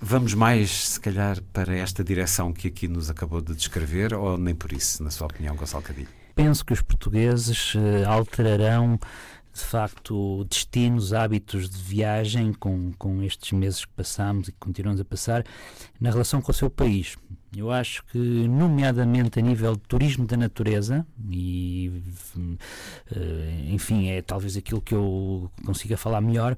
[0.00, 4.54] Vamos mais, se calhar, para esta direção que aqui nos acabou de descrever, ou nem
[4.54, 6.08] por isso, na sua opinião, Gonçalo Cadilho?
[6.36, 8.98] Penso que os portugueses uh, alterarão
[9.52, 15.00] de facto destinos, hábitos de viagem com, com estes meses que passamos e que continuamos
[15.00, 15.44] a passar
[16.00, 17.16] na relação com o seu país.
[17.56, 22.02] Eu acho que, nomeadamente a nível de turismo da natureza, e
[23.10, 26.56] eh, enfim, é talvez aquilo que eu consiga falar melhor,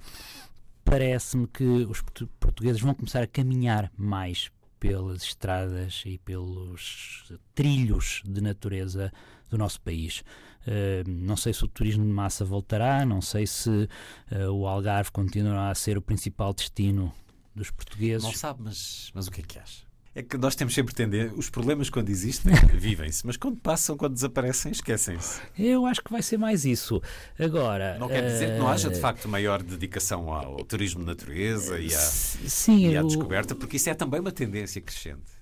[0.84, 2.03] parece-me que os
[2.41, 9.12] portugueses vão começar a caminhar mais pelas estradas e pelos trilhos de natureza
[9.49, 10.24] do nosso país.
[10.62, 15.11] Uh, não sei se o turismo de massa voltará, não sei se uh, o Algarve
[15.11, 17.12] continuará a ser o principal destino
[17.55, 18.24] dos portugueses.
[18.24, 19.89] Não sabe, mas, mas o que é que acha?
[20.13, 23.97] É que nós temos sempre a entender, os problemas quando existem, vivem-se, mas quando passam,
[23.97, 25.41] quando desaparecem, esquecem-se.
[25.57, 27.01] Eu acho que vai ser mais isso.
[27.39, 27.97] Agora.
[27.97, 31.79] Não quer dizer que não haja, de eh, facto, maior dedicação ao turismo de natureza
[31.79, 35.41] e à, sim, e à descoberta, porque isso é também uma tendência crescente.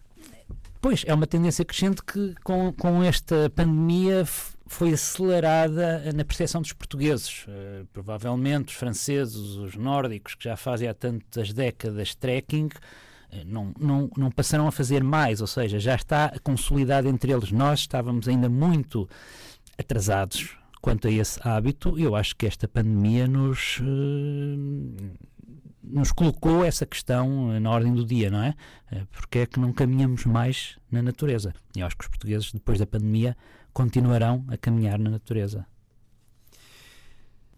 [0.81, 4.25] Pois, é uma tendência crescente que com, com esta pandemia
[4.66, 7.45] foi acelerada na percepção dos portugueses.
[7.45, 12.69] Uh, provavelmente os franceses, os nórdicos, que já fazem há tantas décadas trekking,
[13.47, 17.51] não, não, não passarão a fazer mais, ou seja, já está consolidado entre eles.
[17.51, 19.09] Nós estávamos ainda muito
[19.76, 21.99] atrasados quanto a esse hábito.
[21.99, 23.79] Eu acho que esta pandemia nos.
[23.81, 25.29] Uh,
[25.91, 28.55] nos colocou essa questão na ordem do dia, não é?
[29.11, 31.55] Porque é que não caminhamos mais na natureza?
[31.74, 33.35] Eu acho que os portugueses, depois da pandemia,
[33.72, 35.66] continuarão a caminhar na natureza.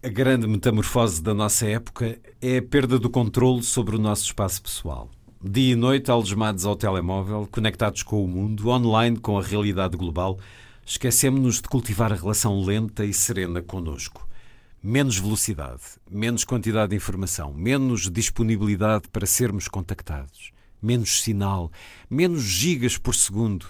[0.03, 4.61] A grande metamorfose da nossa época é a perda do controle sobre o nosso espaço
[4.61, 5.11] pessoal.
[5.43, 10.37] Dia e noite, algemados ao telemóvel, conectados com o mundo, online com a realidade global,
[10.85, 14.29] esquecemos-nos de cultivar a relação lenta e serena connosco.
[14.83, 21.71] Menos velocidade, menos quantidade de informação, menos disponibilidade para sermos contactados, menos sinal,
[22.07, 23.65] menos gigas por segundo,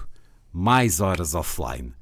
[0.51, 1.93] mais horas offline,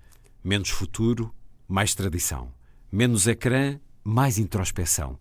[0.43, 1.32] menos futuro,
[1.67, 2.51] mais tradição,
[2.91, 5.20] menos ecrã, mais introspeção,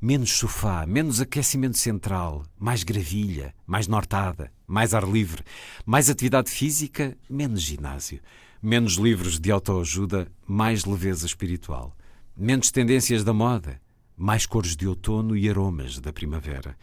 [0.00, 5.42] menos sofá, menos aquecimento central, mais gravilha, mais nortada, mais ar livre,
[5.84, 8.20] mais atividade física, menos ginásio,
[8.62, 11.96] menos livros de autoajuda, mais leveza espiritual
[12.42, 13.78] menos tendências da moda,
[14.16, 16.74] mais cores de outono e aromas da primavera,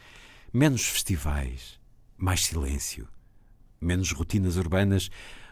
[0.53, 1.79] menos festivais,
[2.15, 3.07] mais silêncio,
[3.81, 5.09] menos rotinas urbanas,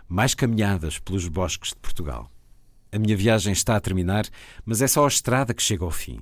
[0.07, 2.31] mais caminhadas pelos bosques de Portugal.
[2.91, 4.27] A minha viagem está a terminar,
[4.63, 6.19] mas é só a estrada que chega ao fim.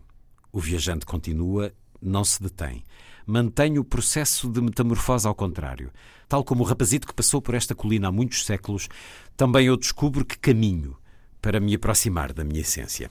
[0.53, 2.83] O viajante continua, não se detém.
[3.25, 5.91] Mantém o processo de metamorfose ao contrário.
[6.29, 8.87] Tal como o rapazito que passou por esta colina há muitos séculos,
[9.35, 10.95] também eu descubro que caminho
[11.41, 13.09] para me aproximar da minha essência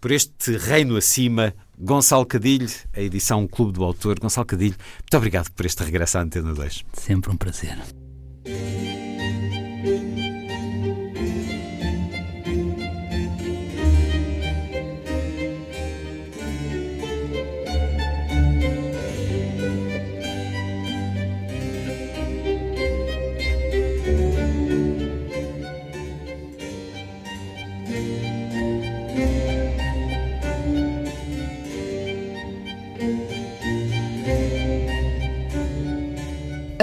[0.00, 1.54] por este reino acima.
[1.78, 4.18] Gonçalo Cadilho, a edição Clube do Autor.
[4.18, 6.84] Gonçalo Cadilho, muito obrigado por este regresso à Antena 2.
[6.92, 7.76] Sempre um prazer.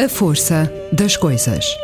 [0.04, 1.78] A força das coisas.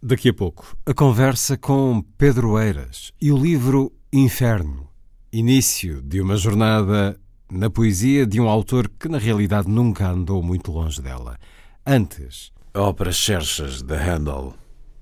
[0.00, 4.89] Daqui a pouco, a conversa com Pedro Eiras e o livro Inferno
[5.32, 7.16] Início de uma jornada
[7.48, 11.38] na poesia de um autor que na realidade nunca andou muito longe dela.
[11.86, 14.54] Antes, a ópera Xerxes de Handel,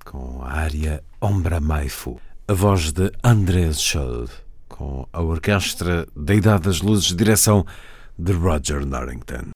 [0.05, 4.29] com a área Ombra Maifu, a voz de Andrés Scholl,
[4.67, 7.65] com a orquestra da Idade das Luzes, direção
[8.15, 9.49] de Roger Norrington.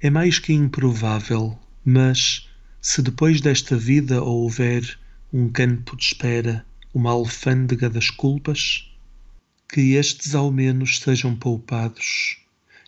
[0.00, 2.48] É mais que improvável, mas
[2.80, 4.98] se depois desta vida houver
[5.32, 8.88] um campo de espera, uma alfândega das culpas,
[9.68, 12.38] que estes ao menos sejam poupados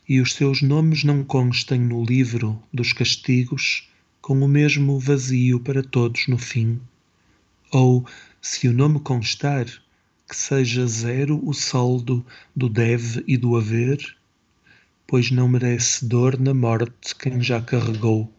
[0.09, 3.89] e os seus nomes não constem no livro dos castigos
[4.21, 6.81] com o mesmo vazio para todos no fim.
[7.73, 8.07] Ou,
[8.41, 9.67] se o nome constar,
[10.29, 14.17] que seja zero o saldo do deve e do haver,
[15.11, 18.33] pois não merece dor na morte quem já carregou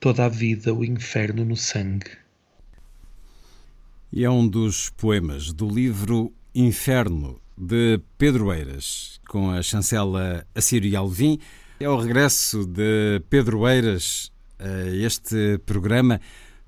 [0.00, 2.10] toda a vida o inferno no sangue.
[4.12, 10.98] E é um dos poemas do livro Inferno, de Pedro Eiras, com a chancela Assírio
[10.98, 11.38] Alvim.
[11.78, 16.20] É o regresso de Pedro Eiras a este programa,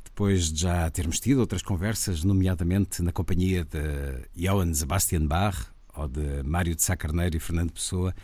[0.05, 5.67] depois de já termos tido outras conversas, nomeadamente na companhia de Johann Sebastian Bach
[5.97, 8.15] ou de Mário de Sá Carneiro e Fernando Pessoa.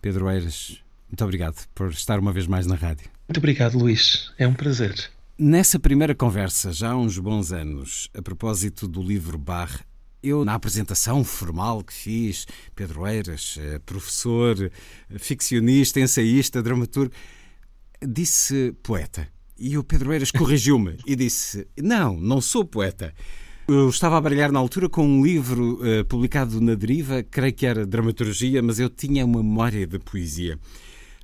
[0.00, 3.08] Pedro Eiras, muito obrigado por estar uma vez mais na rádio.
[3.28, 4.32] Muito obrigado, Luís.
[4.38, 5.10] É um prazer.
[5.38, 9.80] Nessa primeira conversa, já há uns bons anos, a propósito do livro Bach,
[10.22, 14.70] eu, na apresentação formal que fiz, Pedro Eiras, eh, professor,
[15.18, 17.14] ficcionista, ensaísta, dramaturgo,
[18.02, 19.28] disse poeta.
[19.58, 23.14] E o Pedro Eiras corrigiu-me e disse: Não, não sou poeta.
[23.68, 27.66] Eu estava a brilhar na altura com um livro uh, publicado na Deriva, creio que
[27.66, 30.56] era dramaturgia, mas eu tinha uma memória de poesia.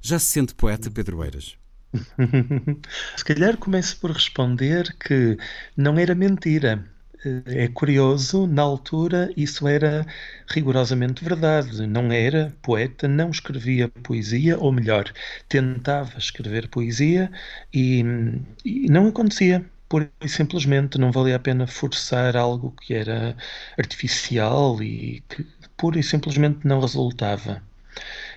[0.00, 1.56] Já se sente poeta, Pedro Eiras?
[3.16, 5.36] Se calhar começo por responder que
[5.76, 6.84] não era mentira.
[7.46, 10.04] É curioso, na altura isso era
[10.48, 11.86] rigorosamente verdade.
[11.86, 15.12] Não era poeta, não escrevia poesia, ou melhor,
[15.48, 17.30] tentava escrever poesia
[17.72, 18.04] e,
[18.64, 23.36] e não acontecia pura e simplesmente não valia a pena forçar algo que era
[23.78, 27.62] artificial e que pura e simplesmente não resultava.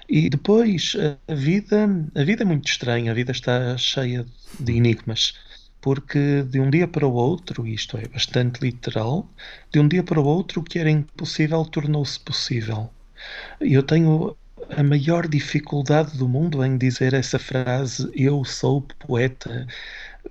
[0.10, 0.98] E depois
[1.30, 4.26] a vida, a vida é muito estranha, a vida está cheia
[4.60, 5.34] de enigmas,
[5.80, 9.26] porque de um dia para o outro, isto é bastante literal,
[9.72, 12.90] de um dia para o outro o que era impossível tornou-se possível.
[13.62, 14.36] Eu tenho
[14.70, 19.68] a maior dificuldade do mundo em dizer essa frase eu sou poeta.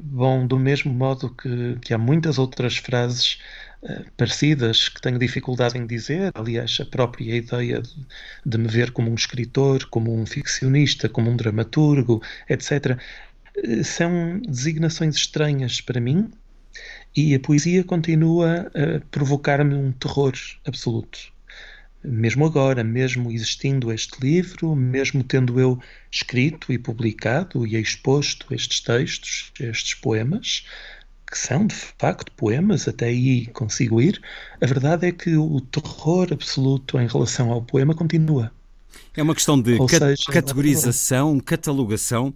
[0.01, 3.39] Bom, do mesmo modo que, que há muitas outras frases
[3.83, 8.07] uh, parecidas que tenho dificuldade em dizer, aliás, a própria ideia de,
[8.45, 12.99] de, me ver como um escritor, como um ficcionista, como um dramaturgo, etc.,
[13.57, 16.31] uh, são designações estranhas para mim
[17.17, 20.33] e a poesia continua a provocar-me um terror
[20.67, 21.34] absoluto
[22.05, 25.79] mesmo agora, mesmo existindo este livro, mesmo tendo eu
[26.11, 30.67] escrito e publicado e exposto estes textos, estes poemas,
[31.27, 34.21] que são de facto poemas, até aí consigo ir,
[34.61, 38.53] a verdade é que o terror absoluto em relação ao poema continua.
[39.17, 42.35] É uma questão de ca seja, categorização, catalogação.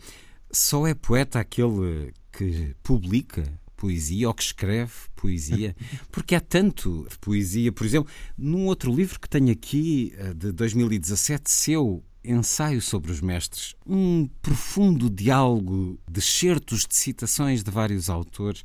[0.50, 3.44] Só é poeta aquele que publica
[3.78, 5.74] poesia ou que escreve poesia,
[6.12, 7.72] porque há tanto de poesia.
[7.72, 13.22] Por exemplo, num outro livro que tenho aqui, eh, de 2017, seu Ensaio sobre os
[13.22, 18.62] Mestres, um profundo diálogo de certos de citações de vários autores.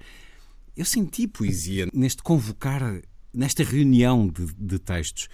[0.76, 2.82] Eu senti poesia neste convocar,
[3.34, 5.30] nesta reunião de, de textos.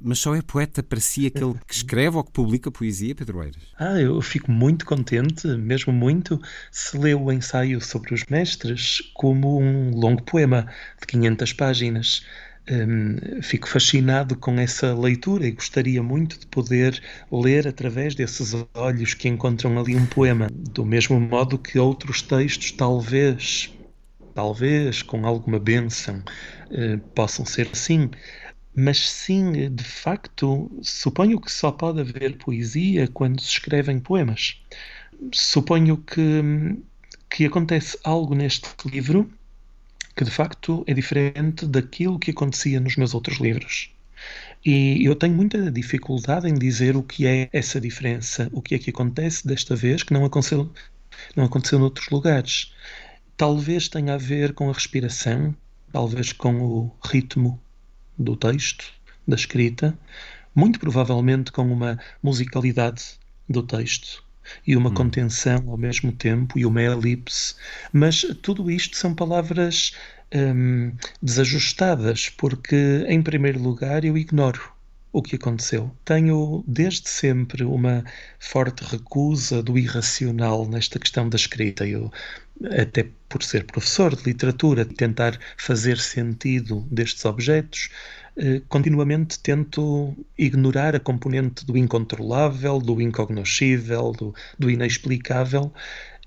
[0.00, 3.62] Mas só é poeta para si aquele que escreve ou que publica poesia, Pedro Eiras?
[3.78, 6.40] Ah, eu fico muito contente, mesmo muito,
[6.70, 10.68] se lê o ensaio sobre os mestres como um longo poema
[11.00, 12.26] de 500 páginas.
[12.70, 19.14] Um, fico fascinado com essa leitura e gostaria muito de poder ler através desses olhos
[19.14, 23.72] que encontram ali um poema, do mesmo modo que outros textos, talvez,
[24.34, 26.22] talvez com alguma bênção,
[26.70, 28.10] uh, possam ser assim
[28.80, 34.62] mas sim, de facto, suponho que só pode haver poesia quando se escrevem poemas.
[35.32, 36.76] Suponho que,
[37.28, 39.28] que acontece algo neste livro
[40.14, 43.92] que de facto é diferente daquilo que acontecia nos meus outros livros.
[44.64, 48.78] E eu tenho muita dificuldade em dizer o que é essa diferença, o que é
[48.78, 50.72] que acontece desta vez que não aconteceu,
[51.34, 52.72] não aconteceu noutros lugares.
[53.36, 55.52] Talvez tenha a ver com a respiração,
[55.92, 57.60] talvez com o ritmo
[58.18, 58.84] do texto,
[59.26, 59.96] da escrita,
[60.54, 63.04] muito provavelmente com uma musicalidade
[63.48, 64.24] do texto
[64.66, 64.94] e uma hum.
[64.94, 67.54] contenção ao mesmo tempo e uma elipse,
[67.92, 69.92] mas tudo isto são palavras
[70.34, 70.92] hum,
[71.22, 74.77] desajustadas, porque, em primeiro lugar, eu ignoro
[75.18, 75.90] o que aconteceu.
[76.04, 78.04] Tenho desde sempre uma
[78.38, 81.86] forte recusa do irracional nesta questão da escrita.
[81.86, 82.10] Eu,
[82.78, 87.90] até por ser professor de literatura, tentar fazer sentido destes objetos,
[88.36, 95.72] eh, continuamente tento ignorar a componente do incontrolável, do incognoscível, do, do inexplicável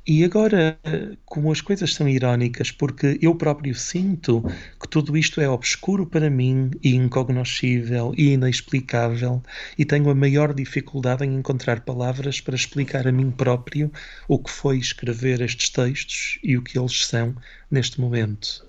[0.06, 0.80] e agora,
[1.26, 4.43] como as coisas são irónicas, porque eu próprio sinto
[4.80, 9.43] que tudo isto é obscuro para mim e incognoscível e inexplicável,
[9.78, 13.91] e tenho a maior dificuldade em encontrar palavras para explicar a mim próprio
[14.28, 17.36] o que foi escrever estes textos e o que eles são
[17.70, 18.66] neste momento.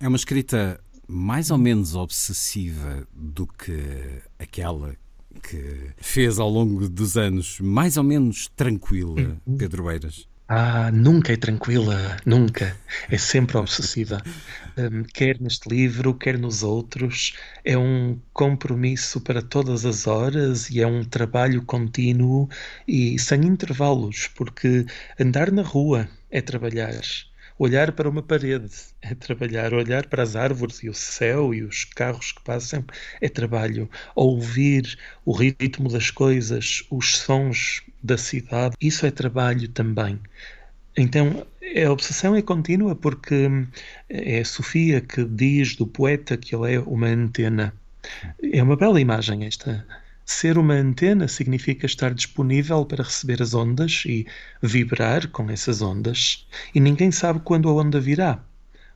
[0.00, 3.80] É uma escrita mais ou menos obsessiva do que
[4.38, 4.96] aquela
[5.42, 9.56] que fez ao longo dos anos, mais ou menos tranquila, uhum.
[9.56, 10.26] Pedro Eiras?
[10.48, 12.78] Ah, nunca é tranquila, nunca.
[13.10, 14.22] É sempre obsessiva.
[14.76, 17.34] Um, quer neste livro, quer nos outros.
[17.64, 22.48] É um compromisso para todas as horas e é um trabalho contínuo
[22.86, 24.84] e sem intervalos, porque
[25.18, 27.02] andar na rua é trabalhar.
[27.58, 28.70] Olhar para uma parede
[29.00, 32.84] é trabalhar, olhar para as árvores e o céu e os carros que passam
[33.20, 33.88] é trabalho.
[34.14, 40.20] Ouvir o ritmo das coisas, os sons da cidade, isso é trabalho também.
[40.96, 41.44] Então,
[41.84, 43.48] a obsessão é contínua porque
[44.08, 47.74] é a Sofia que diz do poeta que ele é uma antena.
[48.52, 49.84] É uma bela imagem esta
[50.26, 54.26] Ser uma antena significa estar disponível para receber as ondas e
[54.62, 58.42] vibrar com essas ondas, e ninguém sabe quando a onda virá.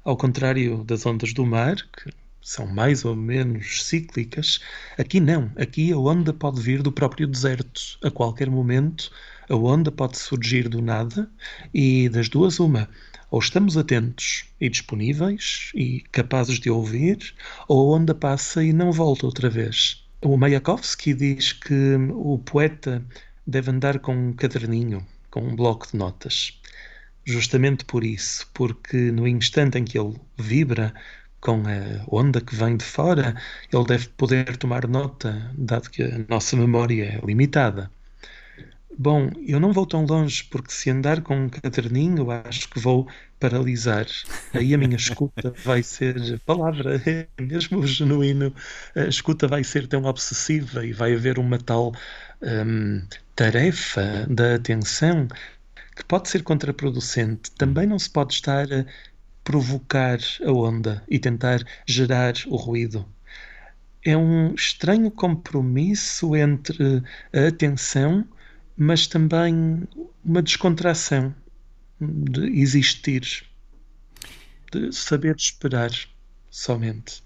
[0.02, 4.60] Ao contrário das ondas do mar, que são mais ou menos cíclicas,
[4.96, 5.50] aqui não.
[5.56, 7.98] Aqui a onda pode vir do próprio deserto.
[8.02, 9.10] A qualquer momento,
[9.48, 11.30] a onda pode surgir do nada
[11.74, 12.88] e das duas, uma.
[13.30, 17.34] Ou estamos atentos e disponíveis e capazes de ouvir,
[17.68, 20.02] ou a onda passa e não volta outra vez.
[20.22, 23.04] O Mayakovsky diz que o poeta
[23.46, 26.58] deve andar com um caderninho, com um bloco de notas.
[27.24, 30.94] Justamente por isso, porque no instante em que ele vibra
[31.40, 33.34] com a onda que vem de fora,
[33.72, 37.90] ele deve poder tomar nota, dado que a nossa memória é limitada.
[39.00, 43.06] Bom, eu não vou tão longe porque se andar com um caderninho, acho que vou
[43.38, 44.06] paralisar.
[44.52, 48.52] Aí a minha escuta vai ser palavra, é mesmo genuíno.
[48.96, 51.92] A escuta vai ser tão obsessiva e vai haver uma tal
[52.42, 55.28] hum, tarefa da atenção
[55.94, 57.52] que pode ser contraproducente.
[57.52, 58.66] Também não se pode estar
[59.48, 63.08] provocar a onda e tentar gerar o ruído
[64.04, 68.28] é um estranho compromisso entre a atenção
[68.76, 69.88] mas também
[70.22, 71.34] uma descontração
[71.98, 73.44] de existir,
[74.70, 75.90] de saber esperar
[76.50, 77.24] somente.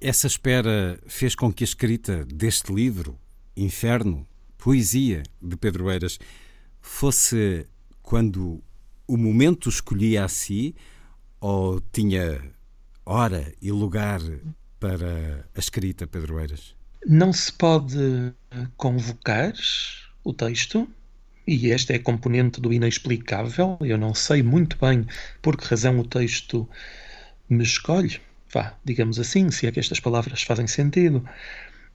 [0.00, 3.16] Essa espera fez com que a escrita deste livro,
[3.56, 4.26] Inferno,
[4.58, 6.18] Poesia, de Pedro Eiras,
[6.80, 7.64] fosse
[8.02, 8.62] quando
[9.06, 10.74] o momento escolhia a si
[11.42, 12.40] ou tinha
[13.04, 14.20] hora e lugar
[14.78, 16.72] para a escrita, Pedro Eiras?
[17.04, 18.32] Não se pode
[18.76, 19.52] convocar
[20.22, 20.88] o texto,
[21.44, 23.76] e esta é a componente do inexplicável.
[23.80, 25.04] Eu não sei muito bem
[25.42, 26.68] por que razão o texto
[27.48, 28.20] me escolhe,
[28.54, 31.28] vá, digamos assim, se é que estas palavras fazem sentido.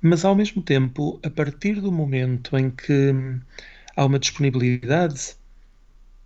[0.02, 3.14] Mas ao mesmo tempo, a partir do momento em que
[3.96, 5.38] há uma disponibilidade,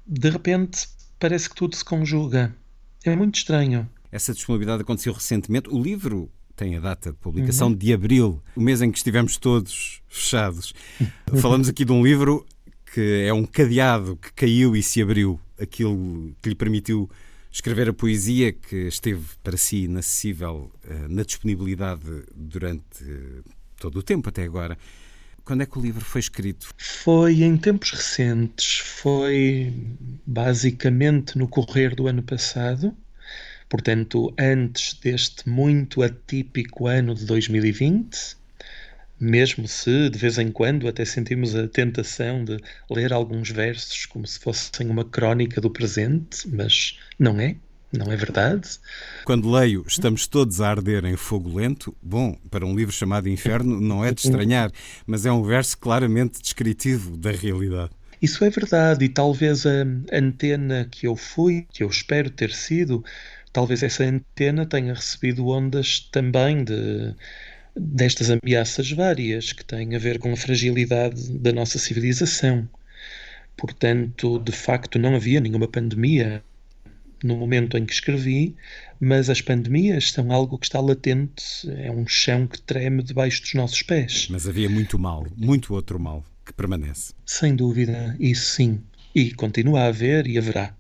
[0.08, 0.88] de repente
[1.20, 2.56] parece que tudo se conjuga.
[3.04, 3.90] É muito estranho.
[4.12, 5.70] Essa disponibilidade aconteceu recentemente.
[5.70, 7.76] O livro tem a data de publicação uhum.
[7.76, 10.74] de abril, o mês em que estivemos todos fechados.
[11.42, 12.46] Falamos aqui de um livro
[12.94, 17.10] que é um cadeado que caiu e se abriu, aquilo que lhe permitiu
[17.52, 23.44] escrever a poesia que esteve para si inacessível uh, na disponibilidade durante uh,
[23.80, 24.78] todo o tempo até agora.
[25.44, 26.70] Quando é que o livro foi escrito?
[26.78, 29.74] Foi em tempos recentes, foi
[30.26, 32.96] basicamente no correr do ano passado
[33.72, 38.36] portanto, antes deste muito atípico ano de 2020,
[39.18, 42.58] mesmo se de vez em quando até sentimos a tentação de
[42.90, 47.56] ler alguns versos como se fossem uma crónica do presente, mas não é.
[47.92, 48.70] Não é verdade?
[49.26, 53.82] Quando leio Estamos todos a arder em fogo lento, bom, para um livro chamado Inferno
[53.82, 54.72] não é de estranhar,
[55.06, 57.92] mas é um verso claramente descritivo da realidade.
[58.22, 63.04] Isso é verdade, e talvez a antena que eu fui, que eu espero ter sido,
[63.52, 67.16] talvez essa antena tenha recebido ondas também de
[67.76, 72.70] destas ameaças várias que têm a ver com a fragilidade da nossa civilização.
[73.58, 76.44] Portanto, de facto, não havia nenhuma pandemia
[77.26, 78.56] no momento em que escrevi,
[79.00, 81.44] mas as pandemias são algo que está latente,
[81.78, 84.28] é um chão que treme debaixo dos nossos pés.
[84.30, 87.14] Mas havia muito mal, muito outro mal que permanece.
[87.26, 88.82] Sem dúvida, isso sim.
[89.14, 90.76] E continua a haver e haverá.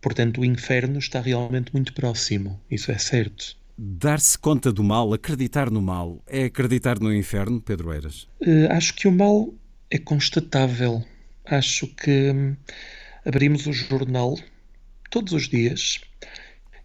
[0.00, 3.56] Portanto, o inferno está realmente muito próximo, isso é certo.
[3.78, 8.26] Dar-se conta do mal, acreditar no mal, é acreditar no inferno, Pedro Eiras?
[8.40, 9.52] Uh, acho que o mal
[9.90, 11.04] é constatável.
[11.44, 12.56] Acho que hum,
[13.24, 14.36] abrimos o jornal
[15.16, 15.98] todos os dias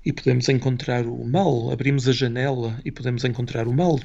[0.06, 1.70] e podemos encontrar o mal.
[1.70, 3.99] Abrimos a janela e podemos encontrar o mal.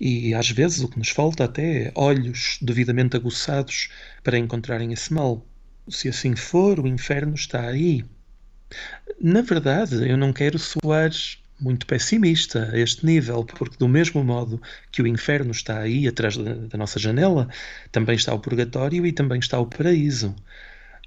[0.00, 3.90] E às vezes o que nos falta até é olhos devidamente aguçados
[4.24, 5.46] para encontrarem esse mal.
[5.90, 8.02] Se assim for, o inferno está aí.
[9.20, 11.10] Na verdade, eu não quero soar
[11.60, 14.58] muito pessimista a este nível, porque do mesmo modo
[14.90, 17.46] que o inferno está aí atrás da, da nossa janela,
[17.92, 20.34] também está o purgatório e também está o paraíso.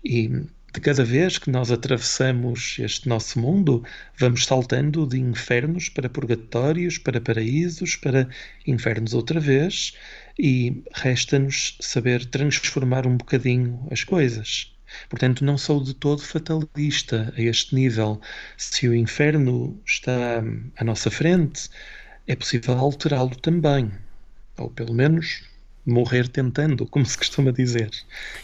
[0.06, 3.84] E de cada vez que nós atravessamos este nosso mundo,
[4.18, 8.30] vamos saltando de infernos para purgatórios, para paraísos, para
[8.68, 9.94] infernos outra vez,
[10.38, 14.72] e resta-nos saber transformar um bocadinho as coisas.
[15.10, 18.22] Portanto, não sou de todo fatalista a este nível.
[18.58, 20.44] Se o inferno está
[20.78, 21.70] à nossa frente,
[22.28, 23.92] é possível alterá-lo também.
[24.58, 25.49] Ou pelo menos
[25.90, 27.90] morrer tentando, como se costuma dizer.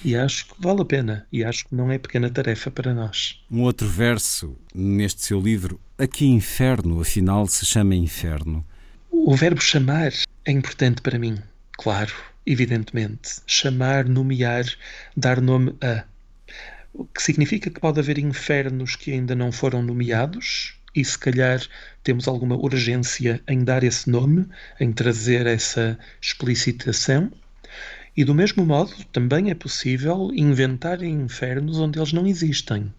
[0.04, 3.42] E acho que vale a pena, e acho que não é pequena tarefa para nós.
[3.50, 8.66] Um outro verso neste seu livro, aqui inferno, afinal se chama inferno.
[9.12, 10.12] O verbo chamar
[10.44, 11.38] é importante para mim,
[11.74, 12.14] claro,
[12.46, 13.42] evidentemente.
[13.48, 14.66] Chamar, nomear,
[15.16, 16.04] dar nome a.
[16.94, 21.62] O que significa que pode haver infernos que ainda não foram nomeados, e se calhar
[22.04, 24.48] temos alguma urgência em dar esse nome,
[24.80, 27.32] em trazer essa explicitação.
[28.16, 32.94] E do mesmo modo, também é possível inventar infernos onde eles não existem.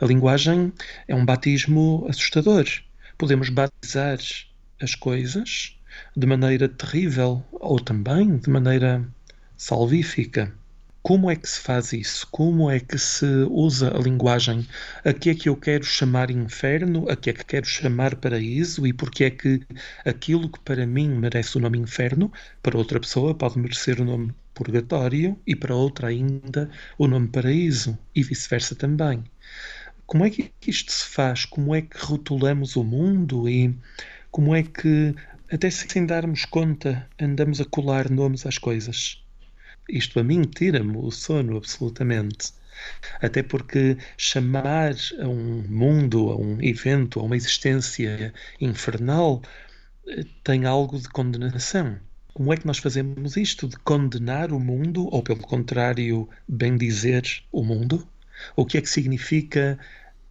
[0.00, 0.72] A linguagem
[1.08, 2.66] é um batismo assustador.
[3.18, 4.18] Podemos batizar
[4.80, 5.76] as coisas
[6.16, 9.04] de maneira terrível ou também de maneira
[9.56, 10.52] salvífica.
[11.02, 12.26] Como é que se faz isso?
[12.30, 14.66] Como é que se usa a linguagem?
[15.04, 17.08] A que é que eu quero chamar inferno?
[17.10, 18.86] A que é que quero chamar paraíso?
[18.86, 19.62] E porque é que
[20.04, 22.30] aquilo que para mim merece o nome inferno,
[22.62, 27.98] para outra pessoa pode merecer o nome purgatório e para outra ainda o nome paraíso
[28.14, 29.24] e vice-versa também.
[30.06, 31.44] Como é que isto se faz?
[31.46, 33.74] Como é que rotulamos o mundo e
[34.30, 35.14] como é que,
[35.50, 39.24] até sem darmos conta, andamos a colar nomes às coisas?
[39.92, 42.52] Isto a mim tira-me o sono absolutamente.
[43.20, 49.42] Até porque chamar a um mundo, a um evento, a uma existência infernal
[50.08, 51.98] eh, tem algo de condenação.
[52.32, 53.68] Como é que nós fazemos isto?
[53.68, 58.06] De condenar o mundo, ou pelo contrário, bendizer o mundo?
[58.56, 59.78] O que é que significa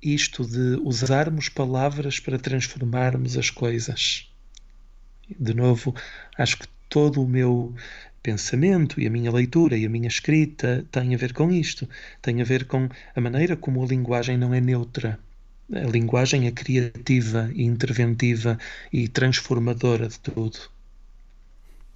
[0.01, 4.31] isto de usarmos palavras para transformarmos as coisas?
[5.39, 5.93] De novo,
[6.37, 7.75] acho que todo o meu
[8.21, 11.87] pensamento e a minha leitura e a minha escrita têm a ver com isto.
[12.21, 15.19] Tem a ver com a maneira como a linguagem não é neutra.
[15.71, 18.57] A linguagem é criativa interventiva
[18.91, 20.57] e transformadora de tudo.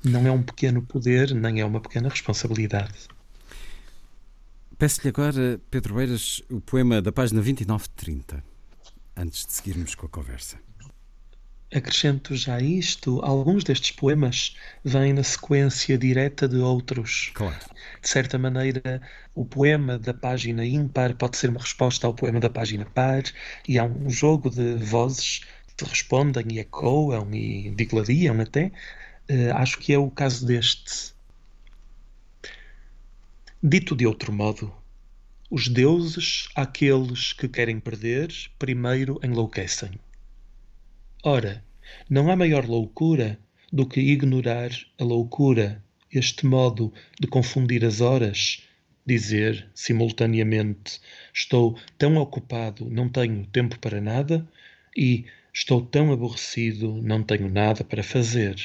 [0.04, 3.08] Não é um pequeno poder, nem é uma pequena responsabilidade.
[4.78, 8.44] Peço-lhe agora, Pedro Eiras, o poema da página 29-30,
[9.16, 10.58] antes de seguirmos com a conversa.
[11.76, 14.56] Acrescento já isto, alguns destes poemas
[14.86, 17.32] vêm na sequência direta de outros.
[17.34, 17.58] Claro.
[18.00, 19.02] De certa maneira,
[19.34, 23.24] o poema da página ímpar pode ser uma resposta ao poema da página par,
[23.68, 25.42] e há um jogo de vozes
[25.76, 28.72] que respondem e ecoam e digladiam até.
[29.28, 31.12] Uh, acho que é o caso deste.
[33.64, 34.72] Dito de outro modo,
[35.50, 39.90] os deuses, aqueles que querem perder, primeiro enlouquecem
[41.26, 41.64] Ora,
[42.10, 43.40] não há maior loucura
[43.72, 45.82] do que ignorar a loucura,
[46.12, 48.68] este modo de confundir as horas,
[49.06, 51.00] dizer simultaneamente
[51.34, 54.46] estou tão ocupado, não tenho tempo para nada,
[54.98, 55.24] e
[55.54, 58.58] estou tão aborrecido, não tenho nada para fazer.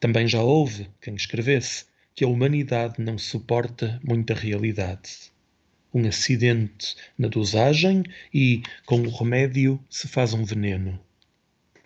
[0.00, 1.84] Também já houve quem escrevesse
[2.14, 5.30] que a humanidade não suporta muita realidade.
[5.92, 10.98] Um acidente na dosagem e, com o remédio, se faz um veneno.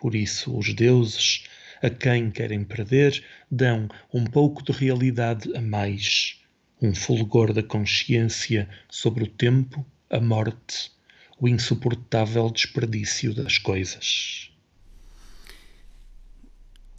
[0.05, 1.44] Por isso, os deuses,
[1.82, 6.43] a quem querem perder, dão um pouco de realidade a mais,
[6.82, 10.93] um fulgor da consciência sobre o tempo, a morte,
[11.40, 14.51] o insuportável desperdício das coisas.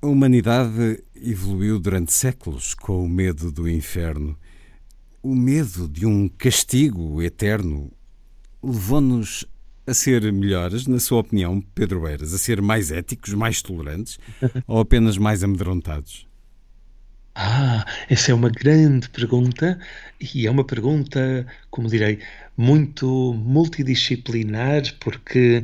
[0.02, 4.36] A humanidade evoluiu durante séculos com o medo do inferno.
[5.22, 7.92] O medo de um castigo eterno
[8.64, 9.46] levou-nos
[9.88, 12.34] a ser melhores, na sua opinião, Pedro Eiras?
[12.34, 14.20] A ser mais éticos, mais tolerantes
[14.68, 16.28] ou apenas mais amedrontados?
[17.36, 19.78] Ah, essa é uma grande pergunta
[20.34, 22.20] e é uma pergunta, como direi,
[22.56, 25.64] muito multidisciplinar, porque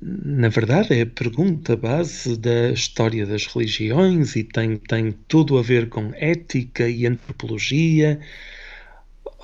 [0.00, 5.62] na verdade, é a pergunta base da história das religiões e tem, tem tudo a
[5.62, 8.20] ver com ética e antropologia.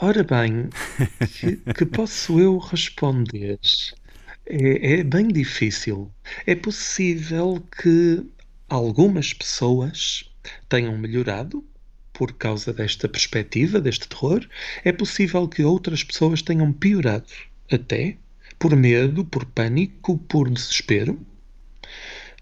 [0.01, 0.69] Ora bem,
[1.41, 3.59] que, que posso eu responder?
[4.49, 6.11] É, é bem difícil.
[6.47, 8.25] É possível que
[8.69, 10.25] algumas pessoas
[10.69, 11.63] tenham melhorado
[12.15, 14.47] por causa desta perspectiva, deste terror.
[14.85, 17.31] É possível que outras pessoas tenham piorado
[17.71, 18.17] até
[18.59, 21.21] por medo, por pânico, por desespero.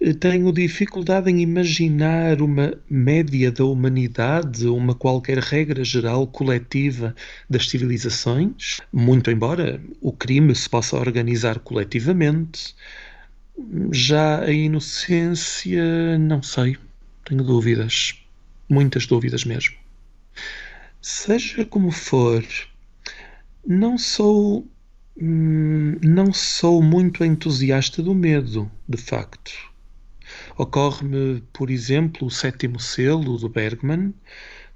[0.01, 7.15] Eh, tenho dificuldade em imaginar uma média da humanidade, uma qualquer regra geral coletiva
[7.49, 12.75] das civilizações, muito embora o crime se possa organizar coletivamente.
[13.93, 16.77] Já a inocência, não sei,
[17.25, 18.15] tenho dúvidas,
[18.69, 19.77] muitas dúvidas mesmo.
[21.01, 22.45] Seja como for,
[23.67, 24.67] não sou
[25.19, 29.51] Hum, não sou muito entusiasta do medo, de facto.
[30.59, 34.15] Ocorre-me, por exemplo, o sétimo selo do Bergman,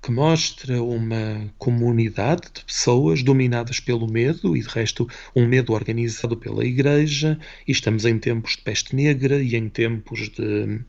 [0.03, 6.37] que mostra uma comunidade de pessoas dominadas pelo medo e, de resto, um medo organizado
[6.37, 7.39] pela Igreja.
[7.67, 10.81] E estamos em tempos de peste negra e em tempos de,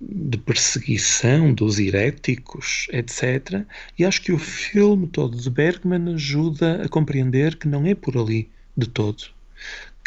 [0.00, 3.64] de perseguição dos heréticos, etc.
[3.98, 8.18] E acho que o filme todo de Bergman ajuda a compreender que não é por
[8.18, 9.39] ali de todo.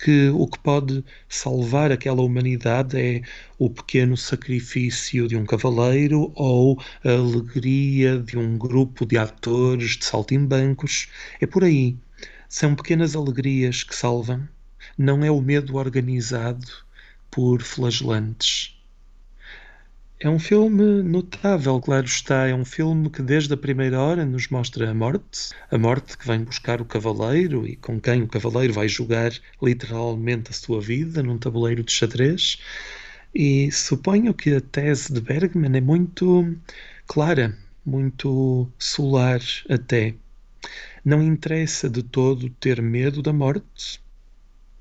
[0.04, 3.22] Que o que pode salvar aquela humanidade é
[3.58, 10.04] o pequeno sacrifício de um cavaleiro ou a alegria de um grupo de atores de
[10.04, 11.08] saltimbancos.
[11.40, 11.96] É por aí.
[12.50, 14.46] São pequenas alegrias que salvam.
[14.98, 16.68] Não é o medo organizado
[17.32, 18.73] por flagelantes.
[20.24, 22.48] É um filme notável, claro está.
[22.48, 26.26] É um filme que desde a primeira hora nos mostra a morte, a morte que
[26.26, 31.22] vem buscar o cavaleiro e com quem o cavaleiro vai jogar literalmente a sua vida
[31.22, 32.58] num tabuleiro de xadrez.
[33.36, 36.56] E suponho que a tese de Bergman é muito
[37.06, 40.16] clara, muito solar até.
[41.04, 44.00] Não interessa de todo ter medo da morte.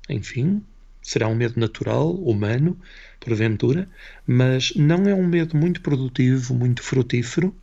[0.07, 0.63] Enfim,
[1.01, 2.79] será um medo natural, humano,
[3.23, 3.89] porventura,
[4.27, 7.55] mas não é um medo muito produtivo, muito frutífero.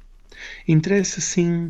[0.66, 1.68] Interessa sim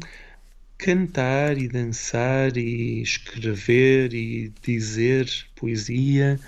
[0.78, 6.40] cantar e dançar e escrever e dizer poesia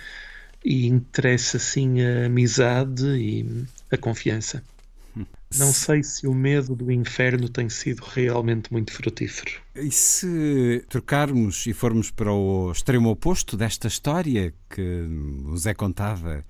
[0.64, 4.62] e interessa sim a amizade e a confiança.
[5.59, 9.60] Não sei se o medo do inferno tem sido realmente muito frutífero.
[9.74, 16.43] E se trocarmos e formos para o extremo oposto desta história que nos é contada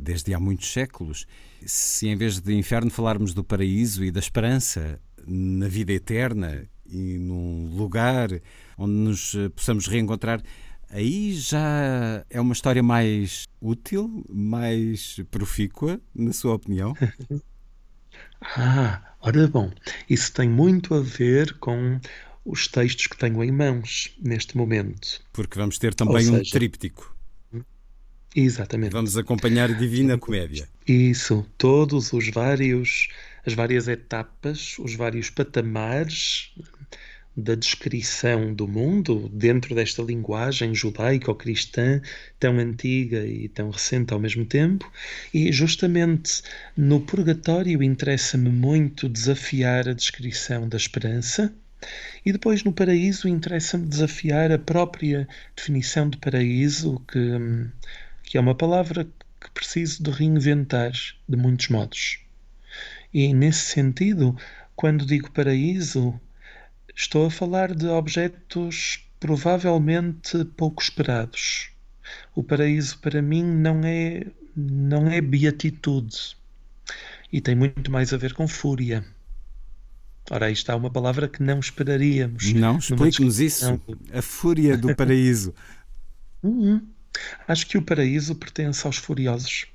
[0.00, 1.26] desde há muitos séculos.
[1.64, 7.18] Se em vez de inferno falarmos do paraíso e da esperança na vida eterna e
[7.18, 8.28] num lugar
[8.76, 10.42] onde nos eh, possamos reencontrar,
[10.88, 16.94] aí já é uma história mais útil, mais profícua, na sua opinião?
[18.56, 19.70] ah, ora bom,
[20.08, 22.00] isso tem muito a ver com
[22.44, 25.20] os textos que tenho em mãos neste momento.
[25.32, 27.14] Porque vamos ter também seja, um tríptico.
[28.34, 28.92] Exatamente.
[28.92, 30.68] Vamos acompanhar Divina Comédia.
[30.86, 33.08] Isso, todos os vários
[33.44, 36.52] as várias etapas, os vários patamares
[37.36, 42.02] da descrição do mundo dentro desta linguagem judaico-cristã
[42.38, 44.90] tão antiga e tão recente ao mesmo tempo.
[45.32, 46.42] E justamente
[46.76, 51.52] no Purgatório interessa-me muito desafiar a descrição da esperança.
[52.26, 55.26] E depois no paraíso interessa-me desafiar a própria
[55.56, 57.70] definição de paraíso que hum,
[58.30, 59.08] que é uma palavra
[59.40, 60.92] que preciso de reinventar
[61.28, 62.20] de muitos modos.
[63.12, 64.36] E nesse sentido,
[64.76, 66.14] quando digo paraíso,
[66.94, 71.72] estou a falar de objetos provavelmente pouco esperados.
[72.32, 74.24] O paraíso para mim não é
[74.56, 76.36] não é beatitude
[77.32, 79.04] e tem muito mais a ver com fúria.
[80.30, 82.52] Ora, aí está uma palavra que não esperaríamos.
[82.52, 83.80] Não, explique-nos isso.
[84.12, 85.52] A fúria do paraíso.
[86.44, 86.86] Uhum.
[87.46, 89.66] Acho que o paraíso pertence aos furiosos.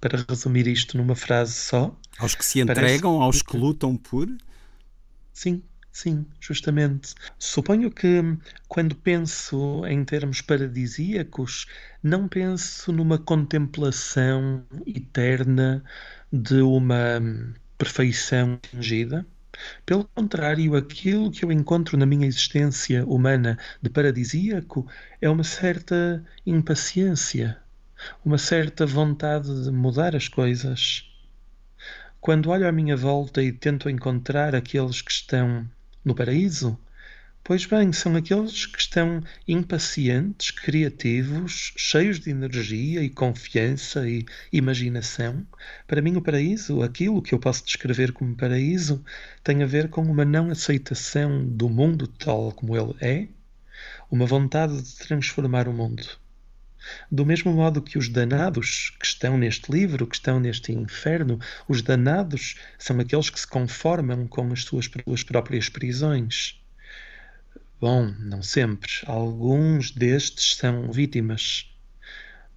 [0.00, 1.96] Para resumir isto numa frase só.
[2.18, 4.28] Aos que se entregam, aos que lutam por?
[5.32, 7.14] Sim, sim, justamente.
[7.38, 8.22] Suponho que
[8.68, 11.66] quando penso em termos paradisíacos,
[12.02, 15.82] não penso numa contemplação eterna
[16.32, 17.20] de uma
[17.78, 19.26] perfeição atingida
[19.84, 24.86] pelo contrário, aquilo que eu encontro na minha existência humana de paradisíaco
[25.20, 27.58] é uma certa impaciência,
[28.24, 31.10] uma certa vontade de mudar as coisas.
[32.20, 35.68] Quando olho à minha volta e tento encontrar aqueles que estão
[36.04, 36.78] no paraíso,
[37.46, 45.46] Pois bem, são aqueles que estão impacientes, criativos, cheios de energia e confiança e imaginação.
[45.86, 49.04] Para mim, o paraíso, aquilo que eu posso descrever como paraíso,
[49.42, 53.28] tem a ver com uma não aceitação do mundo tal como ele é,
[54.10, 56.02] uma vontade de transformar o mundo.
[57.12, 61.38] Do mesmo modo que os danados que estão neste livro, que estão neste inferno,
[61.68, 66.63] os danados são aqueles que se conformam com as suas, suas próprias prisões
[67.80, 68.90] Bom, não sempre.
[69.06, 71.70] Alguns destes são vítimas.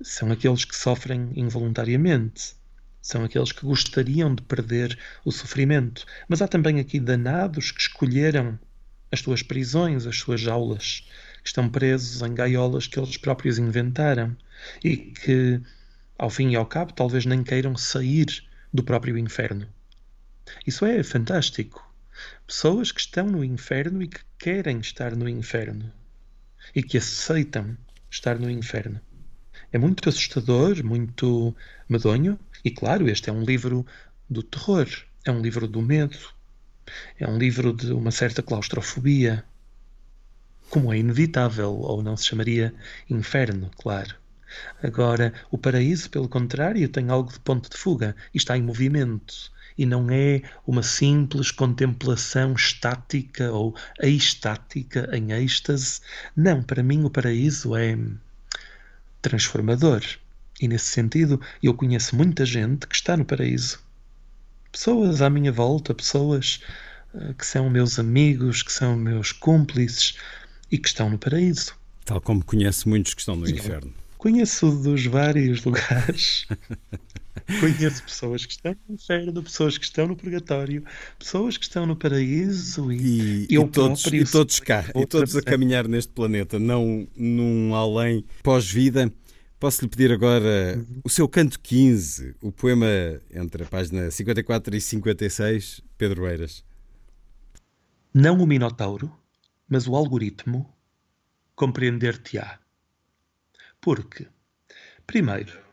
[0.02, 2.56] São aqueles que sofrem involuntariamente.
[3.02, 6.06] São aqueles que gostariam de perder o sofrimento.
[6.28, 8.60] Mas há também aqui danados que escolheram
[9.12, 11.08] as suas prisões, as suas jaulas,
[11.42, 14.36] que estão presos em gaiolas que eles próprios inventaram
[14.84, 15.62] e que,
[16.18, 19.68] ao fim e ao cabo, talvez nem queiram sair do próprio inferno.
[20.66, 21.87] Isso é fantástico.
[22.48, 25.92] Pessoas que estão no inferno e que querem estar no inferno
[26.74, 27.78] e que aceitam
[28.10, 29.02] estar no inferno.
[29.70, 31.54] É muito assustador, muito
[31.90, 33.86] medonho, e claro, este é um livro
[34.30, 34.88] do terror,
[35.26, 36.18] é um livro do medo,
[37.20, 39.44] é um livro de uma certa claustrofobia.
[40.70, 42.74] Como é inevitável, ou não se chamaria
[43.10, 44.16] inferno, claro.
[44.82, 49.52] Agora, o paraíso, pelo contrário, tem algo de ponto de fuga e está em movimento
[49.78, 56.00] e não é uma simples contemplação estática ou estática em êxtase.
[56.36, 57.98] Não, para mim o paraíso é
[59.22, 60.02] transformador.
[60.60, 63.80] E nesse sentido, eu conheço muita gente que está no paraíso.
[64.72, 66.62] Pessoas à minha volta, pessoas
[67.14, 70.18] eh, que são meus amigos, que são meus cúmplices
[70.72, 71.76] e que estão no paraíso.
[72.06, 73.94] Tal como conheço muitos que estão no inferno.
[74.18, 76.48] Conheço dos vários lugares.
[77.62, 80.84] Conheço pessoas que estão no inferno, pessoas que estão no purgatório,
[81.18, 85.42] pessoas que estão no paraíso e, e, e todos, e todos cá, e todos a
[85.42, 89.12] caminhar neste planeta, não num além pós-vida.
[89.60, 91.02] Posso lhe pedir agora uhum.
[91.04, 92.86] o seu canto 15, o poema
[93.34, 96.64] entre a página 54 e 56, Pedro Eiras.
[98.14, 99.12] Não o Minotauro,
[99.68, 100.72] mas o algoritmo
[101.56, 102.60] compreender-te-á.
[103.82, 104.28] Porque,
[105.08, 105.67] primeiro,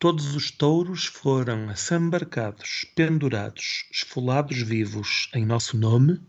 [0.00, 6.20] Todos os touros foram assambarcados, pendurados, esfolados vivos em nosso nome.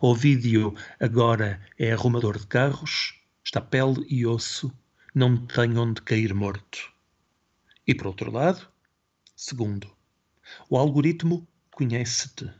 [0.00, 4.72] Ovídio agora é arrumador de carros, está pele e osso,
[5.14, 6.90] não tem onde cair morto.
[7.86, 8.66] E por outro lado,
[9.36, 9.94] segundo,
[10.70, 12.50] o algoritmo conhece-te.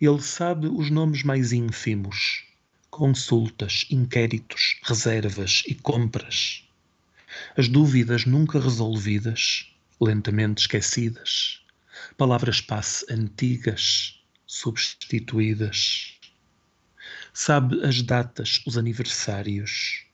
[0.00, 2.46] Ele sabe os nomes mais ínfimos,
[2.88, 6.66] consultas, inquéritos, reservas e compras
[7.56, 11.62] as dúvidas nunca resolvidas, lentamente esquecidas,
[12.16, 16.18] palavras-passe antigas, substituídas.
[17.32, 20.04] Sabe as datas, os aniversários,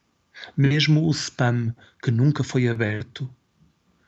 [0.56, 3.28] mesmo o spam que nunca foi aberto,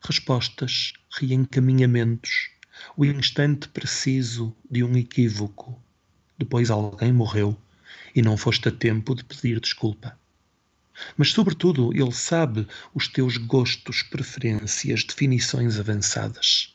[0.02, 2.51] respostas, reencaminhamentos,
[2.97, 5.80] o instante preciso de um equívoco.
[6.38, 7.56] Depois alguém morreu
[8.14, 10.19] e não foste a tempo de pedir desculpa.
[11.16, 16.74] Mas, sobretudo, ele sabe os teus gostos, preferências, definições avançadas.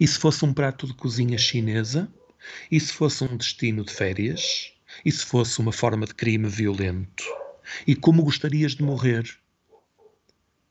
[0.00, 2.10] E se fosse um prato de cozinha chinesa?
[2.70, 4.72] E se fosse um destino de férias?
[5.04, 7.24] E se fosse uma forma de crime violento?
[7.86, 9.28] E como gostarias de morrer?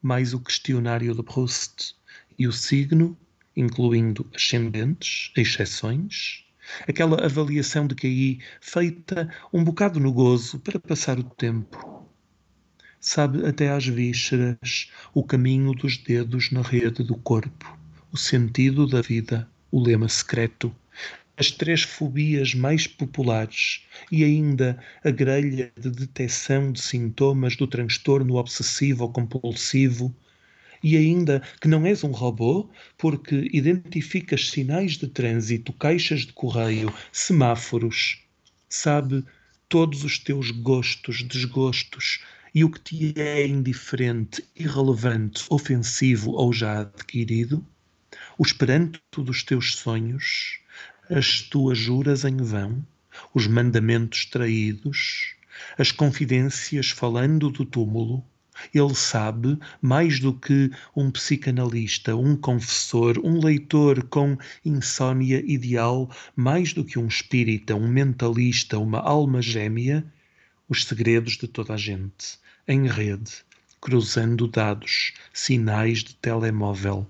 [0.01, 1.95] Mais o questionário de Proust
[2.37, 3.17] e o signo,
[3.55, 6.45] incluindo ascendentes, exceções,
[6.87, 12.02] aquela avaliação de QI feita um bocado no gozo para passar o tempo
[13.03, 17.77] sabe até às vísceras o caminho dos dedos na rede do corpo,
[18.13, 20.73] o sentido da vida, o lema secreto,
[21.35, 28.35] as três fobias mais populares e ainda a grelha de detecção de sintomas do transtorno
[28.35, 30.15] obsessivo ou compulsivo.
[30.81, 36.93] E ainda que não és um robô, porque identificas sinais de trânsito, caixas de correio,
[37.11, 38.21] semáforos.
[38.69, 39.25] Sabe
[39.67, 42.19] todos os teus gostos, desgostos,
[42.55, 47.65] e o que te é indiferente, irrelevante, ofensivo ou já adquirido,
[48.37, 50.59] o esperanto dos teus sonhos,
[51.09, 52.85] as tuas juras em vão,
[53.33, 55.35] os mandamentos traídos,
[55.79, 58.23] as confidências falando do túmulo,
[58.71, 66.71] ele sabe mais do que um psicanalista, um confessor, um leitor com insônia ideal, mais
[66.71, 70.05] do que um espírita, um mentalista, uma alma gêmea,
[70.69, 73.43] os segredos de toda a gente em rede,
[73.81, 77.05] cruzando dados, sinais de telemóvel,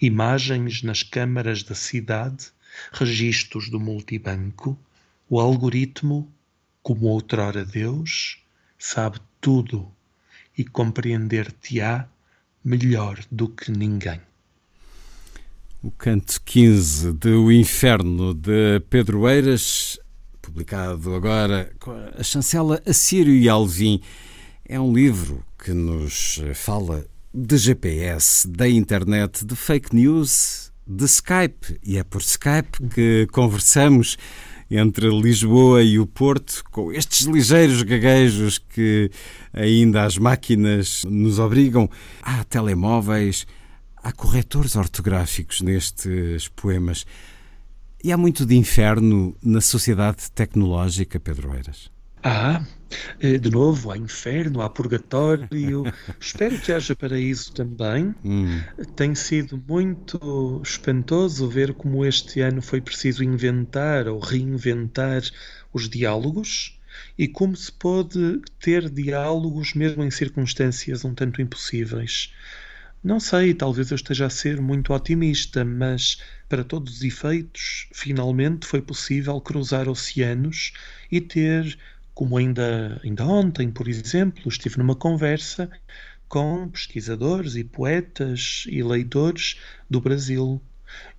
[0.00, 2.48] imagens nas câmaras da cidade,
[2.92, 4.78] registros do multibanco,
[5.28, 6.30] o algoritmo
[6.82, 8.38] como outrora Deus,
[8.78, 9.90] sabe tudo
[10.56, 12.08] e compreender-te-á
[12.64, 14.20] melhor do que ninguém.
[15.82, 19.98] O canto 15 de O Inferno de Pedro Eiras,
[20.42, 24.00] publicado agora com a chancela Assírio e Alvim,
[24.68, 31.78] é um livro que nos fala de GPS, da internet, de fake news, de Skype.
[31.84, 34.16] E é por Skype que conversamos
[34.68, 39.10] entre Lisboa e o Porto, com estes ligeiros gaguejos que
[39.52, 41.88] ainda as máquinas nos obrigam.
[42.20, 43.46] Há telemóveis,
[43.96, 47.06] há corretores ortográficos nestes poemas.
[48.02, 51.90] E há muito de inferno na sociedade tecnológica, Pedro Eiras.
[52.22, 52.64] Ah,
[53.40, 55.84] de novo, há inferno, há purgatório.
[56.20, 58.14] Espero que haja paraíso também.
[58.24, 58.60] Hum.
[58.94, 65.22] Tem sido muito espantoso ver como este ano foi preciso inventar ou reinventar
[65.72, 66.78] os diálogos
[67.18, 72.32] e como se pode ter diálogos mesmo em circunstâncias um tanto impossíveis.
[73.02, 78.66] Não sei, talvez eu esteja a ser muito otimista, mas para todos os efeitos, finalmente
[78.66, 80.72] foi possível cruzar oceanos
[81.10, 81.78] e ter
[82.16, 85.70] como ainda, ainda ontem, por exemplo, estive numa conversa
[86.26, 90.58] com pesquisadores e poetas e leitores do Brasil.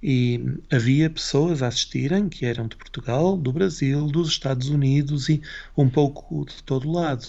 [0.01, 5.39] E havia pessoas a assistirem que eram de Portugal, do Brasil, dos Estados Unidos e
[5.77, 7.27] um pouco de todo lado.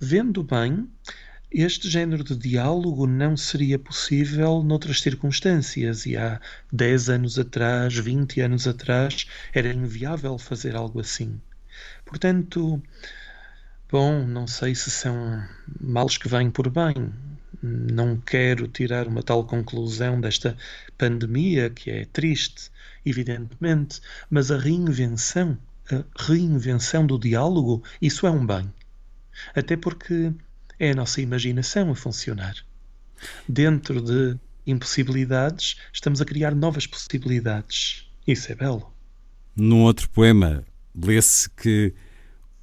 [0.00, 0.88] Vendo bem,
[1.52, 6.40] este género de diálogo não seria possível noutras circunstâncias e há
[6.72, 11.40] 10 anos atrás, 20 anos atrás, era inviável fazer algo assim.
[12.12, 12.82] Portanto,
[13.90, 15.42] bom, não sei se são
[15.80, 17.10] males que vêm por bem.
[17.62, 20.54] Não quero tirar uma tal conclusão desta
[20.98, 22.70] pandemia, que é triste,
[23.06, 25.56] evidentemente, mas a reinvenção,
[25.90, 28.70] a reinvenção do diálogo, isso é um bem.
[29.54, 30.34] Até porque
[30.78, 32.56] é a nossa imaginação a funcionar.
[33.48, 38.06] Dentro de impossibilidades, estamos a criar novas possibilidades.
[38.26, 38.92] Isso é belo.
[39.56, 40.62] Num outro poema,
[40.94, 41.94] lê-se que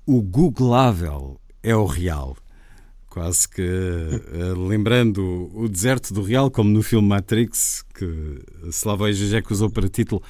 [0.05, 2.37] o googlável é o real.
[3.09, 9.51] Quase que uh, lembrando o deserto do real, como no filme Matrix, que Slavoj Žižek
[9.51, 10.21] usou para título.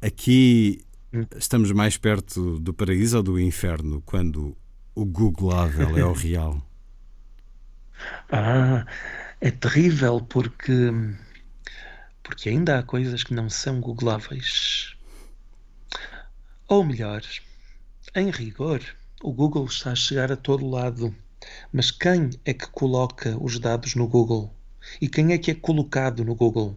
[0.00, 0.80] Aqui
[1.36, 4.56] estamos mais perto do paraíso ou do inferno, quando
[4.94, 6.62] o googlável é o real?
[8.30, 8.86] Ah,
[9.40, 10.92] é terrível porque
[12.22, 14.95] porque ainda há coisas que não são googláveis.
[16.68, 17.22] Ou melhor,
[18.12, 18.82] em rigor,
[19.22, 21.14] o Google está a chegar a todo lado.
[21.72, 24.52] Mas quem é que coloca os dados no Google?
[25.00, 26.76] E quem é que é colocado no Google?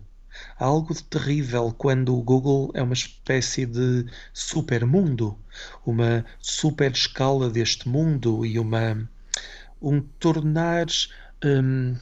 [0.59, 5.35] Há algo de terrível quando o Google é uma espécie de supermundo,
[5.83, 9.09] uma super escala deste mundo e uma
[9.81, 10.85] um tornar
[11.43, 11.95] um,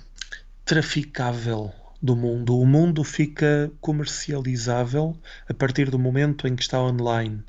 [0.66, 2.60] traficável do mundo.
[2.60, 7.46] O mundo fica comercializável a partir do momento em que está online.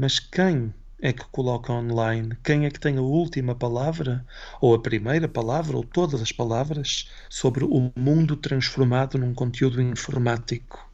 [0.00, 0.72] Mas quem
[1.02, 2.38] é que coloca online?
[2.44, 4.24] Quem é que tem a última palavra,
[4.60, 10.88] ou a primeira palavra, ou todas as palavras sobre o mundo transformado num conteúdo informático?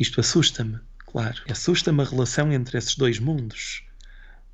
[0.00, 1.42] Isto assusta-me, claro.
[1.50, 3.84] Assusta-me a relação entre esses dois mundos.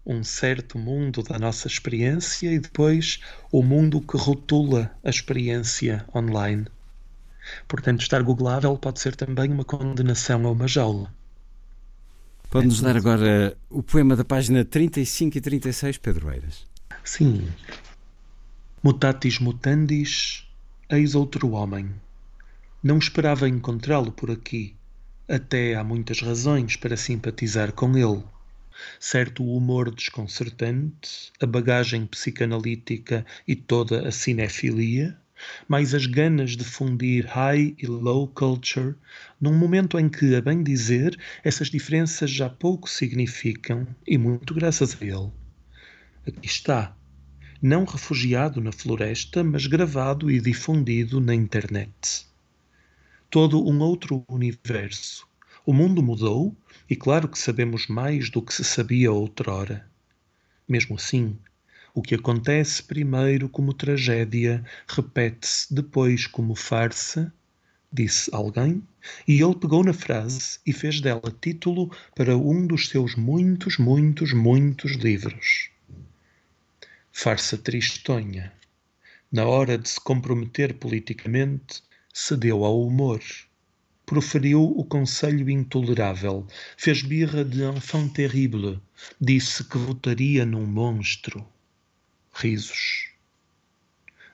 [0.04, 3.20] Um certo mundo da nossa experiência e depois
[3.52, 6.66] o mundo que rotula a experiência online.
[7.68, 11.14] Portanto, estar googlável pode ser também uma condenação a uma jaula.
[12.52, 16.66] Pode-nos dar agora o poema da página 35 e 36, Pedro Eiras.
[17.02, 17.48] Sim.
[18.82, 20.46] Mutatis mutandis,
[20.90, 21.88] eis outro homem.
[22.82, 24.76] Não esperava encontrá-lo por aqui.
[25.26, 28.22] Até há muitas razões para simpatizar com ele.
[29.00, 35.18] Certo o humor desconcertante, a bagagem psicanalítica e toda a cinefilia,
[35.69, 38.94] mais as ganas de fundir high e low culture,
[39.40, 44.97] num momento em que, a bem dizer, essas diferenças já pouco significam, e muito graças
[45.01, 45.31] a ele.
[46.27, 46.97] Aqui está,
[47.60, 52.27] não refugiado na floresta, mas gravado e difundido na internet.
[53.31, 55.27] Todo um outro universo.
[55.64, 56.56] O mundo mudou,
[56.90, 59.89] e claro que sabemos mais do que se sabia outrora.
[60.69, 61.39] Mesmo assim,
[61.94, 67.32] o que acontece primeiro como tragédia repete-se depois como farsa,
[67.93, 68.82] disse alguém,
[69.28, 74.32] e ele pegou na frase e fez dela título para um dos seus muitos, muitos,
[74.32, 75.70] muitos livros.
[77.12, 78.52] Farsa tristonha.
[79.31, 81.82] Na hora de se comprometer politicamente,
[82.12, 83.20] cedeu ao humor.
[84.06, 86.47] proferiu o conselho intolerável,
[86.77, 88.81] fez birra de enfant terrible,
[89.20, 91.47] disse que votaria num monstro.
[92.32, 93.10] Risos.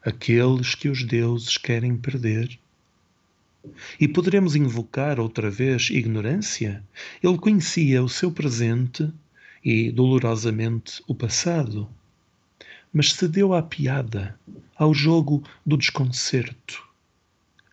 [0.02, 2.58] Aqueles que os deuses querem perder.
[4.00, 6.82] E poderemos invocar outra vez ignorância?
[7.22, 9.12] Ele conhecia o seu presente
[9.64, 11.88] e, dolorosamente, o passado.
[12.92, 14.38] Mas cedeu à piada,
[14.76, 16.82] ao jogo do desconcerto.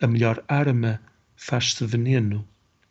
[0.01, 0.99] A melhor arma
[1.37, 2.45] faz-se veneno,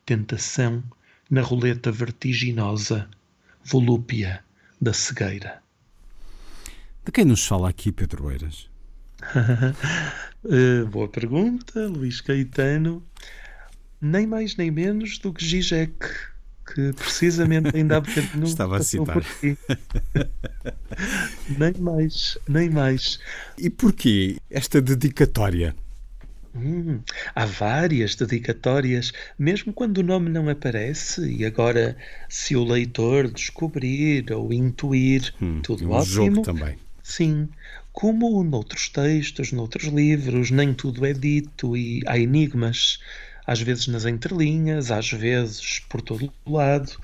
[0.06, 0.82] tentação,
[1.28, 3.08] na roleta vertiginosa,
[3.64, 4.44] volúpia
[4.80, 5.63] da cegueira.
[7.04, 8.66] De quem nos fala aqui, Pedro Eiras?
[10.42, 13.02] uh, boa pergunta, Luís Caetano.
[14.00, 15.94] Nem mais nem menos do que Zizek,
[16.66, 19.22] que precisamente ainda há bocadinho Estava a citar.
[21.58, 23.20] nem mais, nem mais.
[23.58, 25.76] E porquê esta dedicatória?
[26.54, 27.00] Hum,
[27.34, 31.98] há várias dedicatórias, mesmo quando o nome não aparece, e agora,
[32.30, 36.14] se o leitor descobrir ou intuir, hum, tudo um ótimo.
[36.14, 36.78] Jogo também.
[37.04, 37.50] Sim,
[37.92, 42.98] como noutros textos, noutros livros, nem tudo é dito e há enigmas,
[43.46, 46.98] às vezes nas entrelinhas, às vezes por todo o lado.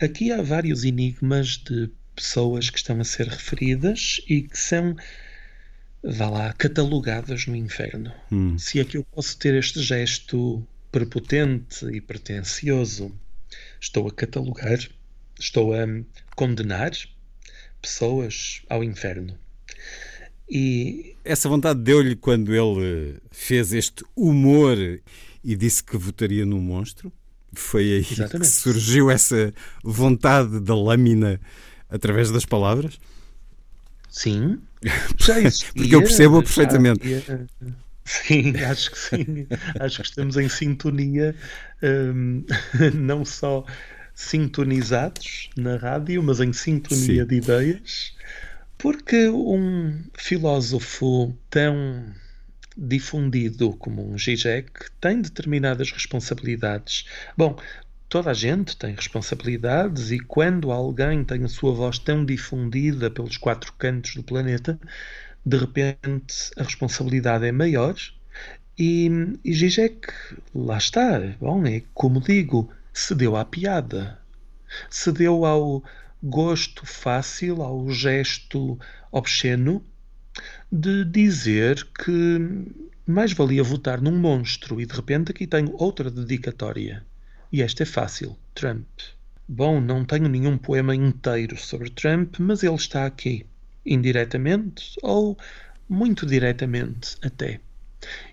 [0.00, 4.94] Aqui há vários enigmas de pessoas que estão a ser referidas e que são
[6.04, 8.12] vá lá, catalogadas no inferno.
[8.30, 8.56] Hum.
[8.56, 13.12] Se é que eu posso ter este gesto prepotente e pretencioso,
[13.80, 14.78] estou a catalogar,
[15.38, 15.84] estou a
[16.36, 16.92] condenar
[17.82, 19.36] pessoas ao inferno.
[20.48, 24.76] E essa vontade deu-lhe quando ele fez este humor
[25.42, 27.12] e disse que votaria no monstro?
[27.52, 28.48] Foi aí Exatamente.
[28.48, 29.52] que surgiu essa
[29.82, 31.40] vontade da lâmina
[31.90, 32.98] através das palavras?
[34.08, 34.58] Sim,
[35.18, 35.72] já existia.
[35.74, 37.00] Porque eu percebo perfeitamente.
[38.04, 39.46] Sim, acho que sim.
[39.80, 41.34] acho que estamos em sintonia,
[41.82, 42.44] um,
[42.94, 43.64] não só
[44.14, 47.26] sintonizados na rádio, mas em sintonia sim.
[47.26, 48.14] de ideias,
[48.78, 52.04] porque um filósofo tão
[52.76, 54.70] difundido como um Zizek
[55.00, 57.06] tem determinadas responsabilidades.
[57.36, 57.58] Bom,
[58.08, 63.36] toda a gente tem responsabilidades e quando alguém tem a sua voz tão difundida pelos
[63.36, 64.78] quatro cantos do planeta,
[65.44, 67.94] de repente a responsabilidade é maior
[68.78, 69.10] e,
[69.44, 70.08] e Zizek,
[70.54, 74.20] lá está, bom, é como digo, cedeu à piada,
[74.90, 75.82] cedeu ao
[76.22, 78.78] gosto fácil, ao gesto
[79.10, 79.84] obsceno
[80.70, 82.38] de dizer que
[83.06, 87.04] mais valia votar num monstro e de repente aqui tenho outra dedicatória
[87.52, 88.86] e esta é fácil: Trump.
[89.46, 93.44] Bom, não tenho nenhum poema inteiro sobre Trump, mas ele está aqui,
[93.84, 95.36] indiretamente ou
[95.86, 97.60] muito diretamente até.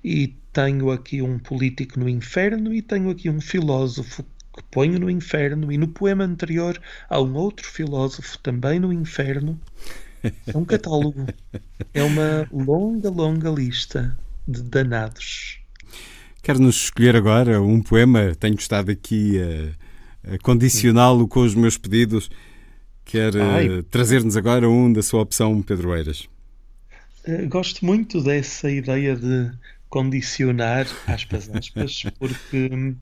[0.02, 4.23] E tenho aqui um político no inferno e tenho aqui um filósofo
[4.60, 6.80] que ponho no inferno, e no poema anterior
[7.10, 9.60] há um outro filósofo também no inferno.
[10.45, 11.26] É um catálogo.
[11.94, 15.61] É uma longa, longa lista de danados.
[16.44, 18.36] Quer-nos escolher agora um poema?
[18.36, 22.30] Tenho estado aqui a, a condicioná-lo com os meus pedidos.
[23.06, 26.27] Quer uh, trazer-nos agora um da sua opção, Pedro Eiras?
[27.26, 29.52] Uh, gosto muito dessa ideia de
[29.90, 32.95] condicionar, aspas, aspas, porque,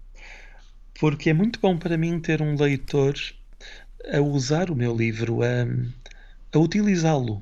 [0.99, 3.15] porque é muito bom para mim ter um leitor
[4.11, 5.65] a usar o meu livro, a,
[6.52, 7.41] a utilizá-lo.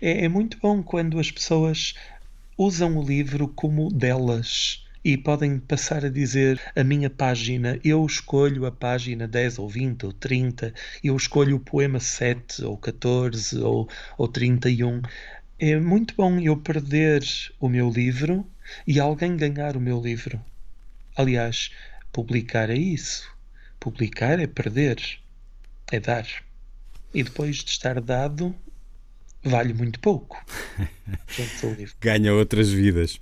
[0.00, 1.94] É, é muito bom quando as pessoas
[2.58, 8.66] usam o livro como delas e podem passar a dizer a minha página, eu escolho
[8.66, 13.88] a página 10 ou 20 ou 30, eu escolho o poema 7 ou 14 ou,
[14.18, 15.00] ou 31.
[15.58, 17.22] É muito bom eu perder
[17.60, 18.46] o meu livro
[18.86, 20.40] e alguém ganhar o meu livro.
[21.16, 21.70] Aliás,
[22.12, 23.28] publicar é isso.
[23.78, 25.00] Publicar é perder,
[25.90, 26.26] é dar.
[27.12, 28.54] E depois de estar dado,
[29.42, 30.44] vale muito pouco.
[32.00, 33.20] Ganha outras vidas.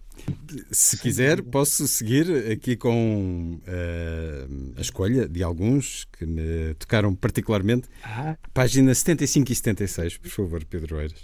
[0.70, 7.89] Se quiser, posso seguir aqui com uh, a escolha de alguns que me tocaram particularmente.
[8.02, 8.36] Ah.
[8.52, 11.23] Página 75 e 76, por favor, Pedro Eiras.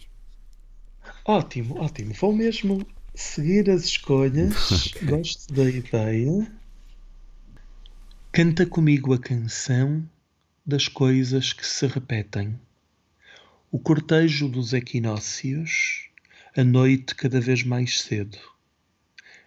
[1.24, 2.14] Ótimo, ótimo.
[2.14, 4.94] Vou mesmo seguir as escolhas.
[4.96, 5.08] okay.
[5.08, 6.50] Gosto da ideia.
[8.36, 10.04] Canta comigo a canção
[10.66, 12.58] das coisas que se repetem.
[13.70, 16.08] O cortejo dos equinócios,
[16.56, 18.36] a noite cada vez mais cedo.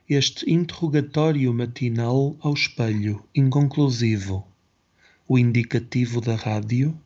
[0.08, 4.48] Este interrogatório matinal ao espelho, inconclusivo,
[5.28, 6.98] o indicativo da rádio,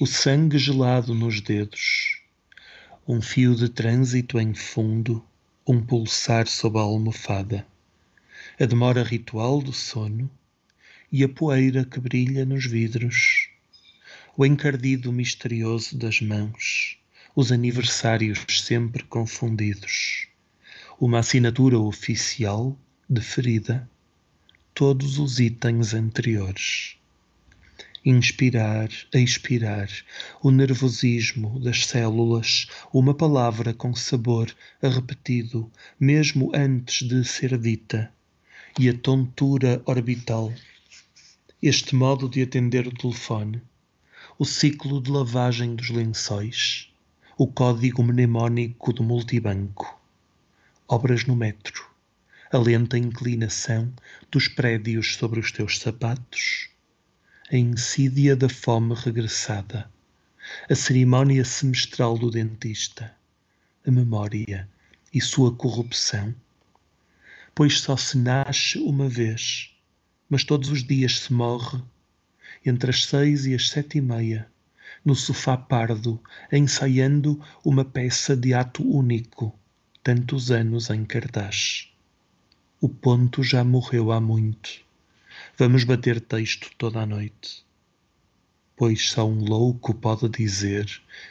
[0.00, 2.22] o sangue gelado nos dedos,
[3.06, 5.22] um fio de trânsito em fundo,
[5.66, 7.66] um pulsar sob a almofada.
[8.58, 10.30] a demora ritual do sono
[11.10, 13.48] e a poeira que brilha nos vidros,
[14.36, 16.98] o encardido misterioso das mãos,
[17.34, 20.26] os aniversários sempre confundidos,
[21.00, 22.76] uma assinatura oficial
[23.08, 23.88] de ferida,
[24.74, 26.96] todos os itens anteriores.
[28.04, 29.88] Inspirar, expirar,
[30.42, 38.12] o nervosismo das células, uma palavra com sabor a repetido, mesmo antes de ser dita,
[38.78, 40.52] e a tontura orbital
[41.68, 43.60] este modo de atender o telefone,
[44.38, 46.92] o ciclo de lavagem dos lençóis,
[47.36, 50.00] o código mnemónico do multibanco,
[50.86, 51.84] obras no metro,
[52.52, 53.92] a lenta inclinação
[54.30, 56.68] dos prédios sobre os teus sapatos,
[57.50, 59.90] a insídia da fome regressada,
[60.70, 63.12] a cerimónia semestral do dentista,
[63.84, 64.68] a memória
[65.12, 66.32] e sua corrupção,
[67.52, 69.75] pois só se nasce uma vez
[70.28, 71.82] mas todos os dias se morre,
[72.64, 74.48] entre as seis e as sete e meia,
[75.04, 76.20] no sofá pardo,
[76.50, 79.56] ensaiando uma peça de ato único,
[80.02, 81.92] tantos anos em cartaz.
[82.80, 84.84] O ponto já morreu há muito.
[85.56, 87.64] Vamos bater texto toda a noite.
[88.76, 90.86] Pois só um louco pode dizer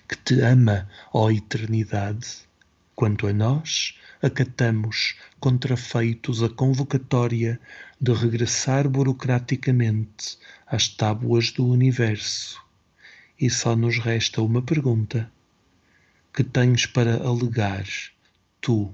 [0.08, 2.46] que te ama, ó eternidade.
[2.96, 7.60] Quanto a nós, acatamos, contrafeitos, a convocatória
[8.00, 12.64] de regressar burocraticamente às tábuas do universo.
[13.40, 15.32] E só nos resta uma pergunta:
[16.34, 17.86] que tens para alegar,
[18.62, 18.94] tu,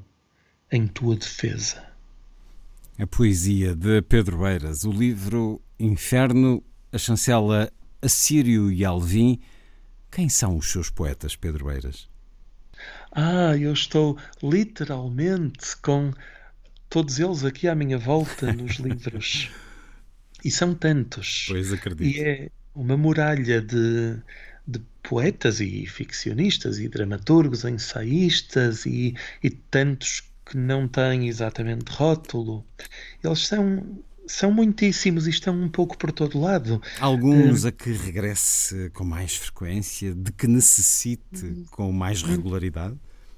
[0.71, 1.83] em tua defesa?
[2.99, 7.71] A poesia de Pedro Eiras, o livro Inferno, a chancela
[8.01, 9.39] Assírio e Alvim.
[10.11, 12.10] Quem são os seus poetas, Pedro Eiras?
[13.11, 16.13] Ah, eu estou literalmente com
[16.89, 19.49] todos eles aqui à minha volta nos livros.
[20.43, 21.45] E são tantos.
[21.49, 22.17] Pois acredito.
[22.17, 24.17] E é uma muralha de,
[24.65, 32.65] de poetas e ficcionistas e dramaturgos, ensaístas e, e tantos que não têm exatamente rótulo.
[33.23, 36.81] Eles são são muitíssimos e estão um pouco por todo lado.
[36.99, 42.95] Alguns uh, a que regresse com mais frequência, de que necessite com mais regularidade?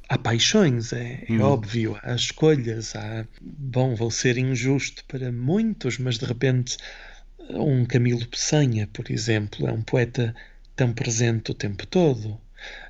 [0.10, 1.42] Há paixões, é, é hum.
[1.42, 3.26] óbvio, há escolhas, há.
[3.42, 6.78] Bom, vou ser injusto para muitos, mas de repente
[7.50, 10.36] um Camilo Peçanha, por exemplo, é um poeta
[10.76, 12.40] tão presente o tempo todo.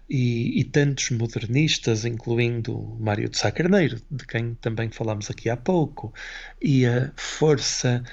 [0.09, 5.57] E, e, tantos modernistas, incluindo Mário de Sá Carneiro, de quem também falámos aqui há
[5.57, 6.13] pouco,
[6.61, 8.03] e a força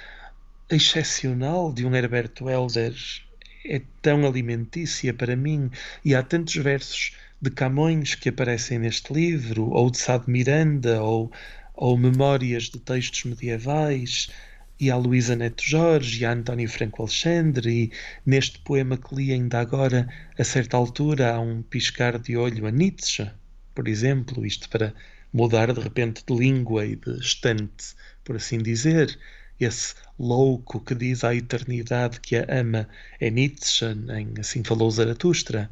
[0.71, 2.95] excepcional de um Herberto Helder
[3.65, 5.71] é tão alimentícia para mim,
[6.05, 7.13] e há tantos versos
[7.43, 11.33] de Camões que aparecem neste livro, ou de Sá de Miranda, ou,
[11.75, 14.31] ou memórias de textos medievais,
[14.81, 17.93] e a Luísa Neto Jorge, e a António Franco Alexandre, e
[18.25, 20.09] neste poema que li ainda agora,
[20.39, 23.31] a certa altura, há um piscar de olho a Nietzsche,
[23.75, 24.95] por exemplo, isto para
[25.33, 27.95] mudar de repente de língua e de estante,
[28.25, 29.19] por assim dizer.
[29.59, 32.89] Esse louco que diz à eternidade que a ama
[33.21, 35.71] é Nietzsche, em Assim Falou Zaratustra.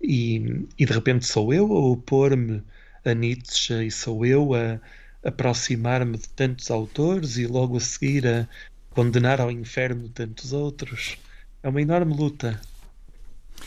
[0.00, 2.62] E, e de repente sou eu a opor-me
[3.04, 4.80] a Nietzsche e sou eu a
[5.26, 8.48] aproximar-me de tantos autores e logo a seguir a
[8.90, 11.18] condenar ao inferno tantos outros.
[11.62, 12.60] É uma enorme luta.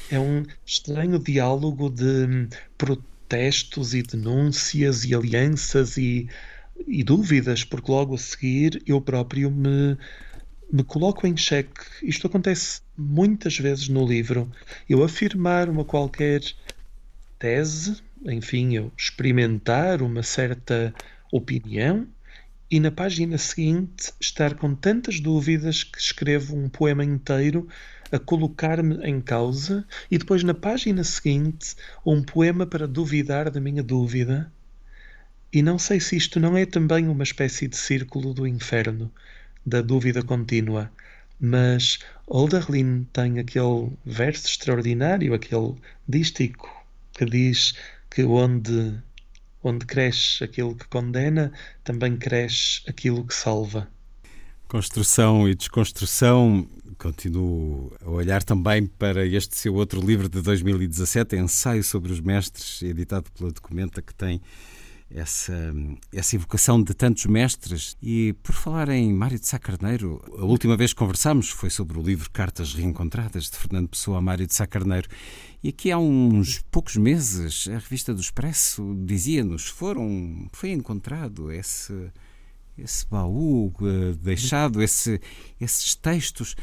[0.10, 6.30] É um estranho diálogo de protestos e denúncias e alianças e,
[6.88, 9.98] e dúvidas, porque logo a seguir eu próprio me
[10.72, 11.81] me coloco em xeque.
[12.03, 14.52] Isto acontece muitas vezes no livro.
[14.88, 16.41] Eu afirmar uma qualquer
[17.40, 20.94] tese, enfim, eu experimentar uma certa
[21.32, 22.08] opinião
[22.72, 27.68] e na página seguinte estar com tantas dúvidas que escrevo um poema inteiro
[28.12, 31.76] a colocar-me em causa e depois na página seguinte
[32.06, 34.52] um poema para duvidar da minha dúvida.
[35.52, 39.12] E não sei se isto não é também uma espécie de círculo do inferno
[39.66, 40.92] da dúvida contínua.
[41.40, 45.76] Mas Olderlin tem aquele verso extraordinário, aquele
[46.08, 46.70] dístico,
[47.14, 47.74] que diz
[48.10, 48.96] que onde,
[49.64, 51.52] onde cresce aquilo que condena,
[51.84, 53.88] também cresce aquilo que salva.
[54.68, 56.68] Construção e desconstrução.
[56.98, 62.81] Continuo a olhar também para este seu outro livro de 2017, Ensaio sobre os Mestres,
[62.81, 64.41] editado pela Documenta, que tem
[65.11, 65.73] essa,
[66.14, 67.98] essa evocação de tantos mestres.
[68.02, 71.98] E por falar em Mário de Sá Carneiro, a última vez que conversámos foi sobre
[71.98, 75.10] o livro Cartas Reencontradas de Fernando Pessoa a Mário de Sá Carneiro.
[75.64, 82.11] E aqui há uns poucos meses a revista do Expresso dizia-nos foram foi encontrado esse
[82.77, 85.19] esse baú uh, deixado, esse,
[85.60, 86.56] esses textos.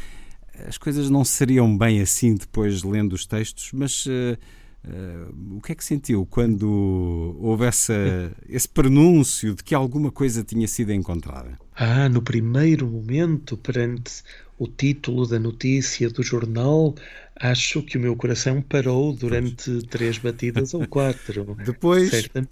[0.67, 4.39] As coisas não seriam bem assim depois lendo os textos, mas uh,
[4.87, 10.43] uh, o que é que sentiu quando houve essa, esse prenúncio de que alguma coisa
[10.43, 11.59] tinha sido encontrada?
[11.75, 14.23] Ah, no primeiro momento, perante
[14.59, 16.95] o título da notícia do jornal,
[17.37, 19.83] acho que o meu coração parou durante pois.
[19.85, 21.57] três batidas ou quatro.
[21.65, 22.11] Depois.
[22.11, 22.51] Certamente.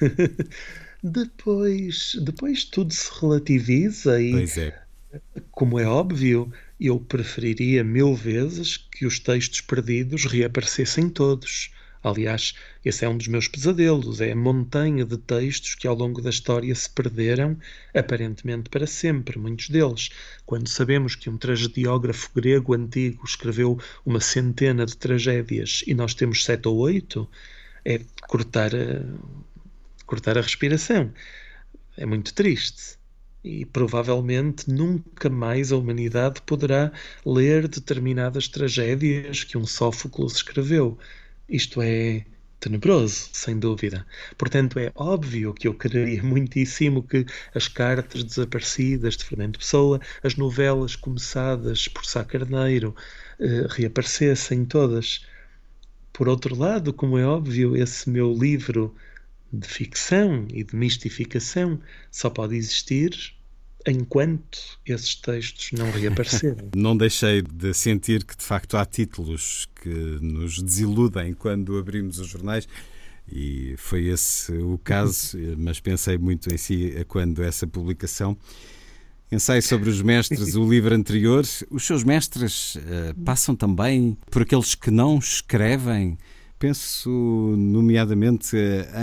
[1.02, 4.74] depois, depois tudo se relativiza e, é.
[5.50, 6.50] como é óbvio,
[6.86, 11.70] eu preferiria mil vezes que os textos perdidos reaparecessem todos.
[12.02, 12.52] Aliás,
[12.84, 16.28] esse é um dos meus pesadelos, é a montanha de textos que ao longo da
[16.28, 17.56] história se perderam,
[17.94, 20.10] aparentemente para sempre, muitos deles.
[20.44, 26.44] Quando sabemos que um tragediógrafo grego antigo escreveu uma centena de tragédias e nós temos
[26.44, 27.26] sete ou oito,
[27.82, 27.98] é
[28.28, 29.02] cortar a,
[30.04, 31.10] cortar a respiração.
[31.96, 32.98] É muito triste
[33.44, 36.90] e provavelmente nunca mais a humanidade poderá
[37.26, 40.98] ler determinadas tragédias que um Sófocles escreveu.
[41.46, 42.24] Isto é
[42.58, 44.06] tenebroso, sem dúvida.
[44.38, 50.36] Portanto, é óbvio que eu quereria muitíssimo que as cartas desaparecidas de Fernando Pessoa, as
[50.36, 52.96] novelas começadas por Sá Carneiro,
[53.38, 55.26] eh, reaparecessem todas.
[56.12, 58.94] Por outro lado, como é óbvio, esse meu livro
[59.58, 63.34] de ficção e de mistificação só pode existir
[63.86, 66.70] enquanto esses textos não reaparecerem.
[66.74, 72.28] não deixei de sentir que, de facto, há títulos que nos desiludem quando abrimos os
[72.28, 72.66] jornais.
[73.30, 78.36] E foi esse o caso, mas pensei muito em si quando essa publicação.
[79.32, 81.44] Ensaio sobre os mestres, o livro anterior.
[81.70, 82.80] Os seus mestres uh,
[83.24, 86.16] passam também por aqueles que não escrevem
[86.64, 87.10] penso
[87.58, 88.56] nomeadamente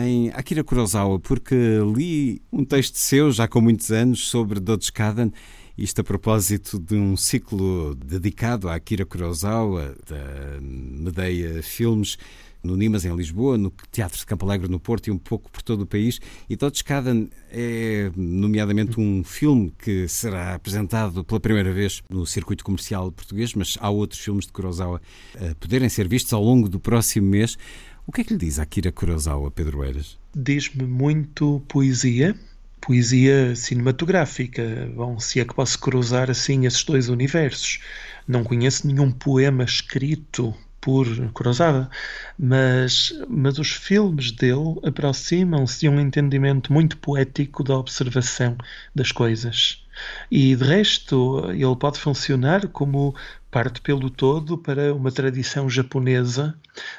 [0.04, 1.56] em Akira Kurosawa, porque
[1.96, 5.30] li um texto seu, já com muitos anos, sobre Dodgecadan,
[5.78, 12.18] isto a propósito de um ciclo dedicado a Akira Kurosawa, da Medeia Filmes,
[12.64, 15.62] no Nimas, em Lisboa, no Teatro de Campo Alegre, no Porto e um pouco por
[15.62, 16.20] todo o país.
[16.50, 23.12] E Dodgecadan é, nomeadamente, um filme que será apresentado pela primeira vez no circuito comercial
[23.12, 25.02] português, mas há outros filmes de Kurosawa
[25.36, 27.58] a poderem ser vistos ao longo do próximo mês.
[28.06, 30.18] O que é que lhe diz Akira Kurosawa, Pedro Eiras?
[30.36, 32.36] Diz-me muito poesia,
[32.80, 34.92] poesia cinematográfica.
[34.96, 37.80] Bom, se é que posso cruzar assim esses dois universos.
[38.28, 41.90] Não conheço nenhum poema escrito por Kurosawa,
[42.38, 48.58] mas, mas os filmes dele aproximam-se de um entendimento muito poético da observação
[48.94, 49.86] das coisas.
[50.32, 53.16] E de resto, ele pode funcionar como
[53.52, 56.56] parte pelo todo para uma tradição japonesa,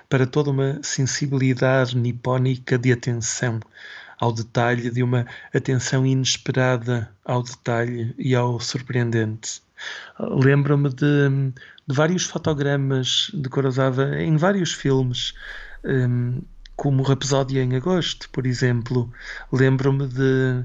[0.09, 3.59] para toda uma sensibilidade nipónica de atenção
[4.21, 9.62] ao detalhe, de uma atenção inesperada ao detalhe e ao surpreendente.
[10.19, 11.53] Lembro-me de
[11.87, 15.35] de vários fotogramas de Kurosawa em vários filmes,
[15.85, 16.41] um,
[16.77, 19.13] como Rapsódia em Agosto, por exemplo.
[19.53, 20.65] Lembro-me de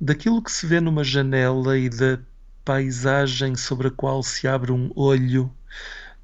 [0.00, 2.18] daquilo que se vê numa janela e da
[2.64, 5.52] paisagem sobre a qual se abre um olho,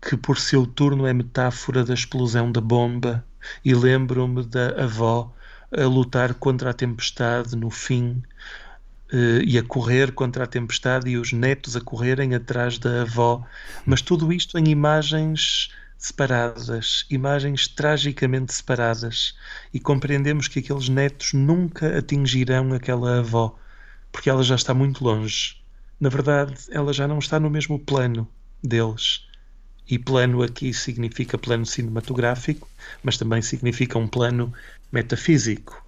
[0.01, 3.25] que por seu turno é metáfora da explosão da bomba,
[3.65, 5.33] e lembro-me da avó
[5.75, 8.23] a lutar contra a tempestade no fim,
[9.45, 13.45] e a correr contra a tempestade e os netos a correrem atrás da avó,
[13.85, 19.37] mas tudo isto em imagens separadas, imagens tragicamente separadas,
[19.73, 23.57] e compreendemos que aqueles netos nunca atingirão aquela avó,
[24.11, 25.57] porque ela já está muito longe.
[26.01, 28.29] Na verdade, ela já não está no mesmo plano
[28.63, 29.25] deles.
[29.89, 32.69] E plano aqui significa plano cinematográfico,
[33.03, 34.53] mas também significa um plano
[34.91, 35.85] metafísico.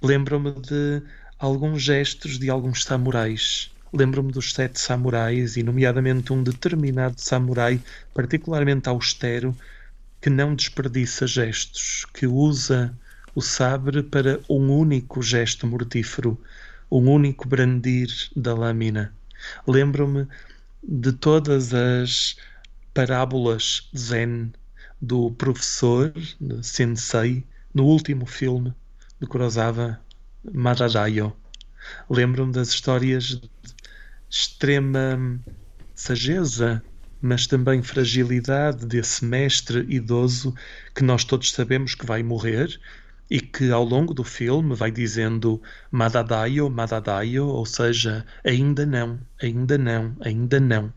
[0.00, 1.02] Lembro-me de
[1.38, 3.70] alguns gestos de alguns samurais.
[3.92, 7.80] Lembro-me dos sete samurais, e nomeadamente um determinado samurai
[8.12, 9.56] particularmente austero
[10.20, 12.92] que não desperdiça gestos, que usa
[13.34, 16.38] o sabre para um único gesto mortífero,
[16.90, 19.14] um único brandir da lâmina.
[19.66, 20.26] Lembro-me
[20.82, 22.36] de todas as
[22.92, 24.52] parábolas zen
[25.00, 26.12] do professor,
[26.62, 28.74] sensei, no último filme
[29.20, 30.00] de Kurosawa,
[30.44, 31.36] Madadayo.
[32.08, 33.50] Lembro-me das histórias de
[34.30, 35.40] extrema
[35.94, 36.82] sageza,
[37.20, 40.54] mas também fragilidade desse mestre idoso
[40.94, 42.78] que nós todos sabemos que vai morrer
[43.30, 45.60] e que ao longo do filme vai dizendo
[45.90, 50.92] Madadayo, Madadayo, ou seja, ainda não, ainda não, ainda não.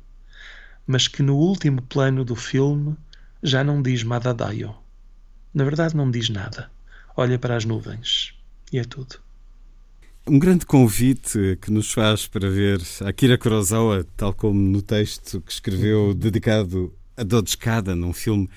[0.85, 2.95] Mas que no último plano do filme
[3.41, 4.75] já não diz Madadayo.
[5.53, 6.71] Na verdade, não diz nada.
[7.17, 8.33] Olha para as nuvens
[8.71, 9.30] e é tudo.
[10.27, 15.51] Um grande convite que nos faz para ver Akira Kurosawa, tal como no texto que
[15.51, 18.47] escreveu dedicado a Dodgekada, num filme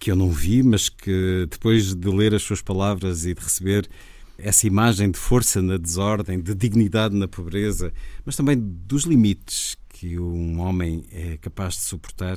[0.00, 3.88] que eu não vi, mas que depois de ler as suas palavras e de receber
[4.36, 7.92] essa imagem de força na desordem, de dignidade na pobreza,
[8.24, 12.36] mas também dos limites que um homem é capaz de suportar,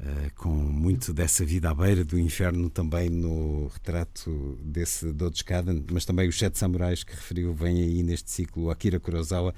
[0.00, 6.04] uh, com muito dessa vida à beira do inferno também no retrato desse Dodgekaden, mas
[6.04, 9.54] também os Sete Samurais que referiu vem aí neste ciclo Akira Kurosawa.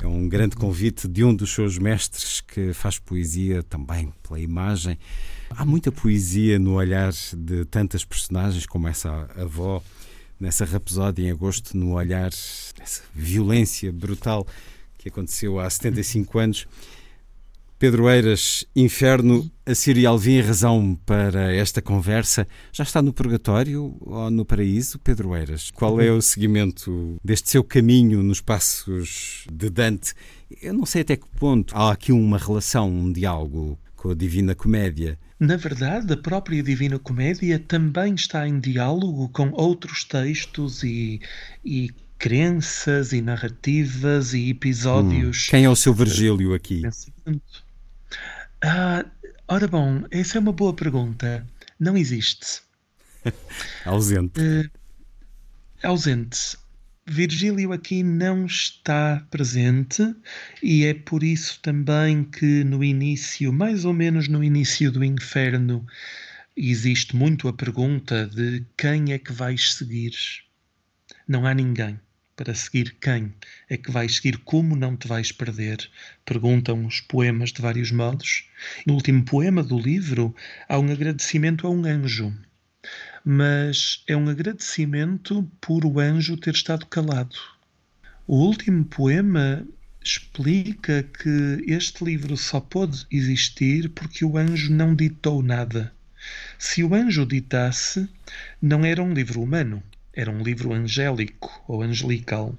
[0.00, 4.96] É um grande convite de um dos seus mestres que faz poesia também pela imagem.
[5.50, 9.82] Há muita poesia no olhar de tantas personagens, como essa avó,
[10.38, 14.46] nessa rapsódia em agosto, no olhar dessa violência brutal
[14.98, 16.66] que aconteceu há 75 anos.
[17.78, 22.44] Pedro Eiras, Inferno, a e Alvim, razão para esta conversa.
[22.72, 25.70] Já está no purgatório ou no paraíso, Pedro Eiras?
[25.70, 30.12] Qual é o seguimento deste seu caminho nos passos de Dante?
[30.60, 34.56] Eu não sei até que ponto há aqui uma relação, um diálogo com a Divina
[34.56, 35.16] Comédia.
[35.38, 41.20] Na verdade, a própria Divina Comédia também está em diálogo com outros textos e,
[41.64, 45.46] e crenças e narrativas e episódios.
[45.46, 45.50] Hum.
[45.50, 46.82] Quem é o seu Virgílio aqui?
[48.62, 49.04] Ah,
[49.46, 51.46] ora bom, essa é uma boa pergunta.
[51.78, 52.60] Não existe.
[53.84, 54.40] ausente.
[54.40, 54.68] Uh,
[55.82, 56.56] ausente.
[57.06, 60.14] Virgílio aqui não está presente
[60.62, 65.86] e é por isso também que no início, mais ou menos no início do inferno,
[66.56, 70.12] existe muito a pergunta de quem é que vais seguir.
[71.26, 71.98] Não há ninguém
[72.38, 73.34] para seguir quem
[73.68, 75.90] é que vais seguir, como não te vais perder?
[76.24, 78.48] Perguntam os poemas de vários modos.
[78.86, 80.32] No último poema do livro
[80.68, 82.32] há um agradecimento a um anjo,
[83.24, 87.34] mas é um agradecimento por o anjo ter estado calado.
[88.24, 89.66] O último poema
[90.00, 95.92] explica que este livro só pôde existir porque o anjo não ditou nada.
[96.56, 98.08] Se o anjo ditasse,
[98.62, 99.82] não era um livro humano,
[100.18, 102.52] era um livro angélico ou angelical.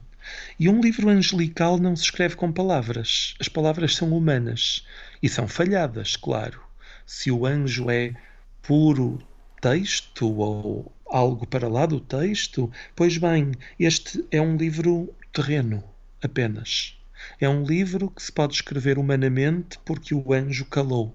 [0.58, 3.36] E um livro angelical não se escreve com palavras.
[3.38, 4.88] As palavras são humanas
[5.22, 6.64] e são falhadas, claro.
[7.06, 8.14] Se o anjo é
[8.62, 9.22] puro
[9.60, 15.84] texto ou algo para lá do texto, pois bem, este é um livro terreno
[16.24, 16.98] apenas.
[17.42, 21.14] É um livro que se pode escrever humanamente porque o anjo calou.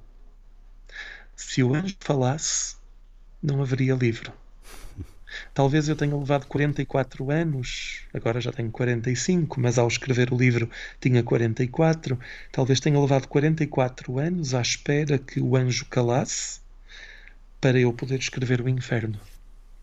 [1.34, 2.76] Se o anjo falasse,
[3.42, 4.43] não haveria livro.
[5.52, 10.68] Talvez eu tenha levado 44 anos, agora já tenho 45, mas ao escrever o livro
[11.00, 12.18] tinha 44.
[12.52, 16.60] Talvez tenha levado 44 anos à espera que o anjo calasse
[17.60, 19.18] para eu poder escrever o inferno.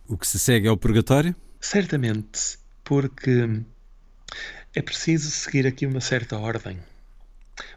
[0.07, 1.35] O que se segue é o purgatório?
[1.59, 3.61] Certamente, porque
[4.75, 6.77] é preciso seguir aqui uma certa ordem.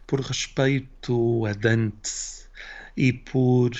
[0.05, 2.45] Por respeito a Dante
[2.95, 3.71] e por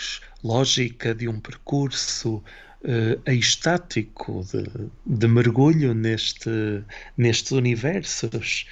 [0.44, 2.44] lógica de um percurso
[2.86, 6.50] uh, estático de, de, mergulho neste,
[7.18, 8.68] nestes universos,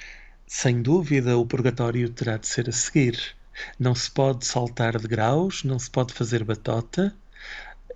[0.46, 3.18] sem dúvida o purgatório terá de ser a seguir.
[3.78, 7.14] Não se pode saltar de graus, não se pode fazer batota,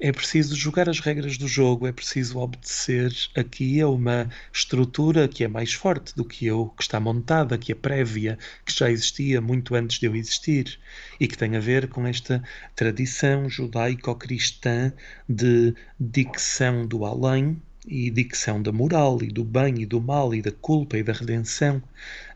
[0.00, 5.42] é preciso jogar as regras do jogo, é preciso obedecer aqui a uma estrutura que
[5.42, 9.40] é mais forte do que eu, que está montada, que é prévia, que já existia
[9.40, 10.78] muito antes de eu existir
[11.18, 12.42] e que tem a ver com esta
[12.76, 14.92] tradição judaico-cristã
[15.28, 20.42] de dicção do além e dicção da moral e do bem e do mal e
[20.42, 21.82] da culpa e da redenção.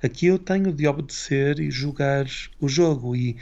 [0.03, 2.27] Aqui eu tenho de obedecer e jogar
[2.59, 3.37] o jogo e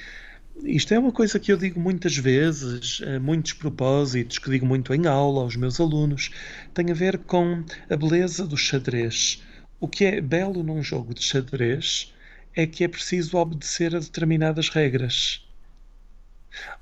[0.65, 5.07] isto é uma coisa que eu digo muitas vezes, muitos propósitos que digo muito em
[5.07, 6.31] aula aos meus alunos,
[6.75, 9.43] tem a ver com a beleza do xadrez.
[9.79, 12.13] O que é belo num jogo de xadrez
[12.55, 15.47] é que é preciso obedecer a determinadas regras.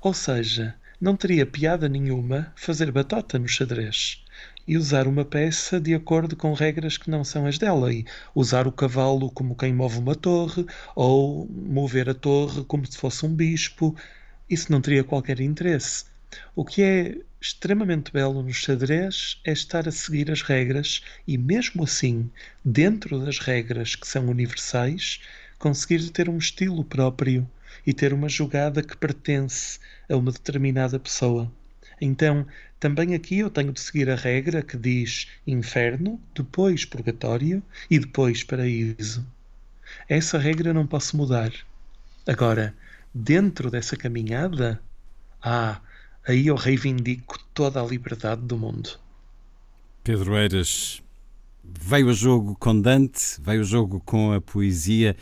[0.01, 4.23] Ou seja, não teria piada nenhuma fazer batota no xadrez
[4.69, 8.05] e usar uma peça de acordo com regras que não são as dela, e
[8.35, 10.63] usar o cavalo como quem move uma torre,
[10.95, 13.95] ou mover a torre como se fosse um bispo.
[14.47, 16.05] Isso não teria qualquer interesse.
[16.55, 21.83] O que é extremamente belo no xadrez é estar a seguir as regras e, mesmo
[21.83, 22.29] assim,
[22.63, 25.19] dentro das regras que são universais,
[25.57, 27.49] conseguir ter um estilo próprio
[27.87, 31.51] e ter uma jogada que pertence a uma determinada pessoa.
[31.99, 32.45] Então,
[32.79, 38.43] também aqui eu tenho de seguir a regra que diz inferno, depois purgatório e depois
[38.43, 39.25] paraíso.
[40.07, 41.51] Essa regra não posso mudar.
[42.25, 42.73] Agora,
[43.13, 44.81] dentro dessa caminhada,
[45.41, 45.81] ah,
[46.27, 48.99] aí eu reivindico toda a liberdade do mundo.
[50.03, 51.01] Pedro Eiras,
[51.63, 55.15] veio a jogo com Dante, veio a jogo com a poesia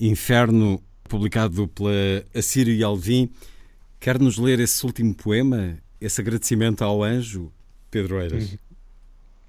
[0.00, 1.90] Inferno, publicado pela
[2.34, 3.30] Assírio e Alvim.
[3.98, 7.52] Quer nos ler esse último poema, esse agradecimento ao anjo,
[7.90, 8.52] Pedro Eiras?
[8.52, 8.58] Uhum.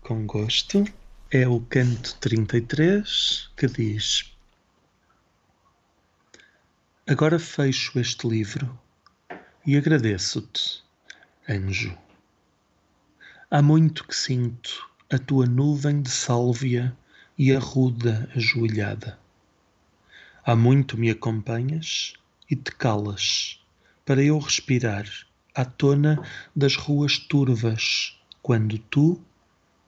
[0.01, 0.83] Com gosto.
[1.31, 4.33] É o canto 33 que diz:
[7.07, 8.79] Agora fecho este livro
[9.65, 10.83] e agradeço-te,
[11.47, 11.95] anjo.
[13.51, 16.95] Há muito que sinto a tua nuvem de sálvia
[17.37, 19.19] e a ruda ajoelhada.
[20.43, 22.13] Há muito me acompanhas
[22.49, 23.63] e te calas
[24.05, 25.05] para eu respirar
[25.55, 26.21] à tona
[26.55, 29.19] das ruas turvas, quando tu,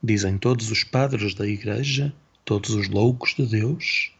[0.03, 2.13] dizem todos os padres da Igreja,
[2.43, 4.11] todos os loucos de Deus,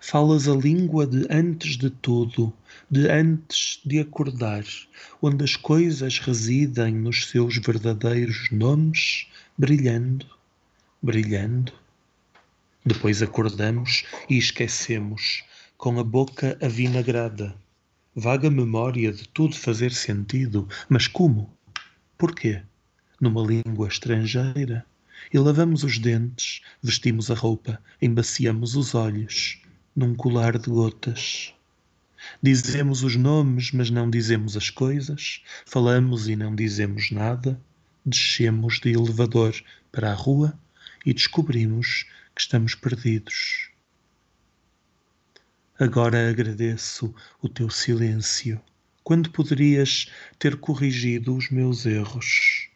[0.00, 2.52] falas a língua de antes de tudo,
[2.90, 4.64] de antes de acordar,
[5.22, 9.26] onde as coisas residem nos seus verdadeiros nomes,
[9.56, 10.26] brilhando,
[11.02, 11.72] brilhando.
[12.84, 15.44] Depois acordamos e esquecemos
[15.76, 17.54] com a boca avinagrada.
[18.16, 21.56] Vaga memória de tudo fazer sentido, mas como?
[22.18, 22.60] Porquê?
[23.20, 24.84] Numa língua estrangeira.
[25.32, 29.62] E lavamos os dentes, vestimos a roupa, embaciamos os olhos,
[29.94, 31.54] num colar de gotas.
[32.42, 37.60] Dizemos os nomes, mas não dizemos as coisas, falamos e não dizemos nada,
[38.04, 39.54] descemos de elevador
[39.92, 40.58] para a rua
[41.06, 43.69] e descobrimos que estamos perdidos.
[45.80, 48.60] Agora agradeço o teu silêncio,
[49.02, 52.68] quando poderias ter corrigido os meus erros.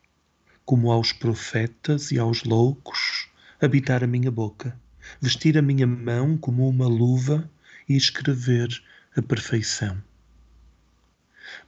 [0.64, 3.28] Como aos profetas e aos loucos,
[3.60, 4.74] habitar a minha boca,
[5.20, 7.46] vestir a minha mão como uma luva
[7.86, 8.70] e escrever
[9.14, 10.02] a perfeição.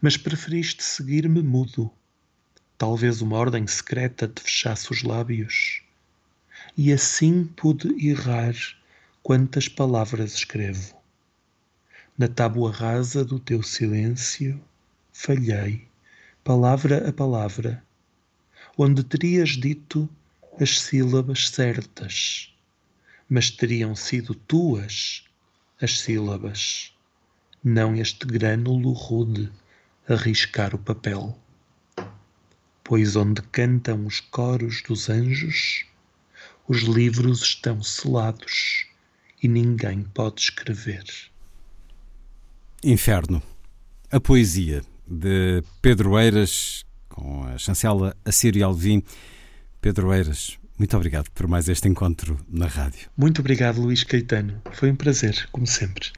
[0.01, 1.91] Mas preferiste seguir-me mudo.
[2.79, 5.83] Talvez uma ordem secreta te fechasse os lábios.
[6.75, 8.55] E assim pude errar
[9.23, 10.97] quantas palavras escrevo
[12.19, 14.59] na tábua rasa do teu silêncio,
[15.13, 15.87] falhei,
[16.43, 17.85] palavra a palavra,
[18.79, 20.09] onde terias dito
[20.59, 22.55] as sílabas certas,
[23.29, 25.25] mas teriam sido tuas
[25.79, 26.95] as sílabas,
[27.63, 29.53] não este grânulo rude
[30.09, 31.39] a riscar o papel.
[32.83, 35.85] Pois onde cantam os coros dos anjos,
[36.67, 38.87] os livros estão selados
[39.43, 41.05] e ninguém pode escrever.
[42.85, 43.43] Inferno.
[44.11, 49.03] A poesia de Pedro Eiras, com a chancela Assírio Alvim.
[49.81, 53.09] Pedro Eiras, muito obrigado por mais este encontro na rádio.
[53.17, 54.61] Muito obrigado, Luís Caetano.
[54.73, 56.11] Foi um prazer, como sempre.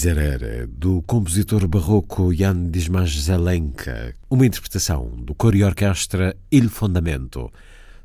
[0.00, 7.52] Miserere, do compositor barroco Jan Dismas Zelenka, uma interpretação do coro e orquestra Il Fondamento,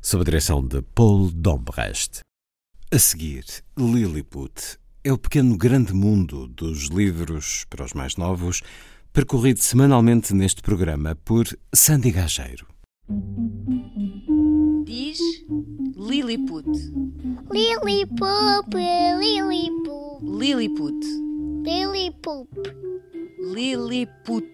[0.02, 2.20] sob a direção de Paul Dombrest.
[2.92, 3.46] A seguir,
[3.78, 8.60] Lilliput é o pequeno grande mundo dos livros para os mais novos,
[9.10, 12.66] percorrido semanalmente neste programa por Sandy Gageiro.
[14.84, 15.18] Diz
[15.96, 16.68] Lilliput.
[17.50, 18.76] Lilliput.
[19.18, 19.96] Lilliput.
[20.22, 20.95] Lilliput.
[23.38, 24.45] Lilliput.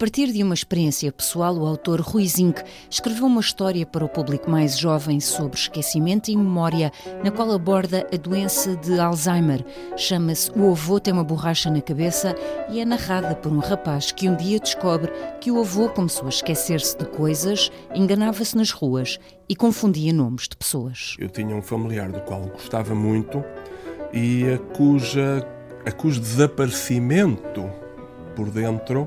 [0.00, 4.50] Partir de uma experiência pessoal, o autor Rui Zinck escreveu uma história para o público
[4.50, 6.90] mais jovem sobre esquecimento e memória,
[7.22, 9.62] na qual aborda a doença de Alzheimer.
[9.98, 12.34] Chama-se O Avô Tem uma Borracha na Cabeça
[12.70, 16.30] e é narrada por um rapaz que um dia descobre que o avô começou a
[16.30, 19.18] esquecer-se de coisas, enganava-se nas ruas
[19.50, 21.14] e confundia nomes de pessoas.
[21.18, 23.44] Eu tinha um familiar do qual gostava muito
[24.14, 25.46] e a cuja,
[25.84, 27.70] a cujo desaparecimento
[28.34, 29.06] por dentro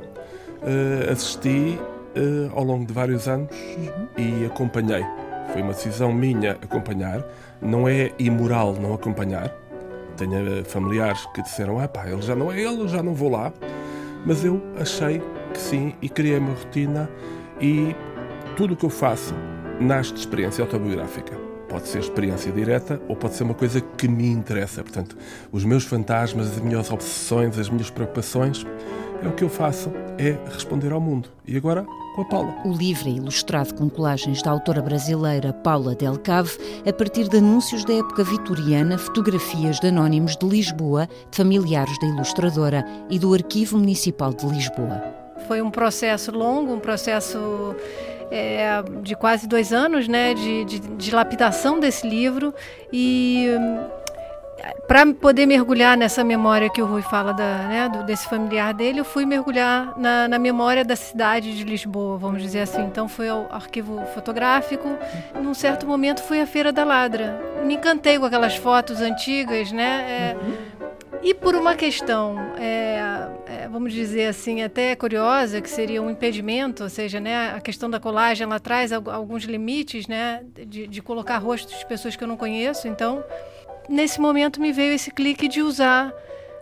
[0.63, 1.79] uh, assisti
[2.15, 4.07] uh, ao longo de vários anos uhum.
[4.17, 5.03] e acompanhei.
[5.51, 7.23] Foi uma decisão minha acompanhar.
[7.61, 9.53] Não é imoral não acompanhar.
[10.17, 13.29] Tenho eh, familiares que disseram: ah, pá, ele já não é ele, já não vou
[13.29, 13.51] lá.
[14.25, 15.21] Mas eu achei
[15.53, 17.09] que sim e criei uma rotina
[17.59, 17.95] e
[18.55, 19.33] tudo o que eu faço
[19.79, 21.52] nasce de experiência autobiográfica.
[21.73, 24.83] Pode ser experiência direta ou pode ser uma coisa que me interessa.
[24.83, 25.17] Portanto,
[25.51, 28.63] os meus fantasmas, as minhas obsessões, as minhas preocupações
[29.23, 31.29] é o que eu faço é responder ao mundo.
[31.47, 31.83] E agora
[32.13, 32.55] com a Paula.
[32.63, 36.51] O livro é ilustrado com colagens da autora brasileira Paula Del Cave,
[36.87, 42.05] a partir de anúncios da época vitoriana, fotografias de anónimos de Lisboa, de familiares da
[42.05, 45.01] ilustradora e do Arquivo Municipal de Lisboa.
[45.47, 47.75] Foi um processo longo, um processo
[48.31, 52.53] é, de quase dois anos, né, de, de, de lapidação desse livro
[52.91, 53.49] e
[54.87, 58.99] para poder mergulhar nessa memória que o Rui fala da, né, do, desse familiar dele,
[58.99, 62.81] eu fui mergulhar na, na, memória da cidade de Lisboa, vamos dizer assim.
[62.83, 64.97] Então foi ao arquivo fotográfico.
[65.41, 67.39] Num certo momento foi a Feira da Ladra.
[67.65, 70.05] Me encantei com aquelas fotos antigas, né?
[70.09, 70.37] É,
[71.23, 72.99] e por uma questão, é,
[73.47, 77.89] é, vamos dizer assim, até curiosa, que seria um impedimento, ou seja, né, a questão
[77.89, 82.27] da colagem, ela traz alguns limites, né, de, de colocar rostos de pessoas que eu
[82.27, 82.89] não conheço.
[82.89, 83.23] Então,
[83.87, 86.13] nesse momento me veio esse clique de usar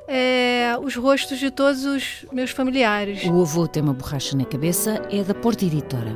[0.07, 3.23] é, os rostos de todos os meus familiares.
[3.25, 6.15] O avô tem uma borracha na cabeça é da Porta Editora.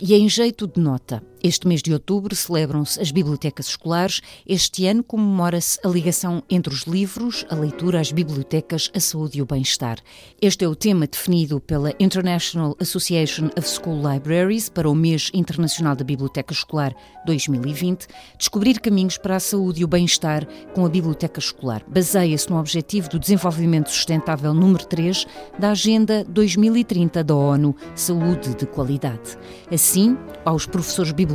[0.00, 4.20] E em jeito de nota, este mês de outubro celebram-se as bibliotecas escolares.
[4.46, 9.42] Este ano comemora-se a ligação entre os livros, a leitura, as bibliotecas, a saúde e
[9.42, 9.98] o bem-estar.
[10.40, 15.96] Este é o tema definido pela International Association of School Libraries para o mês internacional
[15.96, 16.94] da Biblioteca Escolar
[17.26, 18.06] 2020.
[18.38, 21.82] Descobrir caminhos para a saúde e o bem-estar com a biblioteca escolar.
[21.88, 25.26] Baseia-se no objetivo do desenvolvimento sustentável número 3
[25.58, 29.36] da Agenda 2030 da ONU, Saúde de Qualidade.
[29.70, 31.31] Assim, aos professores bibliotecários,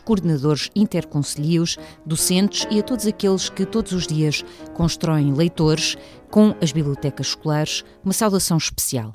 [0.00, 4.44] coordenadores interconselhos, docentes e a todos aqueles que todos os dias
[4.74, 5.96] constroem leitores
[6.30, 9.12] com as bibliotecas escolares, uma saudação especial.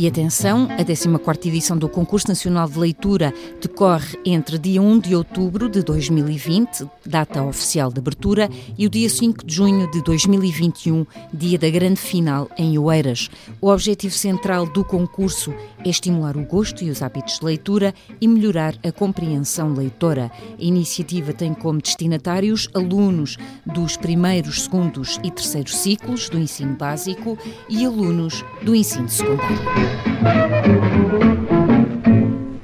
[0.00, 5.16] E atenção, a 14ª edição do Concurso Nacional de Leitura decorre entre dia 1 de
[5.16, 8.48] outubro de 2020, data oficial de abertura,
[8.78, 11.04] e o dia 5 de junho de 2021,
[11.34, 13.28] dia da grande final em Oeiras.
[13.60, 15.52] O objetivo central do concurso
[15.84, 20.30] é estimular o gosto e os hábitos de leitura e melhorar a compreensão leitora.
[20.36, 27.36] A iniciativa tem como destinatários alunos dos primeiros, segundos e terceiros ciclos do ensino básico
[27.68, 29.87] e alunos do ensino secundário.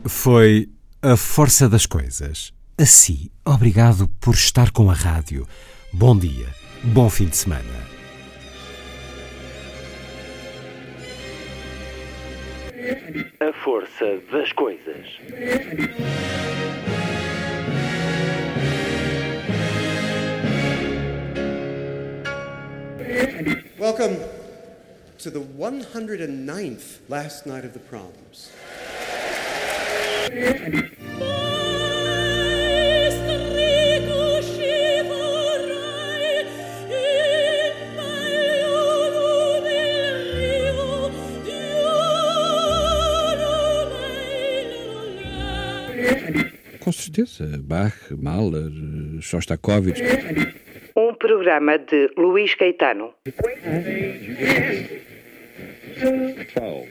[0.06, 0.68] Foi
[1.02, 2.52] a força das coisas.
[2.78, 5.46] Assim, obrigado por estar com a rádio.
[5.92, 6.46] Bom dia,
[6.82, 7.62] bom fim de semana.
[13.40, 15.06] A força das coisas.
[23.78, 24.43] Welcome
[25.24, 28.52] to the 109th last night of the proms.
[46.80, 47.46] Com certeza.
[47.62, 48.70] Bach, Mahler,
[49.22, 50.02] Shostakovich.
[50.94, 53.14] Um programa de Luís Caetano.
[55.94, 56.88] 12.